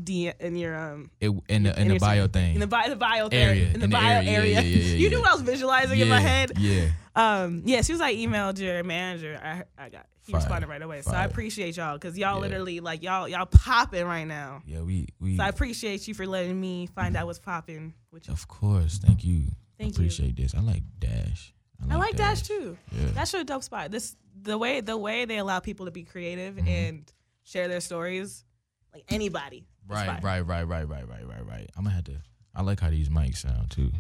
D 0.05 0.31
in 0.41 0.57
your 0.57 0.77
um 0.77 1.11
It 1.21 1.31
in 1.49 1.63
the 1.65 1.71
in 1.75 1.83
in 1.83 1.89
the 1.89 1.95
your- 1.95 2.01
bio 2.01 2.29
thing. 2.29 2.55
in 2.55 2.61
the 2.61 2.67
bio 2.67 2.89
the 2.89 2.97
bio 2.97 3.29
thing, 3.29 3.39
Area, 3.49 3.67
in 3.67 3.73
the 3.73 3.75
in 3.75 3.81
the 3.81 3.89
bio 3.89 4.17
area, 4.19 4.31
area. 4.31 4.53
yeah, 4.55 4.61
yeah, 4.61 4.77
yeah, 4.85 4.97
you 5.03 5.11
knew 5.11 5.21
what 5.21 5.31
I 5.31 5.35
was 5.35 5.43
visualizing 5.43 5.99
in 5.99 6.09
my 6.09 6.21
head. 6.21 6.53
Yeah. 6.59 6.89
Um, 7.17 7.63
yeah, 7.65 7.83
she 7.83 7.93
was 7.93 8.01
like 8.01 8.17
emailed 8.17 8.59
your 8.59 8.83
manager. 8.85 9.41
I 9.43 9.65
I 9.77 9.89
got 9.89 10.07
he 10.25 10.33
Fire. 10.33 10.41
responded 10.41 10.69
right 10.69 10.83
away. 10.83 11.03
So 11.03 11.11
I 11.13 11.25
appreciate 11.25 11.77
y'all 11.77 11.95
because 11.95 12.17
y'all 12.19 12.39
literally 12.41 12.81
like 12.81 13.03
y'all 13.03 13.27
y'all 13.29 13.47
popping 13.47 14.05
right 14.05 14.27
now. 14.27 14.63
Yeah, 14.67 14.83
we 14.83 15.09
we 15.21 15.37
So 15.37 15.43
I 15.43 15.49
appreciate 15.49 16.07
you 16.07 16.15
for 16.15 16.27
letting 16.27 16.61
me 16.61 16.87
find 16.95 17.17
out 17.17 17.27
what's 17.27 17.39
popping 17.41 17.95
you. 18.13 18.21
of 18.33 18.47
course. 18.47 18.99
Thank 18.99 19.25
you. 19.25 19.45
Thank 19.79 19.93
you. 19.99 20.05
Appreciate 20.05 20.37
this. 20.37 20.55
I 20.55 20.61
like 20.61 20.83
Dash. 20.99 21.55
I 21.91 21.97
like 21.97 22.17
Dash 22.17 22.43
too. 22.43 22.77
Yeah. 22.93 23.07
That's 23.15 23.33
a 23.35 23.45
dope 23.45 23.63
spot. 23.63 23.91
This 23.91 24.17
the 24.41 24.59
way 24.59 24.81
the 24.81 24.97
way 24.97 25.25
they 25.25 25.39
allow 25.39 25.59
people 25.61 25.87
to 25.87 25.93
be 25.93 26.03
creative 26.05 26.55
Mhm. 26.57 26.69
and 26.69 27.13
share 27.45 27.67
their 27.69 27.81
stories, 27.81 28.45
like 28.93 29.05
anybody. 29.09 29.67
Right, 29.89 30.23
right, 30.23 30.41
right, 30.41 30.63
right, 30.63 30.89
right, 30.89 31.09
right, 31.09 31.27
right, 31.27 31.47
right. 31.47 31.71
I'm 31.77 31.85
gonna 31.85 31.95
have 31.95 32.05
to 32.05 32.21
I 32.55 32.63
like 32.63 32.81
how 32.81 32.91
these 32.91 33.09
mics 33.09 33.39
sound 33.39 33.71
too. 33.71 33.91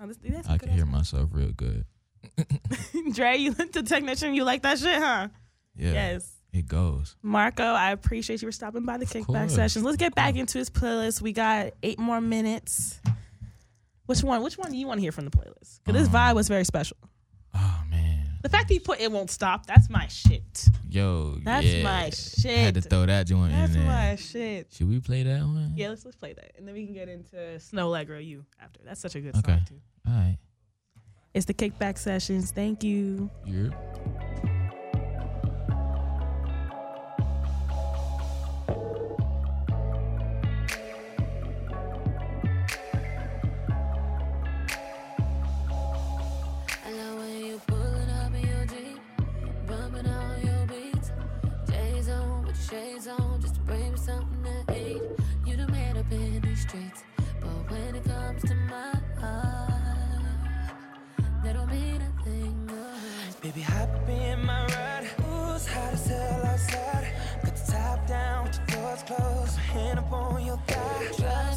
Oh, 0.00 0.06
this, 0.06 0.18
that's 0.22 0.48
I 0.48 0.58
can 0.58 0.70
hear 0.70 0.86
myself 0.86 1.30
real 1.32 1.52
good. 1.52 1.84
Dre, 3.12 3.36
you 3.36 3.52
the 3.52 3.82
technician. 3.82 4.34
You 4.34 4.44
like 4.44 4.62
that 4.62 4.78
shit, 4.78 4.96
huh? 4.98 5.28
Yeah. 5.76 5.92
Yes. 5.92 6.30
It 6.52 6.68
goes. 6.68 7.16
Marco, 7.22 7.64
I 7.64 7.90
appreciate 7.90 8.40
you 8.40 8.48
for 8.48 8.52
stopping 8.52 8.84
by 8.84 8.96
the 8.96 9.06
kickback 9.06 9.50
sessions. 9.50 9.84
Let's 9.84 9.96
get 9.96 10.14
back 10.14 10.36
into 10.36 10.58
his 10.58 10.70
playlist. 10.70 11.20
We 11.20 11.32
got 11.32 11.72
eight 11.82 11.98
more 11.98 12.20
minutes. 12.20 13.00
Which 14.06 14.22
one? 14.22 14.42
Which 14.42 14.56
one 14.56 14.70
do 14.70 14.76
you 14.76 14.86
want 14.86 14.98
to 14.98 15.02
hear 15.02 15.12
from 15.12 15.24
the 15.24 15.30
playlist? 15.30 15.80
Because 15.84 16.00
this 16.02 16.08
Um, 16.08 16.14
vibe 16.14 16.34
was 16.36 16.46
very 16.48 16.64
special. 16.64 16.96
The 18.44 18.50
fact 18.50 18.68
that 18.68 18.74
he 18.74 18.78
put 18.78 19.00
"It 19.00 19.10
Won't 19.10 19.30
Stop" 19.30 19.64
that's 19.64 19.88
my 19.88 20.06
shit. 20.06 20.68
Yo. 20.90 21.38
That's 21.42 21.64
yeah. 21.64 21.82
my 21.82 22.10
shit. 22.10 22.58
I 22.58 22.62
had 22.64 22.74
to 22.74 22.82
throw 22.82 23.06
that 23.06 23.26
joint 23.26 23.52
That's 23.52 23.74
in 23.74 23.80
there. 23.80 23.90
That's 23.90 24.20
my 24.20 24.40
shit. 24.40 24.66
Should 24.70 24.90
we 24.90 25.00
play 25.00 25.22
that 25.22 25.40
one? 25.40 25.72
Yeah, 25.74 25.88
let's 25.88 26.04
let's 26.04 26.18
play 26.18 26.34
that, 26.34 26.52
and 26.58 26.68
then 26.68 26.74
we 26.74 26.84
can 26.84 26.92
get 26.92 27.08
into 27.08 27.58
"Snow 27.58 27.88
Allegro 27.88 28.18
You" 28.18 28.44
after. 28.62 28.80
That's 28.84 29.00
such 29.00 29.14
a 29.14 29.20
good 29.22 29.34
Okay. 29.36 29.52
song 29.52 29.62
too. 29.66 29.80
All 30.06 30.12
right. 30.12 30.36
It's 31.32 31.46
the 31.46 31.54
kickback 31.54 31.96
sessions. 31.96 32.50
Thank 32.50 32.84
you. 32.84 33.30
You're 33.46 33.70